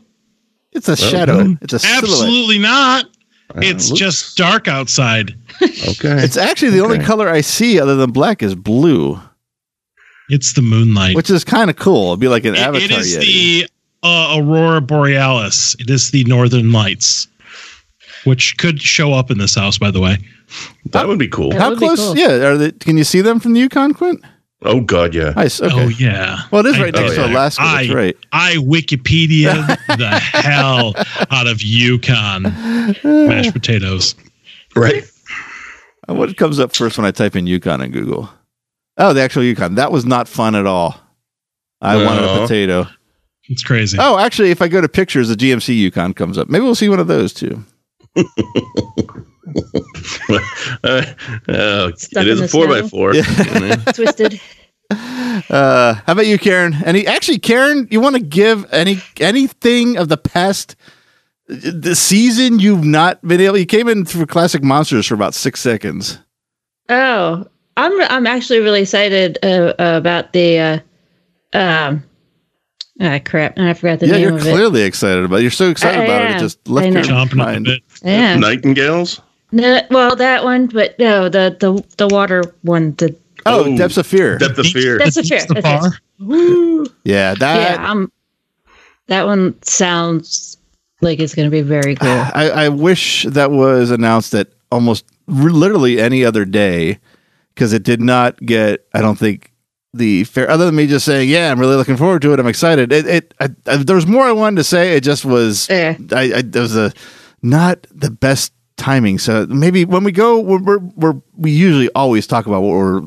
it's 0.73 0.89
a 0.89 0.97
shadow. 0.97 1.41
Mm-hmm. 1.41 1.63
It's 1.65 1.75
a 1.75 1.79
silhouette. 1.79 2.05
absolutely 2.05 2.59
not. 3.55 3.65
It's 3.65 3.89
looks- 3.91 3.99
just 4.01 4.37
dark 4.37 4.69
outside. 4.69 5.35
Okay. 5.63 6.23
It's 6.23 6.37
actually 6.37 6.71
the 6.71 6.81
only 6.85 6.99
color 6.99 7.29
I 7.29 7.41
see 7.41 7.81
other 7.81 7.97
than 7.97 8.11
black 8.13 8.43
is 8.43 8.55
blue, 8.55 9.21
It's 10.29 10.53
the 10.53 10.63
moonlight. 10.63 11.17
which 11.17 11.31
is 11.31 11.43
kind 11.45 11.69
of 11.71 11.77
cool. 11.77 12.09
It'd 12.09 12.21
be 12.21 12.29
like 12.29 12.45
an 12.45 12.55
It- 12.55 12.61
avatar. 12.61 12.85
it 12.85 12.91
is 12.93 13.17
Yeti. 13.17 13.21
the 13.21 13.69
uh, 14.03 14.37
aurora 14.39 14.81
borealis. 14.81 15.75
It 15.81 15.91
is 15.91 16.11
the 16.13 16.23
northern 16.25 16.71
lights, 16.71 17.27
which 18.25 18.57
could 18.59 18.81
show 18.81 19.13
up 19.13 19.31
in 19.31 19.39
this 19.39 19.55
house, 19.57 19.79
by 19.79 19.91
the 19.91 20.01
way. 20.01 20.19
that 20.93 21.09
would 21.09 21.19
be 21.19 21.29
cool. 21.29 21.53
How 21.59 21.71
would 21.71 21.81
be 21.81 21.87
close? 21.87 21.99
cool. 21.99 22.17
Yeah, 22.17 22.35
are 22.47 22.57
they, 22.57 22.73
can 22.73 22.97
you 22.97 23.05
see 23.05 23.21
them 23.21 23.41
from 23.41 23.53
the 23.55 23.61
Yukon, 23.61 23.95
Quint? 23.95 24.23
Oh 24.63 24.81
God, 24.81 25.15
yeah. 25.15 25.31
Nice. 25.37 25.61
Okay. 25.63 25.73
Oh 25.85 25.89
yeah. 25.89 26.41
Well, 26.51 26.67
it 26.67 26.71
is 26.71 26.77
I 26.79 26.83
right 26.85 26.95
next 26.95 27.11
did. 27.11 27.17
to 27.17 27.27
Alaska. 27.27 27.63
I, 27.63 27.83
That's 27.87 27.95
right. 27.95 28.17
I 28.33 28.57
Wikipedia 28.57 29.55
the 29.99 30.09
hell 30.19 30.95
out 31.31 31.47
of 31.47 31.63
Yukon 31.63 32.43
mashed 33.05 33.53
potatoes. 33.53 34.15
Right. 34.75 35.05
Uh, 36.09 36.15
What 36.15 36.37
comes 36.37 36.59
up 36.59 36.75
first 36.75 36.99
when 36.99 37.05
I 37.07 37.11
type 37.13 37.37
in 37.37 37.47
Yukon 37.47 37.81
in 37.83 37.93
Google? 37.93 38.29
Oh, 38.97 39.13
the 39.13 39.21
actual 39.23 39.45
Yukon. 39.45 39.77
That 39.77 39.93
was 39.93 40.05
not 40.05 40.27
fun 40.27 40.57
at 40.57 40.67
all. 40.67 40.97
I 41.81 41.95
wanted 42.05 42.25
a 42.25 42.39
potato. 42.41 42.87
It's 43.45 43.63
crazy. 43.63 43.97
Oh, 44.01 44.19
actually, 44.19 44.51
if 44.51 44.61
I 44.61 44.67
go 44.67 44.81
to 44.81 44.89
pictures, 44.89 45.29
the 45.29 45.37
GMC 45.37 45.77
Yukon 45.77 46.13
comes 46.15 46.37
up. 46.37 46.49
Maybe 46.49 46.65
we'll 46.65 46.75
see 46.75 46.89
one 46.89 46.99
of 46.99 47.07
those 47.07 47.33
too. 47.33 47.65
Uh, 50.85 51.03
uh, 51.49 51.91
it 51.93 52.27
is 52.29 52.39
a 52.41 52.43
the 52.43 52.49
four 52.49 52.67
by 52.69 52.81
snow. 52.81 52.89
four. 52.89 53.13
Twisted. 53.95 54.41
Uh, 54.91 55.95
how 55.95 56.13
about 56.13 56.27
you, 56.27 56.39
Karen? 56.39 56.75
Any 56.85 57.07
actually, 57.07 57.39
Karen, 57.39 57.89
you 57.91 58.01
want 58.01 58.17
to 58.17 58.23
give 58.23 58.67
any 58.73 58.99
anything 59.21 59.97
of 59.97 60.09
the 60.09 60.17
past 60.17 60.77
the 61.47 61.95
season 61.95 62.59
you've 62.59 62.85
not 62.85 63.21
been 63.27 63.41
able? 63.41 63.57
You 63.59 63.67
came 63.67 63.89
in 63.89 64.05
for 64.05 64.27
Classic 64.27 64.63
Monsters 64.63 65.07
for 65.07 65.15
about 65.15 65.35
six 65.35 65.61
seconds. 65.61 66.19
Oh, 66.89 67.47
I'm 67.77 68.01
I'm 68.03 68.27
actually 68.27 68.61
really 68.61 68.83
excited 68.83 69.39
uh, 69.45 69.75
about 69.79 70.33
the 70.33 70.59
uh, 70.59 70.79
um 71.59 72.03
ah 73.01 73.19
crap, 73.25 73.59
I 73.59 73.75
forgot 73.75 74.01
the 74.01 74.07
yeah, 74.07 74.13
name 74.13 74.23
you're 74.23 74.37
of 74.37 74.47
it. 74.47 74.51
clearly 74.51 74.83
excited 74.83 75.25
about. 75.25 75.37
it. 75.41 75.43
You're 75.43 75.51
so 75.51 75.71
excited 75.71 76.01
I 76.01 76.05
about 76.05 76.23
it, 76.31 76.37
it 76.37 76.39
just 76.41 76.59
I 76.67 76.71
left 76.73 76.87
know. 76.89 77.01
your 77.01 77.05
Chomping 77.05 77.35
mind. 77.35 77.65
bit. 77.67 77.83
Yeah. 78.03 78.37
Nightingales. 78.37 79.21
No, 79.51 79.81
well, 79.91 80.15
that 80.17 80.45
one, 80.45 80.67
but 80.67 80.99
no, 80.99 81.29
the 81.29 81.57
the 81.59 81.83
the 81.97 82.09
water 82.09 82.43
one. 82.63 82.95
The 82.97 83.17
Oh, 83.47 83.65
Oh, 83.65 83.77
Depths 83.77 83.97
of 83.97 84.07
Fear. 84.07 84.37
Depth 84.39 84.59
of 84.59 84.67
fear. 84.67 84.99
that's 84.99 85.17
a 85.17 85.23
Deeps 85.23 85.47
fair. 85.47 85.55
the 85.55 85.55
That's 85.63 85.87
far. 85.87 85.95
it. 85.95 86.01
Woo. 86.19 86.87
yeah, 87.05 87.35
that. 87.35 87.81
yeah, 87.81 87.91
um, 87.91 88.13
that 89.07 89.25
one 89.27 89.55
sounds 89.63 90.59
like 91.01 91.19
it's 91.21 91.35
going 91.35 91.47
to 91.47 91.51
be 91.51 91.63
very 91.63 91.95
cool. 91.95 92.09
I, 92.35 92.51
I 92.51 92.69
wish 92.69 93.23
that 93.25 93.51
was 93.51 93.91
announced 93.91 94.35
at 94.35 94.49
almost 94.71 95.07
r- 95.29 95.35
literally 95.51 95.99
any 96.01 96.25
other 96.25 96.45
day 96.45 96.99
because 97.55 97.73
it 97.73 97.85
did 97.85 98.01
not 98.03 98.39
get. 98.45 98.87
I 98.93 99.01
don't 99.01 99.19
think 99.19 99.53
the 99.95 100.25
fair. 100.25 100.51
Other 100.51 100.67
than 100.67 100.75
me 100.75 100.87
just 100.89 101.07
saying, 101.07 101.29
"Yeah, 101.31 101.51
I'm 101.51 101.61
really 101.61 101.77
looking 101.77 101.97
forward 101.97 102.21
to 102.23 102.33
it. 102.35 102.41
I'm 102.41 102.47
excited." 102.49 102.93
It. 102.93 103.07
it 103.07 103.35
I, 103.41 103.49
I, 103.67 103.77
there 103.77 103.97
was 103.97 104.07
more 104.07 104.25
I 104.25 104.33
wanted 104.33 104.57
to 104.57 104.65
say. 104.65 104.97
It 104.97 105.05
just 105.05 105.25
was. 105.25 105.69
Yeah. 105.71 105.97
I. 106.13 106.33
I 106.35 106.43
there 106.43 106.63
was 106.63 106.77
a 106.77 106.93
not 107.41 107.87
the 107.95 108.11
best 108.11 108.53
timing. 108.79 109.19
So 109.19 109.47
maybe 109.47 109.85
when 109.85 110.05
we 110.05 110.13
go, 110.13 110.41
we're, 110.41 110.61
we're, 110.61 110.79
we're 110.79 111.21
we 111.37 111.51
usually 111.51 111.91
always 111.95 112.27
talk 112.27 112.47
about 112.47 112.63
what 112.63 112.71
we're 112.71 113.03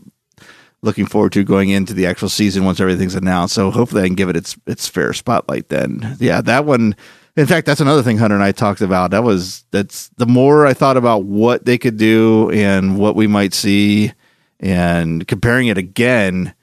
looking 0.84 1.06
forward 1.06 1.32
to 1.32 1.44
going 1.44 1.70
into 1.70 1.94
the 1.94 2.06
actual 2.06 2.30
season 2.30 2.66
once 2.66 2.80
everything's 2.80 3.16
announced. 3.16 3.56
So 3.56 3.72
hopefully 3.72 4.04
I 4.04 4.08
can 4.08 4.16
give 4.16 4.30
it 4.30 4.36
its 4.36 4.58
its 4.68 4.88
fair 4.88 5.14
spotlight 5.14 5.70
then. 5.70 6.18
Yeah, 6.20 6.42
that 6.42 6.66
one 6.66 6.96
in 7.36 7.48
fact 7.48 7.66
that's 7.66 7.82
another 7.82 8.04
thing 8.04 8.18
Hunter 8.18 8.36
and 8.36 8.44
I 8.44 8.52
talked 8.52 8.82
about. 8.82 9.12
That 9.12 9.24
was 9.24 9.64
that's 9.72 10.10
the 10.18 10.26
more 10.26 10.66
I 10.66 10.74
thought 10.74 10.98
about 10.98 11.24
what 11.24 11.66
they 11.66 11.78
could 11.78 11.98
do 11.98 12.52
and 12.52 12.98
what 13.00 13.16
we 13.16 13.28
might 13.28 13.54
see 13.54 14.14
and 14.60 15.28
comparing 15.28 15.68
it 15.68 15.78
again 15.78 16.54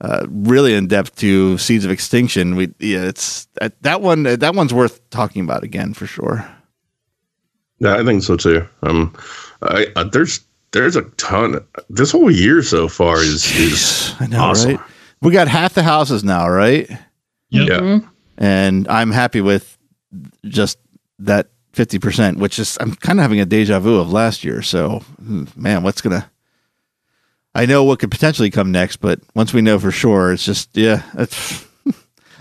uh, 0.00 0.26
really 0.28 0.74
in 0.74 0.86
depth 0.86 1.16
to 1.16 1.56
Seeds 1.58 1.84
of 1.84 1.90
Extinction. 1.90 2.56
We 2.56 2.74
yeah, 2.78 3.04
it's 3.04 3.46
that, 3.60 3.80
that 3.82 4.00
one 4.00 4.24
that 4.24 4.54
one's 4.54 4.74
worth 4.74 5.08
talking 5.10 5.42
about 5.42 5.64
again 5.64 5.94
for 5.94 6.06
sure. 6.06 6.48
Yeah, 7.84 7.96
I 7.96 8.04
think 8.04 8.22
so 8.22 8.38
too. 8.38 8.66
Um, 8.82 9.14
I, 9.60 9.88
uh, 9.94 10.04
there's 10.04 10.40
there's 10.72 10.96
a 10.96 11.02
ton. 11.02 11.62
This 11.90 12.10
whole 12.12 12.30
year 12.30 12.62
so 12.62 12.88
far 12.88 13.18
is 13.18 13.44
is 13.56 14.14
I 14.20 14.26
know, 14.26 14.40
awesome. 14.40 14.76
right? 14.76 14.80
We 15.20 15.32
got 15.32 15.48
half 15.48 15.74
the 15.74 15.82
houses 15.82 16.24
now, 16.24 16.48
right? 16.48 16.88
Yep. 17.50 17.68
Yeah. 17.68 18.00
and 18.38 18.88
I'm 18.88 19.10
happy 19.10 19.42
with 19.42 19.76
just 20.46 20.78
that 21.18 21.50
fifty 21.74 21.98
percent, 21.98 22.38
which 22.38 22.58
is 22.58 22.78
I'm 22.80 22.94
kind 22.94 23.18
of 23.18 23.22
having 23.22 23.40
a 23.40 23.44
deja 23.44 23.78
vu 23.80 24.00
of 24.00 24.10
last 24.10 24.44
year. 24.44 24.62
So, 24.62 25.00
hmm, 25.22 25.44
man, 25.54 25.82
what's 25.82 26.00
gonna? 26.00 26.30
I 27.54 27.66
know 27.66 27.84
what 27.84 27.98
could 27.98 28.10
potentially 28.10 28.50
come 28.50 28.72
next, 28.72 28.96
but 28.96 29.20
once 29.34 29.52
we 29.52 29.60
know 29.60 29.78
for 29.78 29.90
sure, 29.90 30.32
it's 30.32 30.46
just 30.46 30.74
yeah. 30.74 31.02
It's, 31.18 31.66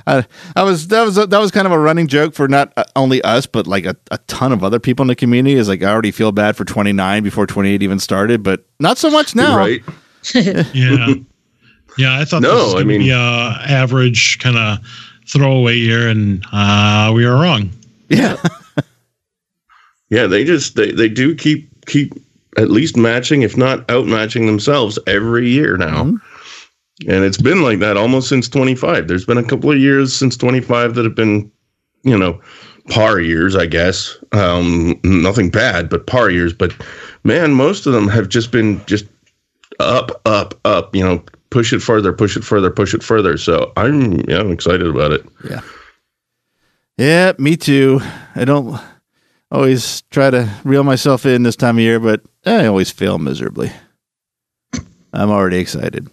I, 0.06 0.26
I 0.56 0.64
was 0.64 0.88
that 0.90 1.04
was 1.04 1.16
that 1.16 1.32
was 1.40 1.52
kind 1.52 1.66
of 1.66 1.72
a 1.74 1.80
running 1.80 2.08
joke 2.08 2.34
for 2.34 2.48
not 2.48 2.74
uh, 2.78 2.84
only 2.96 3.22
us, 3.22 3.46
but 3.46 3.68
like 3.68 3.86
a, 3.86 3.96
a 4.12 4.18
ton 4.28 4.52
of 4.52 4.64
other 4.64 4.80
people 4.80 5.04
in 5.04 5.08
the 5.08 5.16
community. 5.16 5.56
Is 5.56 5.68
like 5.70 5.84
I 5.84 5.92
already 5.92 6.12
feel 6.12 6.32
bad 6.32 6.56
for 6.58 6.66
29 6.66 7.24
before 7.24 7.46
28 7.48 7.82
even 7.84 8.00
started, 8.00 8.44
but 8.44 8.66
not 8.80 8.98
so 8.98 9.10
much 9.10 9.36
now. 9.36 9.58
Right. 9.58 9.82
Yeah. 10.34 11.14
Yeah, 11.98 12.20
I 12.20 12.26
thought 12.26 12.42
No, 12.42 12.56
this 12.56 12.64
was 12.66 12.74
I 12.74 12.78
going 12.78 12.88
to 12.88 12.94
mean- 12.98 13.02
be 13.02 13.10
a 13.12 13.18
average 13.18 14.40
kind 14.40 14.58
of 14.58 14.80
throwaway 15.28 15.76
year, 15.78 16.08
and 16.08 16.44
uh, 16.52 17.12
we 17.14 17.26
were 17.26 17.34
wrong. 17.34 17.70
Yeah, 18.10 18.38
Yeah, 20.10 20.28
they 20.28 20.44
just 20.44 20.76
they, 20.76 20.92
they 20.92 21.10
do 21.10 21.36
keep 21.36 21.70
keep 21.86 22.14
at 22.58 22.70
least 22.70 22.96
matching, 22.96 23.42
if 23.42 23.58
not 23.58 23.88
outmatching 23.88 24.46
themselves 24.46 25.00
every 25.08 25.50
year 25.50 25.76
now. 25.78 26.14
And 27.08 27.24
it's 27.24 27.42
been 27.42 27.64
like 27.64 27.80
that 27.80 27.98
almost 27.98 28.30
since 28.30 28.48
25. 28.48 29.08
There's 29.08 29.26
been 29.26 29.38
a 29.38 29.44
couple 29.44 29.72
of 29.72 29.80
years 29.80 30.16
since 30.16 30.38
25 30.38 30.96
that 30.96 31.04
have 31.04 31.16
been, 31.16 31.52
you 32.04 32.18
know, 32.18 32.40
par 32.90 33.20
years, 33.20 33.56
I 33.56 33.66
guess. 33.66 34.18
Um, 34.32 35.00
nothing 35.04 35.50
bad, 35.50 35.90
but 35.90 36.08
par 36.08 36.30
years. 36.30 36.54
But 36.54 36.74
man, 37.24 37.54
most 37.54 37.86
of 37.86 37.94
them 37.94 38.08
have 38.08 38.30
just 38.30 38.52
been 38.52 38.84
just 38.86 39.06
up, 39.80 40.22
up, 40.26 40.60
up. 40.66 40.96
You 40.96 41.04
know, 41.04 41.24
push 41.50 41.74
it 41.74 41.80
further, 41.80 42.14
push 42.14 42.38
it 42.38 42.44
further, 42.44 42.70
push 42.70 42.94
it 42.94 43.04
further. 43.04 43.38
So 43.38 43.72
I'm 43.78 44.20
yeah, 44.30 44.40
I'm 44.40 44.52
excited 44.52 44.88
about 44.88 45.12
it. 45.12 45.26
Yeah, 45.50 45.62
Yeah, 46.98 47.34
me 47.38 47.58
too. 47.58 48.02
I 48.36 48.46
don't 48.46 48.80
always 49.52 50.02
try 50.10 50.30
to 50.30 50.50
reel 50.64 50.84
myself 50.84 51.26
in 51.26 51.44
this 51.44 51.56
time 51.56 51.78
of 51.78 51.84
year, 51.84 52.00
but 52.00 52.22
I 52.46 52.66
always 52.66 52.92
fail 52.92 53.18
miserably. 53.18 53.72
I'm 55.14 55.30
already 55.30 55.60
excited. 55.60 56.10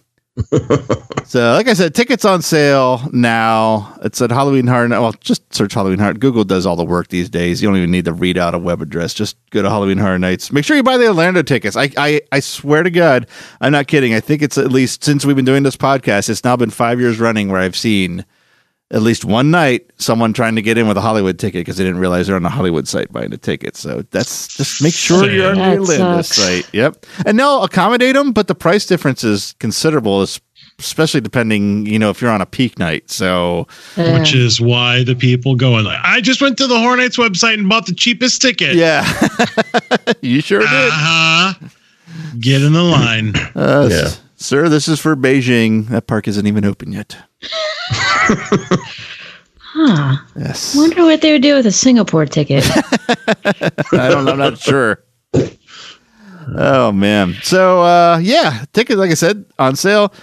So, 1.25 1.53
like 1.53 1.67
I 1.67 1.73
said, 1.73 1.93
tickets 1.95 2.25
on 2.25 2.41
sale 2.41 3.01
now. 3.11 3.97
It's 4.03 4.21
at 4.21 4.31
Halloween. 4.31 4.65
Night- 4.65 4.89
Well, 4.99 5.13
just 5.19 5.53
search 5.53 5.73
Halloween 5.73 5.99
Horror. 5.99 6.13
Google 6.13 6.43
does 6.43 6.65
all 6.65 6.75
the 6.75 6.83
work 6.83 7.07
these 7.09 7.29
days. 7.29 7.61
You 7.61 7.67
don't 7.69 7.77
even 7.77 7.91
need 7.91 8.05
to 8.05 8.13
read 8.13 8.37
out 8.37 8.53
a 8.53 8.59
web 8.59 8.81
address. 8.81 9.13
Just 9.13 9.37
go 9.51 9.61
to 9.61 9.69
Halloween 9.69 9.97
Horror 9.97 10.19
Nights. 10.19 10.51
Make 10.51 10.65
sure 10.65 10.75
you 10.75 10.83
buy 10.83 10.97
the 10.97 11.07
Orlando 11.07 11.41
tickets. 11.41 11.75
I, 11.75 11.89
I, 11.97 12.21
I 12.31 12.39
swear 12.39 12.83
to 12.83 12.91
God, 12.91 13.27
I'm 13.61 13.71
not 13.71 13.87
kidding. 13.87 14.13
I 14.13 14.19
think 14.19 14.41
it's 14.41 14.57
at 14.57 14.71
least 14.71 15.03
since 15.03 15.25
we've 15.25 15.35
been 15.35 15.45
doing 15.45 15.63
this 15.63 15.77
podcast, 15.77 16.29
it's 16.29 16.43
now 16.43 16.55
been 16.55 16.69
five 16.71 16.99
years 16.99 17.19
running 17.19 17.49
where 17.49 17.61
I've 17.61 17.75
seen 17.77 18.25
at 18.91 19.01
least 19.01 19.23
one 19.25 19.51
night 19.51 19.89
someone 19.97 20.33
trying 20.33 20.55
to 20.55 20.61
get 20.61 20.77
in 20.77 20.87
with 20.87 20.97
a 20.97 21.01
Hollywood 21.01 21.39
ticket 21.39 21.61
because 21.61 21.77
they 21.77 21.83
didn't 21.83 21.99
realize 21.99 22.27
they're 22.27 22.35
on 22.35 22.43
the 22.43 22.49
Hollywood 22.49 22.87
site 22.87 23.11
buying 23.11 23.33
a 23.33 23.37
ticket. 23.37 23.75
So 23.77 24.03
that's 24.11 24.47
just 24.57 24.81
make 24.83 24.93
sure 24.93 25.29
you're 25.31 25.49
on 25.51 25.55
the 25.55 25.61
That 25.61 25.79
Orlando 25.79 26.21
sucks. 26.21 26.37
site. 26.37 26.73
Yep, 26.73 27.05
and 27.25 27.39
they'll 27.39 27.63
accommodate 27.63 28.15
them, 28.15 28.31
but 28.33 28.47
the 28.47 28.55
price 28.55 28.85
difference 28.85 29.23
is 29.23 29.55
considerable, 29.59 30.21
especially 30.79 31.21
depending, 31.21 31.85
you 31.85 31.97
know, 31.99 32.09
if 32.09 32.21
you're 32.21 32.31
on 32.31 32.41
a 32.41 32.45
peak 32.45 32.77
night. 32.79 33.09
So 33.09 33.67
Uh, 33.97 34.11
which 34.19 34.33
is 34.35 34.59
why 34.59 35.03
the 35.03 35.15
people 35.15 35.55
going. 35.55 35.85
Like, 35.85 35.99
I 36.03 36.19
just 36.21 36.41
went 36.41 36.57
to 36.57 36.67
the 36.67 36.77
Hornets 36.79 37.17
website 37.17 37.53
and 37.55 37.69
bought 37.69 37.85
the 37.85 37.93
cheapest 37.95 38.41
ticket. 38.41 38.75
yeah, 38.75 39.05
you 40.21 40.41
sure 40.41 40.59
did, 40.59 40.69
Uh-huh. 40.69 41.53
Get 42.39 42.61
in 42.61 42.73
the 42.73 42.83
line. 42.83 43.33
uh, 43.55 43.87
Yeah. 43.89 44.09
Sir. 44.41 44.69
This 44.69 44.87
is 44.87 44.99
for 44.99 45.15
Beijing. 45.15 45.87
That 45.87 46.07
park 46.07 46.27
isn't 46.27 46.45
even 46.47 46.65
open 46.65 46.91
yet. 46.91 47.17
huh. 49.57 50.17
Yes, 50.35 50.75
Wonder 50.75 51.03
what 51.03 51.21
they 51.21 51.31
would 51.31 51.41
do 51.41 51.55
with 51.55 51.65
a 51.65 51.71
Singapore 51.71 52.25
ticket. 52.25 52.63
I 52.75 54.09
don't. 54.09 54.25
Know, 54.25 54.31
I'm 54.33 54.37
not 54.37 54.57
sure. 54.59 55.03
Oh 56.57 56.91
man. 56.91 57.35
So 57.43 57.81
uh, 57.81 58.19
yeah, 58.21 58.65
tickets 58.73 58.97
like 58.97 59.11
I 59.11 59.15
said 59.15 59.45
on 59.59 59.75
sale. 59.75 60.13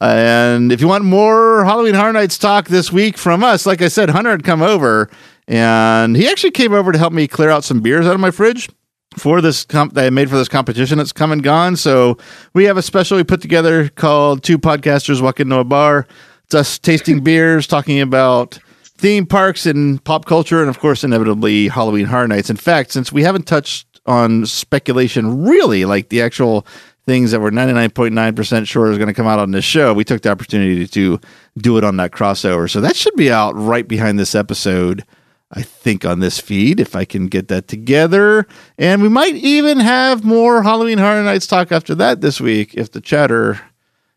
And 0.00 0.72
if 0.72 0.80
you 0.80 0.88
want 0.88 1.04
more 1.04 1.64
Halloween 1.64 1.94
Horror 1.94 2.12
Nights 2.12 2.36
talk 2.36 2.68
this 2.68 2.92
week 2.92 3.16
from 3.16 3.42
us, 3.42 3.64
like 3.64 3.80
I 3.80 3.88
said, 3.88 4.10
Hunter 4.10 4.30
had 4.30 4.44
come 4.44 4.60
over 4.62 5.08
and 5.48 6.14
he 6.16 6.28
actually 6.28 6.50
came 6.50 6.74
over 6.74 6.92
to 6.92 6.98
help 6.98 7.14
me 7.14 7.26
clear 7.26 7.48
out 7.48 7.64
some 7.64 7.80
beers 7.80 8.06
out 8.06 8.14
of 8.14 8.20
my 8.20 8.30
fridge 8.30 8.68
for 9.16 9.40
this 9.40 9.64
comp 9.64 9.94
that 9.94 10.04
I 10.06 10.10
made 10.10 10.30
for 10.30 10.36
this 10.36 10.48
competition 10.48 10.98
that's 10.98 11.12
come 11.12 11.32
and 11.32 11.42
gone. 11.42 11.76
So 11.76 12.16
we 12.54 12.64
have 12.64 12.76
a 12.76 12.82
special 12.82 13.16
we 13.16 13.24
put 13.24 13.40
together 13.42 13.88
called 13.88 14.42
Two 14.42 14.58
Podcasters 14.58 15.20
Walk 15.20 15.40
Into 15.40 15.58
a 15.58 15.64
Bar. 15.64 16.06
It's 16.44 16.54
us 16.54 16.78
tasting 16.78 17.20
beers, 17.24 17.66
talking 17.66 18.00
about 18.00 18.58
theme 18.84 19.26
parks 19.26 19.66
and 19.66 20.02
pop 20.04 20.26
culture, 20.26 20.60
and 20.60 20.68
of 20.68 20.78
course, 20.78 21.02
inevitably 21.02 21.68
Halloween 21.68 22.06
Horror 22.06 22.28
Nights. 22.28 22.50
In 22.50 22.56
fact, 22.56 22.92
since 22.92 23.12
we 23.12 23.22
haven't 23.22 23.46
touched 23.46 23.86
on 24.06 24.46
speculation 24.46 25.42
really, 25.42 25.84
like 25.84 26.08
the 26.08 26.22
actual 26.22 26.66
things 27.06 27.30
that 27.30 27.40
we're 27.40 27.50
99.9% 27.50 28.68
sure 28.68 28.90
is 28.90 28.98
going 28.98 29.08
to 29.08 29.14
come 29.14 29.26
out 29.26 29.38
on 29.38 29.50
this 29.50 29.64
show, 29.64 29.94
we 29.94 30.04
took 30.04 30.22
the 30.22 30.30
opportunity 30.30 30.86
to 30.86 31.18
do 31.58 31.78
it 31.78 31.84
on 31.84 31.96
that 31.96 32.12
crossover. 32.12 32.70
So 32.70 32.80
that 32.80 32.94
should 32.94 33.16
be 33.16 33.32
out 33.32 33.54
right 33.56 33.86
behind 33.86 34.18
this 34.18 34.34
episode. 34.34 35.04
I 35.52 35.62
think 35.62 36.04
on 36.04 36.20
this 36.20 36.38
feed, 36.38 36.78
if 36.78 36.94
I 36.94 37.04
can 37.04 37.26
get 37.26 37.48
that 37.48 37.66
together. 37.66 38.46
And 38.78 39.02
we 39.02 39.08
might 39.08 39.34
even 39.34 39.80
have 39.80 40.24
more 40.24 40.62
Halloween 40.62 40.98
Horror 40.98 41.22
Nights 41.22 41.46
talk 41.46 41.72
after 41.72 41.94
that 41.96 42.20
this 42.20 42.40
week 42.40 42.74
if 42.74 42.92
the 42.92 43.00
chatter 43.00 43.60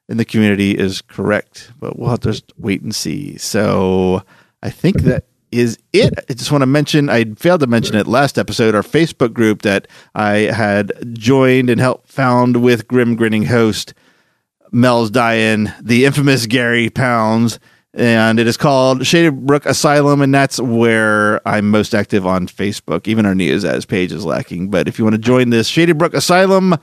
in 0.07 0.17
the 0.17 0.25
community 0.25 0.77
is 0.77 1.01
correct, 1.01 1.71
but 1.79 1.97
we'll 1.97 2.09
have 2.09 2.19
to 2.21 2.31
just 2.31 2.53
wait 2.57 2.81
and 2.81 2.93
see. 2.93 3.38
So 3.38 4.21
I 4.61 4.69
think 4.69 5.01
that 5.01 5.25
is 5.51 5.77
it. 5.91 6.13
I 6.29 6.34
just 6.34 6.51
want 6.51 6.61
to 6.61 6.67
mention, 6.67 7.09
I 7.09 7.25
failed 7.36 7.61
to 7.61 7.67
mention 7.67 7.95
it 7.95 8.05
last 8.05 8.38
episode, 8.38 8.75
our 8.75 8.81
Facebook 8.81 9.34
group 9.34 9.61
that 9.61 9.88
I 10.13 10.38
had 10.51 10.91
joined 11.13 11.69
and 11.69 11.79
helped 11.79 12.09
found 12.09 12.57
with 12.57 12.88
Grim 12.88 13.15
Grinning 13.15 13.45
host 13.45 13.93
Mel's 14.71 15.11
Diane, 15.11 15.73
the 15.81 16.05
infamous 16.05 16.47
Gary 16.47 16.89
Pounds, 16.89 17.59
and 17.93 18.39
it 18.39 18.47
is 18.47 18.57
called 18.57 19.05
Shaded 19.05 19.45
Brook 19.45 19.65
Asylum, 19.65 20.21
and 20.21 20.33
that's 20.33 20.59
where 20.59 21.47
I'm 21.47 21.69
most 21.69 21.93
active 21.93 22.25
on 22.25 22.47
Facebook. 22.47 23.07
Even 23.07 23.25
our 23.25 23.33
Neozaz 23.33 23.87
page 23.87 24.11
is 24.11 24.25
lacking, 24.25 24.69
but 24.69 24.87
if 24.87 24.97
you 24.97 25.05
want 25.05 25.15
to 25.15 25.21
join 25.21 25.49
this 25.51 25.67
Shaded 25.67 25.97
Brook 25.97 26.13
Asylum 26.13 26.75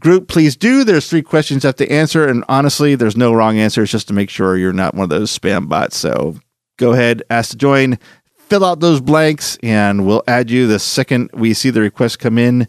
group, 0.00 0.28
please 0.28 0.56
do. 0.56 0.84
There's 0.84 1.08
three 1.08 1.22
questions 1.22 1.64
you 1.64 1.68
have 1.68 1.76
to 1.76 1.90
answer, 1.90 2.26
and 2.28 2.44
honestly, 2.48 2.94
there's 2.94 3.16
no 3.16 3.32
wrong 3.32 3.58
answer. 3.58 3.82
It's 3.82 3.92
just 3.92 4.08
to 4.08 4.14
make 4.14 4.30
sure 4.30 4.56
you're 4.56 4.72
not 4.72 4.94
one 4.94 5.04
of 5.04 5.10
those 5.10 5.36
spam 5.36 5.68
bots. 5.68 5.96
So 5.96 6.36
go 6.76 6.92
ahead, 6.92 7.22
ask 7.30 7.50
to 7.50 7.56
join, 7.56 7.98
fill 8.36 8.64
out 8.64 8.80
those 8.80 9.00
blanks, 9.00 9.58
and 9.62 10.06
we'll 10.06 10.22
add 10.28 10.50
you 10.50 10.66
the 10.66 10.78
second 10.78 11.30
we 11.32 11.54
see 11.54 11.70
the 11.70 11.80
request 11.80 12.18
come 12.18 12.38
in. 12.38 12.68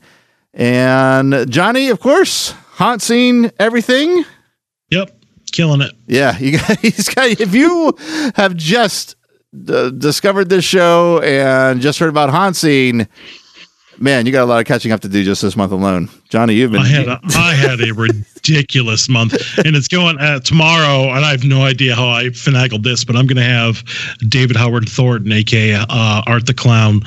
And 0.53 1.49
Johnny, 1.49 1.89
of 1.89 1.99
course, 1.99 2.51
haunt 2.51 3.01
scene, 3.01 3.51
everything. 3.59 4.23
Yep, 4.89 5.11
killing 5.55 5.81
it. 5.81 5.93
Yeah, 6.07 6.37
you 6.37 6.57
guys 6.57 7.09
got. 7.15 7.39
If 7.39 7.53
you 7.53 7.95
have 8.35 8.55
just 8.55 9.15
uh, 9.67 9.89
discovered 9.89 10.49
this 10.49 10.65
show 10.65 11.21
and 11.21 11.81
just 11.81 11.99
heard 11.99 12.09
about 12.09 12.29
haunt 12.29 12.55
man, 13.97 14.25
you 14.25 14.31
got 14.31 14.43
a 14.43 14.45
lot 14.45 14.59
of 14.59 14.65
catching 14.65 14.91
up 14.91 15.01
to 15.01 15.09
do 15.09 15.23
just 15.23 15.41
this 15.41 15.55
month 15.55 15.71
alone. 15.71 16.09
Johnny, 16.29 16.55
you've 16.55 16.71
been. 16.71 16.81
I 16.81 16.87
had 16.87 17.07
a, 17.07 17.19
I 17.35 17.53
had 17.53 17.81
a 17.81 17.93
ridiculous 18.49 19.09
month, 19.09 19.33
and 19.65 19.75
it's 19.75 19.87
going 19.87 20.19
uh, 20.19 20.39
tomorrow, 20.39 21.09
and 21.15 21.25
I 21.25 21.31
have 21.31 21.43
no 21.43 21.63
idea 21.63 21.95
how 21.95 22.07
I 22.09 22.25
finagled 22.25 22.83
this, 22.83 23.03
but 23.03 23.15
I'm 23.15 23.27
going 23.27 23.37
to 23.37 23.43
have 23.43 23.83
David 24.27 24.55
Howard 24.55 24.87
Thornton, 24.89 25.31
aka 25.31 25.73
uh, 25.89 26.21
Art 26.27 26.45
the 26.45 26.53
Clown, 26.53 27.01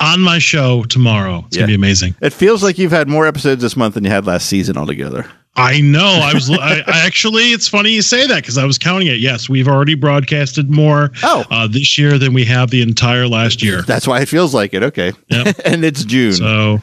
on 0.00 0.20
my 0.20 0.38
show 0.38 0.84
tomorrow. 0.84 1.44
It's. 1.46 1.56
Yeah. 1.56 1.62
going 1.62 1.72
to 1.72 1.78
be 1.78 1.82
amazing. 1.82 2.14
it 2.20 2.32
feels 2.32 2.62
like 2.62 2.78
you've 2.78 2.92
had 2.92 3.08
more 3.08 3.26
episodes 3.26 3.62
this 3.62 3.76
month 3.76 3.94
than 3.94 4.04
you 4.04 4.10
had 4.10 4.26
last 4.26 4.46
season 4.46 4.76
altogether. 4.76 5.26
I 5.56 5.80
know. 5.82 6.18
I 6.22 6.34
was. 6.34 6.50
I, 6.50 6.78
I 6.86 7.06
actually, 7.06 7.52
it's 7.52 7.68
funny 7.68 7.90
you 7.90 8.02
say 8.02 8.26
that 8.26 8.36
because 8.42 8.58
I 8.58 8.64
was 8.64 8.76
counting 8.76 9.06
it. 9.06 9.20
Yes, 9.20 9.48
we've 9.48 9.68
already 9.68 9.94
broadcasted 9.94 10.68
more 10.68 11.12
Oh. 11.22 11.44
uh, 11.50 11.68
this 11.68 11.96
year 11.96 12.18
than 12.18 12.34
we 12.34 12.44
have 12.46 12.70
the 12.70 12.82
entire 12.82 13.28
last 13.28 13.62
year. 13.62 13.82
That's 13.82 14.06
why 14.08 14.20
it 14.20 14.28
feels 14.28 14.52
like 14.52 14.74
it. 14.74 14.82
Okay, 14.82 15.12
Yep. 15.28 15.60
and 15.64 15.84
it's 15.84 16.04
June. 16.04 16.32
So, 16.32 16.82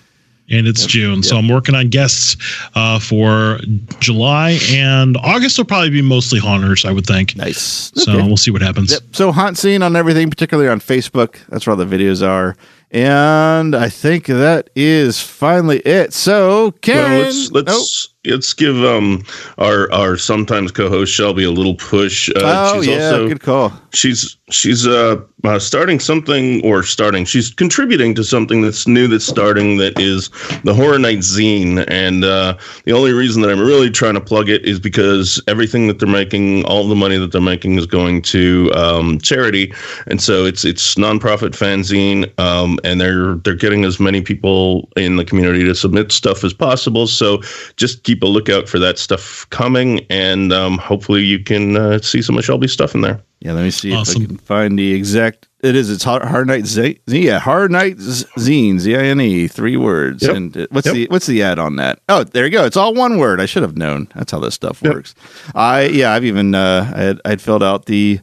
and 0.51 0.67
it's 0.67 0.85
June. 0.85 1.23
So 1.23 1.37
I'm 1.37 1.47
working 1.47 1.75
on 1.75 1.89
guests 1.89 2.35
uh, 2.75 2.99
for 2.99 3.59
July 3.99 4.59
and 4.71 5.17
August 5.17 5.57
will 5.57 5.65
probably 5.65 5.89
be 5.89 6.01
mostly 6.01 6.39
haunters, 6.39 6.85
I 6.85 6.91
would 6.91 7.05
think. 7.05 7.35
nice. 7.35 7.91
So 7.95 8.11
Okay. 8.13 8.27
we'll 8.27 8.37
see 8.37 8.51
what 8.51 8.61
happens. 8.61 8.91
Yep. 8.91 9.01
So 9.13 9.31
haunt 9.31 9.57
scene 9.57 9.81
on 9.81 9.95
everything, 9.95 10.29
particularly 10.29 10.69
on 10.69 10.79
Facebook. 10.79 11.37
That's 11.49 11.65
where 11.65 11.75
all 11.75 11.83
the 11.83 11.85
videos 11.97 12.25
are. 12.27 12.55
And 12.91 13.73
I 13.75 13.87
think 13.89 14.25
that 14.25 14.69
is 14.75 15.21
finally 15.21 15.79
it. 15.79 16.13
So 16.13 16.71
Karen, 16.81 17.11
Well, 17.11 17.21
let's 17.23 17.51
let's 17.51 18.09
let's 18.25 18.53
give 18.53 18.75
um 18.83 19.23
our 19.57 19.91
our 19.91 20.17
sometimes 20.17 20.71
co-host 20.71 21.11
Shelby 21.13 21.43
a 21.43 21.51
little 21.51 21.75
push. 21.75 22.29
Uh, 22.29 22.41
oh 22.73 22.81
she's 22.81 22.87
yeah, 22.87 23.05
also 23.05 23.27
good 23.27 23.41
call. 23.41 23.73
she's 23.93 24.37
she's 24.51 24.85
uh, 24.85 25.21
uh 25.43 25.57
starting 25.57 25.99
something 25.99 26.63
or 26.63 26.83
starting 26.83 27.25
she's 27.25 27.51
contributing 27.53 28.13
to 28.13 28.23
something 28.23 28.61
that's 28.61 28.87
new 28.87 29.07
that's 29.07 29.25
starting 29.25 29.77
that 29.77 29.97
is 29.99 30.29
the 30.63 30.73
horror 30.73 30.99
night 30.99 31.19
zine 31.19 31.83
and 31.87 32.23
uh 32.23 32.55
the 32.83 32.91
only 32.91 33.11
reason 33.11 33.41
that 33.41 33.49
i'm 33.49 33.59
really 33.59 33.89
trying 33.89 34.13
to 34.13 34.21
plug 34.21 34.49
it 34.49 34.63
is 34.65 34.79
because 34.79 35.41
everything 35.47 35.87
that 35.87 35.99
they're 35.99 36.07
making 36.07 36.63
all 36.65 36.87
the 36.87 36.95
money 36.95 37.17
that 37.17 37.31
they're 37.31 37.41
making 37.41 37.77
is 37.77 37.85
going 37.85 38.21
to 38.21 38.71
um 38.75 39.17
charity 39.19 39.73
and 40.07 40.21
so 40.21 40.45
it's 40.45 40.65
it's 40.65 40.95
nonprofit 40.95 41.51
fanzine 41.51 42.29
um 42.39 42.77
and 42.83 42.99
they're 42.99 43.35
they're 43.35 43.55
getting 43.55 43.85
as 43.85 43.99
many 43.99 44.21
people 44.21 44.89
in 44.97 45.15
the 45.15 45.25
community 45.25 45.63
to 45.63 45.73
submit 45.73 46.11
stuff 46.11 46.43
as 46.43 46.53
possible 46.53 47.07
so 47.07 47.41
just 47.77 48.03
keep 48.11 48.23
a 48.23 48.27
lookout 48.27 48.67
for 48.67 48.79
that 48.79 48.97
stuff 48.99 49.47
coming 49.51 50.05
and 50.09 50.51
um 50.51 50.77
hopefully 50.77 51.23
you 51.23 51.39
can 51.39 51.77
uh, 51.77 51.99
see 52.01 52.21
some 52.21 52.37
of 52.37 52.43
shelby's 52.43 52.71
stuff 52.73 52.93
in 52.95 53.01
there 53.01 53.21
Yeah, 53.39 53.53
let 53.53 53.63
me 53.63 53.71
see 53.71 53.93
if 53.93 54.09
I 54.09 54.13
can 54.13 54.37
find 54.37 54.77
the 54.77 54.93
exact. 54.93 55.47
It 55.63 55.75
is. 55.75 55.89
It's 55.91 56.03
Hard, 56.03 56.23
hard 56.23 56.47
Night 56.47 56.65
Z. 56.65 56.99
Yeah, 57.07 57.39
Hard 57.39 57.69
Night 57.71 57.99
Z- 57.99 58.25
Zine. 58.37 58.79
Z 58.79 58.95
I 58.95 59.03
N 59.03 59.21
E. 59.21 59.47
Three 59.47 59.77
words. 59.77 60.21
Yep. 60.23 60.35
And 60.35 60.57
uh, 60.57 60.67
what's 60.71 60.87
Yep. 60.87 60.93
the 60.95 61.07
what's 61.09 61.25
the 61.27 61.41
ad 61.43 61.57
on 61.59 61.75
that? 61.77 61.99
Oh, 62.09 62.23
there 62.23 62.45
you 62.45 62.51
go. 62.51 62.65
It's 62.65 62.77
all 62.77 62.93
one 62.95 63.17
word. 63.19 63.39
I 63.39 63.45
should 63.47 63.61
have 63.63 63.77
known. 63.77 64.07
That's 64.15 64.31
how 64.31 64.39
this 64.39 64.53
stuff 64.55 64.81
works. 64.81 65.13
I 65.55 65.83
yeah. 65.85 66.13
I've 66.13 66.25
even 66.25 66.53
uh, 66.55 66.91
I 66.95 66.99
had 67.01 67.21
I'd 67.25 67.41
filled 67.41 67.61
out 67.63 67.85
the 67.85 68.19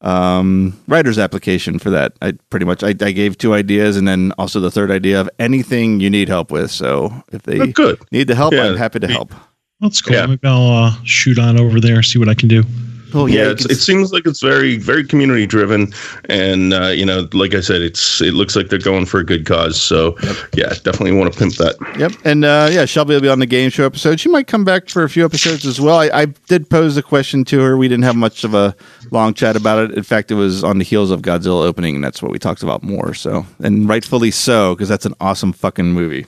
um 0.00 0.78
writer's 0.86 1.18
application 1.18 1.78
for 1.78 1.90
that. 1.90 2.12
I 2.22 2.32
pretty 2.50 2.64
much 2.66 2.84
I, 2.84 2.88
I 2.90 3.12
gave 3.12 3.36
two 3.36 3.52
ideas 3.54 3.96
and 3.96 4.06
then 4.06 4.32
also 4.38 4.60
the 4.60 4.70
third 4.70 4.90
idea 4.90 5.20
of 5.20 5.28
anything 5.38 5.98
you 6.00 6.08
need 6.08 6.28
help 6.28 6.50
with. 6.52 6.70
So 6.70 7.12
if 7.32 7.42
they 7.42 7.72
good. 7.72 8.00
need 8.12 8.28
the 8.28 8.34
help, 8.36 8.52
Yeah. 8.52 8.66
I'm 8.66 8.76
happy 8.76 9.00
to 9.00 9.08
help. 9.08 9.34
That's 9.80 10.00
cool. 10.00 10.14
Yeah. 10.14 10.26
Maybe 10.26 10.40
I'll 10.46 10.70
uh, 10.86 10.94
shoot 11.04 11.38
on 11.38 11.58
over 11.58 11.80
there, 11.80 12.02
see 12.02 12.18
what 12.18 12.28
I 12.28 12.34
can 12.34 12.48
do. 12.48 12.62
Oh 13.14 13.26
yeah, 13.26 13.50
it's, 13.50 13.64
it 13.66 13.76
seems 13.76 14.12
like 14.12 14.26
it's 14.26 14.40
very 14.42 14.76
very 14.76 15.04
community 15.04 15.46
driven 15.46 15.92
and 16.28 16.74
uh, 16.74 16.88
you 16.88 17.06
know 17.06 17.28
like 17.32 17.54
i 17.54 17.60
said 17.60 17.80
it's 17.80 18.20
it 18.20 18.34
looks 18.34 18.54
like 18.54 18.68
they're 18.68 18.78
going 18.78 19.06
for 19.06 19.18
a 19.20 19.24
good 19.24 19.46
cause 19.46 19.80
so 19.80 20.16
yeah 20.54 20.68
definitely 20.84 21.12
want 21.12 21.32
to 21.32 21.38
pimp 21.38 21.54
that 21.54 21.76
Yep, 21.98 22.12
and 22.24 22.44
uh, 22.44 22.68
yeah, 22.70 22.84
Shelby 22.84 23.14
will 23.14 23.20
be 23.20 23.28
on 23.28 23.38
the 23.38 23.46
game 23.46 23.70
show 23.70 23.84
episode. 23.86 24.20
She 24.20 24.28
might 24.28 24.46
come 24.46 24.64
back 24.64 24.88
for 24.88 25.02
a 25.04 25.08
few 25.10 25.24
episodes 25.24 25.64
as 25.66 25.80
well. 25.80 25.98
I, 25.98 26.10
I 26.12 26.24
did 26.26 26.68
pose 26.70 26.96
a 26.96 27.02
question 27.02 27.44
to 27.46 27.60
her. 27.60 27.76
We 27.76 27.88
didn't 27.88 28.04
have 28.04 28.14
much 28.14 28.44
of 28.44 28.54
a 28.54 28.76
long 29.10 29.34
chat 29.34 29.56
about 29.56 29.78
it. 29.90 29.96
In 29.96 30.02
fact, 30.04 30.30
it 30.30 30.34
was 30.34 30.62
on 30.62 30.78
the 30.78 30.84
heels 30.84 31.10
of 31.10 31.22
Godzilla 31.22 31.64
opening, 31.66 31.96
and 31.96 32.04
that's 32.04 32.22
what 32.22 32.30
we 32.30 32.38
talked 32.38 32.62
about 32.62 32.82
more. 32.84 33.14
So, 33.14 33.46
and 33.60 33.88
rightfully 33.88 34.30
so, 34.30 34.74
because 34.74 34.88
that's 34.88 35.06
an 35.06 35.14
awesome 35.20 35.52
fucking 35.52 35.86
movie. 35.92 36.26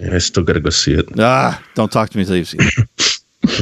yeah, 0.00 0.14
i 0.14 0.18
still 0.18 0.42
gotta 0.42 0.60
go 0.60 0.70
see 0.70 0.94
it 0.94 1.06
Ah, 1.18 1.62
don't 1.74 1.92
talk 1.92 2.08
to 2.10 2.16
me 2.16 2.22
until 2.22 2.36
you've 2.36 2.48
seen 2.48 2.60
it. 2.62 2.88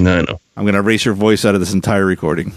no 0.00 0.18
i 0.18 0.22
know 0.22 0.40
I'm 0.56 0.64
gonna 0.64 0.78
erase 0.78 1.04
your 1.04 1.14
voice 1.14 1.44
out 1.44 1.54
of 1.54 1.60
this 1.60 1.74
entire 1.74 2.06
recording. 2.06 2.52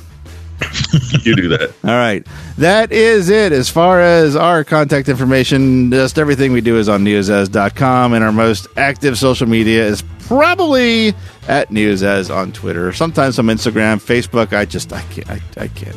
you 1.24 1.36
do 1.38 1.47
that 1.47 1.74
All 1.86 1.91
right. 1.91 2.26
That 2.57 2.91
is 2.91 3.30
it. 3.30 3.53
As 3.53 3.70
far 3.70 4.01
as 4.01 4.36
our 4.36 4.65
contact 4.65 5.07
information, 5.07 5.89
just 5.89 6.20
everything 6.20 6.51
we 6.51 6.59
do 6.59 6.78
is 6.78 6.89
on 6.89 7.05
neozaz.com, 7.05 8.13
and 8.13 8.24
our 8.24 8.32
most 8.34 8.67
active 8.76 9.17
social 9.17 9.47
media 9.47 9.86
is 9.86 10.03
probably 10.20 11.09
at 11.47 11.70
Neozaz 11.70 12.34
on 12.34 12.51
Twitter, 12.51 12.91
sometimes 12.93 13.39
on 13.39 13.45
Instagram, 13.45 13.97
Facebook. 13.97 14.53
I 14.53 14.65
just, 14.65 14.91
I 14.93 15.01
can't, 15.03 15.30
I, 15.30 15.41
I 15.57 15.67
can't. 15.70 15.95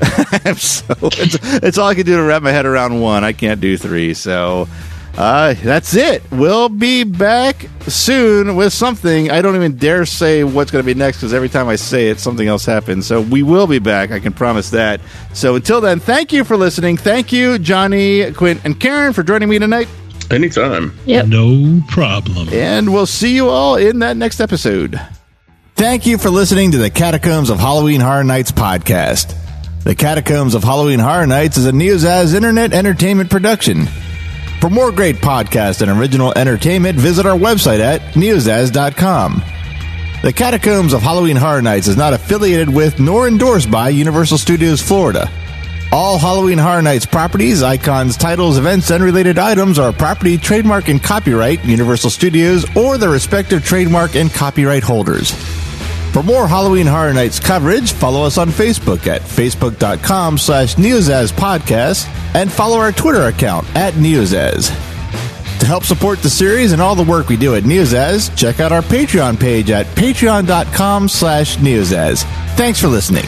I'm 0.46 0.56
so, 0.56 0.94
it's, 1.02 1.36
it's 1.62 1.78
all 1.78 1.88
I 1.88 1.94
can 1.94 2.06
do 2.06 2.16
to 2.16 2.22
wrap 2.22 2.42
my 2.42 2.52
head 2.52 2.66
around 2.66 3.00
one. 3.00 3.24
I 3.24 3.32
can't 3.32 3.60
do 3.60 3.76
three. 3.76 4.14
So, 4.14 4.68
uh, 5.16 5.54
that's 5.54 5.94
it. 5.94 6.22
We'll 6.32 6.68
be 6.68 7.04
back 7.04 7.66
soon 7.86 8.56
with 8.56 8.72
something. 8.72 9.30
I 9.30 9.42
don't 9.42 9.54
even 9.54 9.76
dare 9.76 10.06
say 10.06 10.42
what's 10.42 10.70
going 10.70 10.82
to 10.82 10.86
be 10.86 10.98
next 10.98 11.18
because 11.18 11.32
every 11.32 11.48
time 11.48 11.68
I 11.68 11.76
say 11.76 12.08
it, 12.08 12.18
something 12.18 12.48
else 12.48 12.64
happens. 12.64 13.06
So 13.06 13.20
we 13.20 13.42
will 13.42 13.66
be 13.66 13.78
back. 13.78 14.10
I 14.10 14.18
can 14.18 14.32
promise 14.32 14.70
that. 14.70 15.00
So 15.32 15.54
until 15.54 15.80
then, 15.80 16.00
thank 16.00 16.32
you 16.32 16.42
for 16.42 16.56
listening. 16.56 16.96
Thank 16.96 17.32
you, 17.32 17.58
Johnny, 17.58 18.32
Quint, 18.32 18.62
and 18.64 18.78
Karen 18.78 19.12
for 19.12 19.22
joining 19.22 19.48
me 19.48 19.58
tonight. 19.58 19.88
anytime 20.30 20.96
Yep. 21.06 21.26
No 21.26 21.80
problem. 21.88 22.48
And 22.52 22.92
we'll 22.92 23.06
see 23.06 23.34
you 23.36 23.48
all 23.50 23.76
in 23.76 24.00
that 24.00 24.16
next 24.16 24.40
episode. 24.40 25.00
Thank 25.76 26.06
you 26.06 26.18
for 26.18 26.30
listening 26.30 26.72
to 26.72 26.78
the 26.78 26.90
Catacombs 26.90 27.50
of 27.50 27.58
Halloween 27.58 28.00
Horror 28.00 28.24
Nights 28.24 28.52
podcast. 28.52 29.36
The 29.84 29.94
Catacombs 29.94 30.54
of 30.54 30.64
Halloween 30.64 30.98
Horror 30.98 31.26
Nights 31.26 31.56
is 31.58 31.66
a 31.66 31.72
Neozaz 31.72 32.34
internet 32.34 32.72
entertainment 32.72 33.30
production. 33.30 33.86
For 34.64 34.70
more 34.70 34.90
great 34.90 35.16
podcasts 35.16 35.82
and 35.82 35.90
original 35.90 36.32
entertainment, 36.38 36.98
visit 36.98 37.26
our 37.26 37.36
website 37.36 37.80
at 37.80 38.00
neozaz.com. 38.14 39.42
The 40.22 40.32
Catacombs 40.32 40.94
of 40.94 41.02
Halloween 41.02 41.36
Horror 41.36 41.60
Nights 41.60 41.86
is 41.86 41.98
not 41.98 42.14
affiliated 42.14 42.70
with 42.70 42.98
nor 42.98 43.28
endorsed 43.28 43.70
by 43.70 43.90
Universal 43.90 44.38
Studios 44.38 44.80
Florida. 44.80 45.30
All 45.92 46.16
Halloween 46.16 46.56
Horror 46.56 46.80
Nights 46.80 47.04
properties, 47.04 47.62
icons, 47.62 48.16
titles, 48.16 48.56
events, 48.56 48.90
and 48.90 49.04
related 49.04 49.38
items 49.38 49.78
are 49.78 49.92
property, 49.92 50.38
trademark, 50.38 50.88
and 50.88 51.02
copyright 51.02 51.62
Universal 51.66 52.08
Studios 52.08 52.64
or 52.74 52.96
their 52.96 53.10
respective 53.10 53.66
trademark 53.66 54.16
and 54.16 54.32
copyright 54.32 54.82
holders. 54.82 55.34
For 56.14 56.22
more 56.22 56.46
Halloween 56.46 56.86
Horror 56.86 57.12
Nights 57.12 57.40
coverage, 57.40 57.92
follow 57.92 58.22
us 58.24 58.38
on 58.38 58.50
Facebook 58.50 59.08
at 59.08 59.20
facebook.com 59.20 60.38
slash 60.38 60.76
Neozaz 60.76 61.32
Podcast 61.32 62.06
and 62.36 62.52
follow 62.52 62.78
our 62.78 62.92
Twitter 62.92 63.22
account 63.22 63.66
at 63.74 63.94
Neozaz. 63.94 64.68
To 65.58 65.66
help 65.66 65.82
support 65.82 66.20
the 66.20 66.30
series 66.30 66.70
and 66.70 66.80
all 66.80 66.94
the 66.94 67.02
work 67.02 67.28
we 67.28 67.36
do 67.36 67.56
at 67.56 67.64
Neozaz, 67.64 68.32
check 68.36 68.60
out 68.60 68.70
our 68.70 68.82
Patreon 68.82 69.40
page 69.40 69.70
at 69.70 69.86
patreon.com 69.96 71.08
slash 71.08 71.56
Neozaz. 71.56 72.22
Thanks 72.54 72.80
for 72.80 72.86
listening. 72.86 73.24